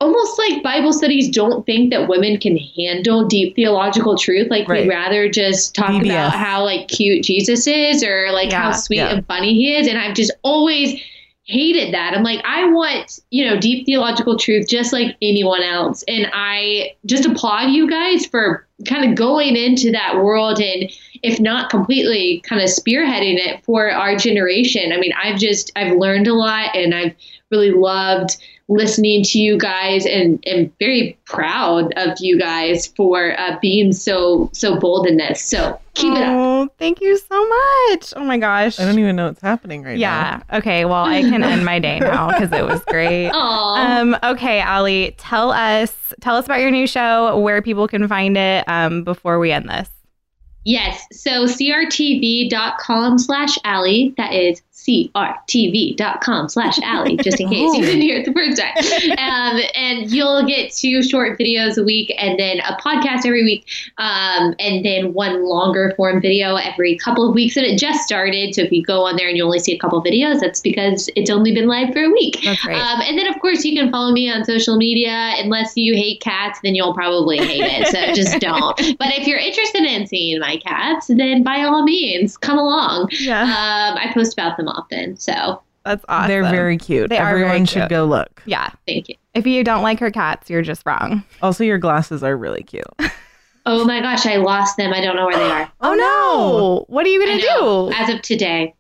almost 0.01 0.39
like 0.39 0.63
Bible 0.63 0.93
studies 0.95 1.29
don't 1.29 1.67
think 1.67 1.91
that 1.91 2.09
women 2.09 2.39
can 2.39 2.57
handle 2.57 3.27
deep 3.27 3.55
theological 3.57 4.17
truth. 4.17 4.49
Like 4.51 4.67
Right. 4.69 4.85
we'd 4.85 4.89
rather 4.89 5.29
just 5.29 5.75
talk 5.75 5.91
BBS. 5.91 6.05
about 6.05 6.33
how 6.33 6.65
like 6.65 6.89
cute 6.89 7.23
Jesus 7.25 7.67
is 7.67 8.03
or 8.03 8.31
like 8.33 8.51
Yeah, 8.51 8.63
how 8.63 8.73
sweet 8.73 8.97
yeah. 8.99 9.09
and 9.13 9.27
funny 9.27 9.55
he 9.55 9.75
is. 9.77 9.87
And 9.89 9.99
I've 9.99 10.15
just 10.15 10.33
always 10.43 10.99
hated 11.51 11.93
that. 11.93 12.15
I'm 12.15 12.23
like, 12.23 12.43
I 12.45 12.71
want, 12.71 13.21
you 13.31 13.45
know, 13.45 13.59
deep 13.59 13.85
theological 13.85 14.39
truth 14.39 14.69
just 14.69 14.93
like 14.93 15.17
anyone 15.21 15.63
else. 15.63 16.05
And 16.07 16.31
I 16.33 16.97
just 17.07 17.27
applaud 17.27 17.71
you 17.71 17.91
guys 17.91 18.25
for 18.27 18.67
kind 18.87 19.11
of 19.11 19.17
going 19.17 19.57
into 19.57 19.91
that 19.91 20.17
world 20.17 20.61
and 20.61 20.91
if 21.23 21.41
not 21.41 21.69
completely 21.69 22.41
kind 22.47 22.63
of 22.63 22.69
spearheading 22.69 23.37
it 23.37 23.65
for 23.65 23.91
our 23.91 24.17
generation. 24.17 24.93
I 24.93 24.99
mean, 24.99 25.13
I've 25.23 25.39
just 25.39 25.73
I've 25.77 25.97
learned 25.97 26.29
a 26.29 26.35
lot 26.35 26.75
and 26.75 26.95
I've 26.95 27.15
really 27.51 27.73
loved 27.73 28.37
listening 28.71 29.25
to 29.25 29.39
you 29.41 29.59
guys 29.59 30.07
and 30.07 30.43
am 30.47 30.73
very 30.79 31.19
proud 31.25 31.93
of 31.97 32.17
you 32.21 32.39
guys 32.39 32.87
for 32.87 33.39
uh, 33.39 33.59
being 33.61 33.93
so 33.93 34.49
so 34.53 34.79
bold 34.79 35.07
in 35.07 35.17
this. 35.17 35.43
So 35.43 35.79
keep 35.95 36.13
it 36.13 36.23
up. 36.23 36.29
oh, 36.29 36.69
thank 36.79 37.01
you 37.01 37.19
so 37.19 37.49
much. 37.49 38.15
Oh 38.17 38.25
my 38.25 38.39
gosh. 38.39 38.79
I 38.79 38.85
don't 38.85 38.99
even 38.99 39.17
know 39.17 39.27
what's 39.27 39.41
happening 39.41 39.83
right 39.83 39.99
now. 39.99 39.99
yeah. 39.99 40.59
Okay. 40.59 40.85
Well, 40.85 41.05
I 41.05 41.21
can 41.23 41.43
end 41.43 41.65
my 41.65 41.81
day 41.81 41.99
now 41.99 42.29
because 42.29 42.53
it 42.53 42.65
was 42.65 42.81
great. 42.85 43.29
Aw. 43.35 44.01
Um, 44.01 44.17
okay, 44.23 44.61
Allie, 44.61 45.17
tell 45.19 45.51
us 45.51 45.93
tell 46.21 46.37
us 46.37 46.45
about 46.47 46.61
your 46.61 46.71
new 46.71 46.87
show, 46.87 47.39
where 47.41 47.61
people 47.61 47.89
can 47.89 48.07
find 48.07 48.39
it 48.39 48.65
um, 48.69 49.03
before 49.03 49.41
we 49.41 49.51
end 49.51 49.69
this. 49.69 49.91
Yes. 50.65 51.05
So 51.13 51.47
crtv.com 51.47 53.19
slash 53.19 53.59
Allie. 53.65 54.15
That 54.17 54.33
is 54.33 54.63
crtv.com 54.87 56.49
slash 56.49 56.79
Allie, 56.83 57.17
just 57.19 57.41
in 57.41 57.49
case 57.49 57.75
you 57.77 57.83
didn't 57.85 58.01
hear 58.03 58.19
it 58.19 58.25
the 58.27 58.33
first 58.33 58.59
time. 58.61 58.71
Um, 59.19 59.61
and 59.75 60.11
you'll 60.11 60.47
get 60.47 60.73
two 60.73 61.03
short 61.03 61.39
videos 61.39 61.77
a 61.79 61.85
week 61.85 62.13
and 62.19 62.39
then 62.39 62.61
a 62.61 62.77
podcast 62.81 63.27
every 63.27 63.45
week. 63.45 63.67
Um, 63.99 64.55
and 64.59 64.85
then 64.85 65.13
one 65.13 65.45
longer 65.45 65.93
form 65.97 66.21
video 66.21 66.57
every 66.57 66.97
couple 66.97 67.29
of 67.29 67.35
weeks. 67.35 67.57
And 67.57 67.67
it 67.67 67.79
just 67.79 68.03
started. 68.05 68.55
So 68.55 68.63
if 68.63 68.73
you 68.73 68.83
go 68.83 69.05
on 69.05 69.17
there 69.17 69.29
and 69.29 69.37
you 69.37 69.45
only 69.45 69.59
see 69.59 69.75
a 69.75 69.79
couple 69.79 70.03
videos, 70.03 70.41
that's 70.41 70.61
because 70.61 71.09
it's 71.17 71.31
only 71.31 71.53
been 71.53 71.67
live 71.69 71.93
for 71.93 72.03
a 72.03 72.11
week. 72.11 72.41
That's 72.45 72.63
great. 72.63 72.77
Um, 72.77 73.01
and 73.03 73.19
then, 73.19 73.27
of 73.27 73.39
course, 73.41 73.65
you 73.65 73.75
can 73.79 73.91
follow 73.91 74.13
me 74.13 74.31
on 74.31 74.45
social 74.45 74.77
media. 74.77 75.35
Unless 75.39 75.77
you 75.77 75.95
hate 75.95 76.21
cats, 76.21 76.59
then 76.63 76.75
you'll 76.75 76.95
probably 76.95 77.39
hate 77.39 77.63
it. 77.65 77.87
So 77.89 78.15
just 78.15 78.39
don't. 78.41 78.77
But 78.99 79.09
if 79.15 79.27
you're 79.27 79.39
interested 79.39 79.83
in 79.85 80.07
seeing 80.07 80.41
my 80.41 80.57
cats, 80.59 81.09
then 81.09 81.43
by 81.43 81.63
all 81.63 81.83
means, 81.83 82.37
come 82.37 82.59
along. 82.59 83.09
yeah, 83.13 83.43
Um, 83.43 83.99
I 83.99 84.11
post 84.15 84.33
about 84.33 84.57
them 84.57 84.69
often. 84.71 85.17
So 85.17 85.63
that's 85.85 86.05
awesome. 86.09 86.29
They're 86.29 86.43
very 86.43 86.77
cute. 86.77 87.11
They 87.11 87.19
are 87.19 87.31
very 87.31 87.43
Everyone 87.43 87.67
should 87.67 87.81
cute. 87.81 87.91
go 87.91 88.05
look. 88.05 88.43
yeah. 88.47 88.71
thank 88.87 89.09
you. 89.09 89.15
If 89.35 89.47
you 89.47 89.65
don't 89.65 89.83
like 89.83 89.99
her 90.01 90.11
cats, 90.11 90.51
you're 90.51 90.63
just 90.63 90.85
wrong. 90.85 91.25
Also, 91.43 91.65
your 91.65 91.79
glasses 91.79 92.23
are 92.23 92.37
really 92.37 92.63
cute. 92.63 92.85
Oh 93.67 93.85
my 93.85 94.01
gosh, 94.01 94.25
I 94.25 94.37
lost 94.37 94.79
them. 94.79 94.93
I 94.93 95.03
don't 95.03 95.17
know 95.17 95.27
where 95.27 95.37
they 95.37 95.51
are. 95.51 95.71
Oh, 95.83 95.95
no! 95.95 96.87
What 96.89 97.05
are 97.05 97.11
you 97.11 97.21
gonna 97.21 97.41
do? 97.41 97.93
as 97.95 98.09
of 98.09 98.23
today. 98.23 98.75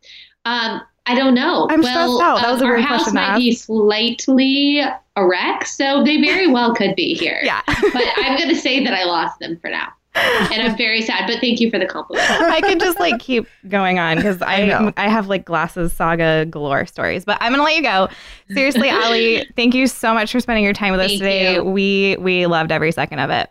Um, 0.47 0.81
I 1.07 1.15
don't 1.15 1.35
know. 1.35 1.67
I'm 1.71 1.83
well, 1.83 2.19
stressed 2.19 2.23
out. 2.23 2.37
That 2.37 2.47
um, 2.47 2.53
was 2.53 2.63
a 2.63 2.65
our 2.65 2.71
weird 2.73 2.85
house 2.85 3.03
question 3.03 3.21
to 3.21 3.29
might 3.29 3.37
be 3.39 3.55
slightly 3.55 4.81
a 5.17 5.27
wreck, 5.27 5.67
so 5.67 6.03
they 6.03 6.21
very 6.21 6.47
well 6.51 6.75
could 6.75 6.95
be 6.97 7.15
here. 7.15 7.41
yeah, 7.43 7.63
but 7.67 8.05
I'm 8.17 8.37
going 8.37 8.49
to 8.49 8.57
say 8.57 8.83
that 8.85 8.95
I 8.95 9.05
lost 9.05 9.39
them 9.39 9.59
for 9.59 9.71
now. 9.71 9.93
And 10.53 10.63
I'm 10.63 10.77
very 10.77 11.03
sad, 11.03 11.27
but 11.29 11.41
thank 11.41 11.61
you 11.61 11.71
for 11.71 11.79
the 11.79 11.87
compliment. 11.87 12.29
I 12.29 12.61
could 12.61 12.81
just 12.81 12.99
like 12.99 13.21
keep 13.21 13.47
going 13.69 14.01
on 14.01 14.17
because 14.17 14.43
I 14.43 14.67
know. 14.67 14.93
I, 14.97 15.09
have 15.09 15.29
like 15.29 15.45
glasses 15.45 15.93
saga 15.93 16.47
galore 16.47 16.85
stories. 16.87 17.25
But 17.25 17.39
I'm 17.41 17.53
gonna 17.53 17.63
let 17.63 17.77
you 17.77 17.83
go. 17.83 18.09
Seriously, 18.53 18.89
Allie, 18.89 19.47
thank 19.57 19.75
you 19.75 19.87
so 19.87 20.13
much 20.13 20.33
for 20.33 20.41
spending 20.41 20.65
your 20.65 20.73
time 20.73 20.91
with 20.93 21.01
us 21.01 21.13
today. 21.13 21.55
you. 21.55 21.65
We 21.65 22.17
we 22.19 22.47
loved 22.47 22.73
every 22.73 22.91
second 22.91 23.21
of 23.21 23.31
it. 23.31 23.51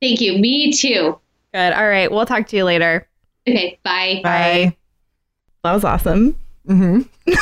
Thank 0.00 0.20
you. 0.20 0.36
Me 0.38 0.72
too. 0.72 1.18
Good. 1.54 1.72
All 1.72 1.88
right, 1.88 2.10
we'll 2.10 2.26
talk 2.26 2.48
to 2.48 2.56
you 2.56 2.64
later. 2.64 3.06
Okay, 3.48 3.78
bye. 3.84 4.20
Bye. 4.24 4.76
That 5.62 5.72
was 5.72 5.84
awesome. 5.84 6.36
hmm 6.66 7.02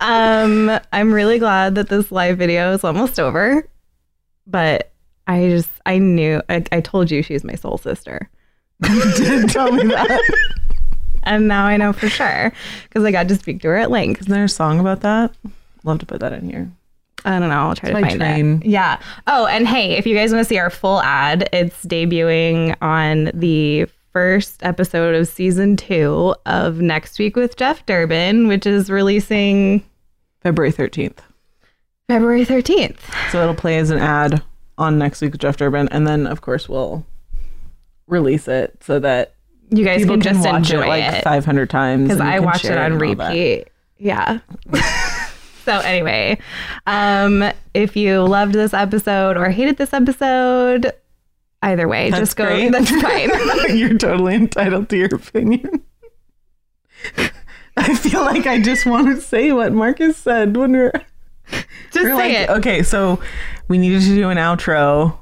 Um, 0.00 0.80
I'm 0.92 1.12
really 1.12 1.38
glad 1.38 1.76
that 1.76 1.88
this 1.88 2.10
live 2.10 2.38
video 2.38 2.72
is 2.72 2.82
almost 2.84 3.20
over. 3.20 3.68
But 4.46 4.91
I 5.26 5.48
just 5.48 5.70
I 5.86 5.98
knew 5.98 6.42
I, 6.48 6.64
I 6.72 6.80
told 6.80 7.10
you 7.10 7.22
she's 7.22 7.44
my 7.44 7.54
soul 7.54 7.78
sister. 7.78 8.28
Didn't 8.82 9.48
tell 9.48 9.70
me 9.70 9.84
that. 9.88 10.20
and 11.22 11.46
now 11.48 11.64
I 11.64 11.76
know 11.76 11.92
for 11.92 12.08
sure 12.08 12.52
because 12.84 13.04
I 13.04 13.10
got 13.12 13.28
to 13.28 13.36
speak 13.36 13.62
to 13.62 13.68
her 13.68 13.76
at 13.76 13.90
length. 13.90 14.22
Isn't 14.22 14.32
there 14.32 14.44
a 14.44 14.48
song 14.48 14.80
about 14.80 15.00
that? 15.02 15.32
Love 15.84 15.98
to 16.00 16.06
put 16.06 16.20
that 16.20 16.32
in 16.32 16.48
here. 16.50 16.70
I 17.24 17.38
don't 17.38 17.48
know. 17.50 17.54
I'll 17.68 17.74
try 17.76 17.90
It's 17.90 17.96
to 17.96 18.00
my 18.02 18.08
find 18.08 18.20
train. 18.20 18.62
it. 18.62 18.66
Yeah. 18.66 19.00
Oh, 19.28 19.46
and 19.46 19.68
hey, 19.68 19.92
if 19.92 20.06
you 20.06 20.16
guys 20.16 20.32
want 20.32 20.44
to 20.44 20.48
see 20.48 20.58
our 20.58 20.70
full 20.70 21.00
ad, 21.02 21.48
it's 21.52 21.84
debuting 21.84 22.74
on 22.82 23.30
the 23.32 23.86
first 24.12 24.62
episode 24.64 25.14
of 25.14 25.28
season 25.28 25.76
two 25.76 26.34
of 26.46 26.80
Next 26.80 27.18
Week 27.20 27.36
with 27.36 27.56
Jeff 27.56 27.86
Durbin, 27.86 28.48
which 28.48 28.66
is 28.66 28.90
releasing 28.90 29.84
February 30.40 30.72
13th. 30.72 31.18
February 32.08 32.44
13th. 32.44 32.98
So 33.30 33.40
it'll 33.40 33.54
play 33.54 33.78
as 33.78 33.90
an 33.90 33.98
ad 33.98 34.42
on 34.78 34.98
next 34.98 35.20
week 35.20 35.32
with 35.32 35.40
Jeff 35.40 35.56
Durbin, 35.56 35.88
and 35.90 36.06
then 36.06 36.26
of 36.26 36.40
course 36.40 36.68
we'll 36.68 37.04
release 38.06 38.48
it 38.48 38.82
so 38.82 38.98
that 39.00 39.34
You 39.70 39.84
guys 39.84 40.00
people 40.00 40.16
can 40.16 40.22
can, 40.22 40.34
just 40.34 40.46
watch 40.46 40.70
enjoy 40.70 40.84
it 40.84 40.88
like 40.88 41.14
it. 41.14 41.24
500 41.24 41.70
times. 41.70 42.04
because 42.08 42.20
I 42.20 42.34
can 42.36 42.44
watched 42.44 42.64
it 42.64 42.76
on 42.78 42.98
repeat. 42.98 43.68
Yeah. 43.98 44.40
so 45.64 45.78
anyway, 45.78 46.38
um, 46.86 47.52
if 47.74 47.96
you 47.96 48.22
loved 48.22 48.52
this 48.54 48.74
episode 48.74 49.36
or 49.36 49.50
hated 49.50 49.76
this 49.76 49.92
episode, 49.92 50.92
either 51.62 51.86
way, 51.86 52.10
That's 52.10 52.20
just 52.20 52.36
go. 52.36 52.46
great. 52.46 52.72
That's 52.72 52.90
fine. 52.90 53.30
You're 53.76 53.96
totally 53.96 54.34
entitled 54.34 54.88
to 54.88 54.96
your 54.96 55.14
opinion. 55.14 55.82
I 57.76 57.94
feel 57.94 58.20
like 58.22 58.46
I 58.46 58.60
just 58.60 58.84
want 58.84 59.06
to 59.14 59.20
say 59.20 59.52
what 59.52 59.72
Marcus 59.72 60.16
said 60.16 60.56
when 60.56 60.72
we're 60.72 60.92
just 61.90 62.04
We're 62.04 62.16
say 62.16 62.38
like, 62.40 62.48
it. 62.48 62.50
okay, 62.50 62.82
so 62.82 63.20
we 63.68 63.78
needed 63.78 64.02
to 64.02 64.14
do 64.14 64.28
an 64.30 64.38
outro, 64.38 65.16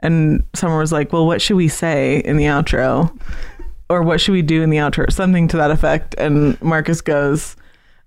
and 0.00 0.44
someone 0.54 0.80
was 0.80 0.92
like, 0.92 1.12
"Well, 1.12 1.26
what 1.26 1.40
should 1.42 1.56
we 1.56 1.68
say 1.68 2.18
in 2.18 2.36
the 2.36 2.44
outro, 2.44 3.16
or 3.88 4.02
what 4.02 4.20
should 4.20 4.32
we 4.32 4.42
do 4.42 4.62
in 4.62 4.70
the 4.70 4.78
outro?" 4.78 5.10
Something 5.12 5.48
to 5.48 5.56
that 5.56 5.70
effect. 5.70 6.14
And 6.18 6.60
Marcus 6.62 7.00
goes, 7.00 7.56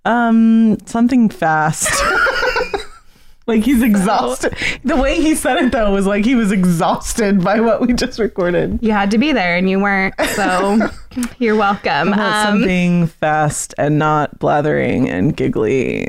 "Um, 0.05 0.77
something 0.85 1.29
fast." 1.29 1.91
like 3.47 3.63
he's 3.63 3.81
exhausted. 3.81 4.55
The 4.83 4.95
way 4.95 5.21
he 5.21 5.35
said 5.35 5.57
it 5.57 5.71
though 5.71 5.91
was 5.91 6.05
like 6.05 6.23
he 6.25 6.35
was 6.35 6.51
exhausted 6.51 7.43
by 7.43 7.59
what 7.59 7.81
we 7.81 7.93
just 7.93 8.19
recorded. 8.19 8.79
You 8.81 8.91
had 8.91 9.11
to 9.11 9.17
be 9.17 9.33
there 9.33 9.57
and 9.57 9.69
you 9.69 9.79
weren't, 9.79 10.13
so 10.35 10.79
you're 11.39 11.55
welcome. 11.55 12.13
Um, 12.13 12.43
something 12.43 13.07
fast 13.07 13.73
and 13.77 13.97
not 13.99 14.39
blathering 14.39 15.09
and 15.09 15.35
giggly. 15.35 16.07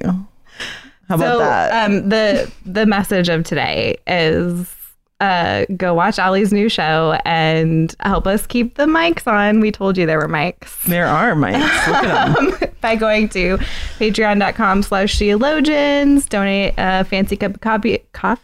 How 1.12 1.16
about 1.16 1.32
so 1.32 1.38
that? 1.38 1.90
um, 1.90 2.08
the 2.08 2.50
the 2.64 2.86
message 2.86 3.28
of 3.28 3.44
today 3.44 3.96
is 4.06 4.74
uh, 5.20 5.66
go 5.76 5.94
watch 5.94 6.18
Allie's 6.18 6.52
new 6.52 6.68
show 6.68 7.16
and 7.24 7.94
help 8.00 8.26
us 8.26 8.44
keep 8.46 8.74
the 8.74 8.86
mics 8.86 9.26
on. 9.26 9.60
We 9.60 9.70
told 9.70 9.96
you 9.96 10.04
there 10.04 10.18
were 10.18 10.26
mics. 10.28 10.82
there 10.84 11.06
are 11.06 11.34
mics. 11.34 11.86
Look 11.86 12.04
at 12.04 12.34
them. 12.60 12.70
by 12.80 12.96
going 12.96 13.28
to 13.28 13.58
patreon.com 13.98 14.82
slash 14.82 15.14
Sheologians 15.16 16.28
donate 16.28 16.74
a 16.76 17.04
fancy 17.04 17.36
cup 17.36 17.54
of 17.54 17.60
coffee 17.60 17.98
coffee 18.12 18.42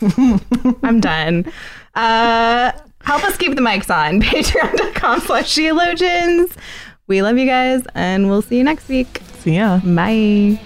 i'm 0.82 1.00
done 1.00 1.44
uh 1.94 2.72
help 3.02 3.22
us 3.24 3.36
keep 3.36 3.54
the 3.56 3.60
mics 3.60 3.94
on 3.94 4.22
patreon.com 4.22 5.20
slash 5.20 5.54
Sheologians 5.54 6.56
we 7.08 7.20
love 7.20 7.36
you 7.36 7.44
guys 7.46 7.82
and 7.94 8.30
we'll 8.30 8.40
see 8.40 8.56
you 8.56 8.64
next 8.64 8.88
week 8.88 9.20
See 9.40 9.56
ya. 9.56 9.80
bye 9.84 10.58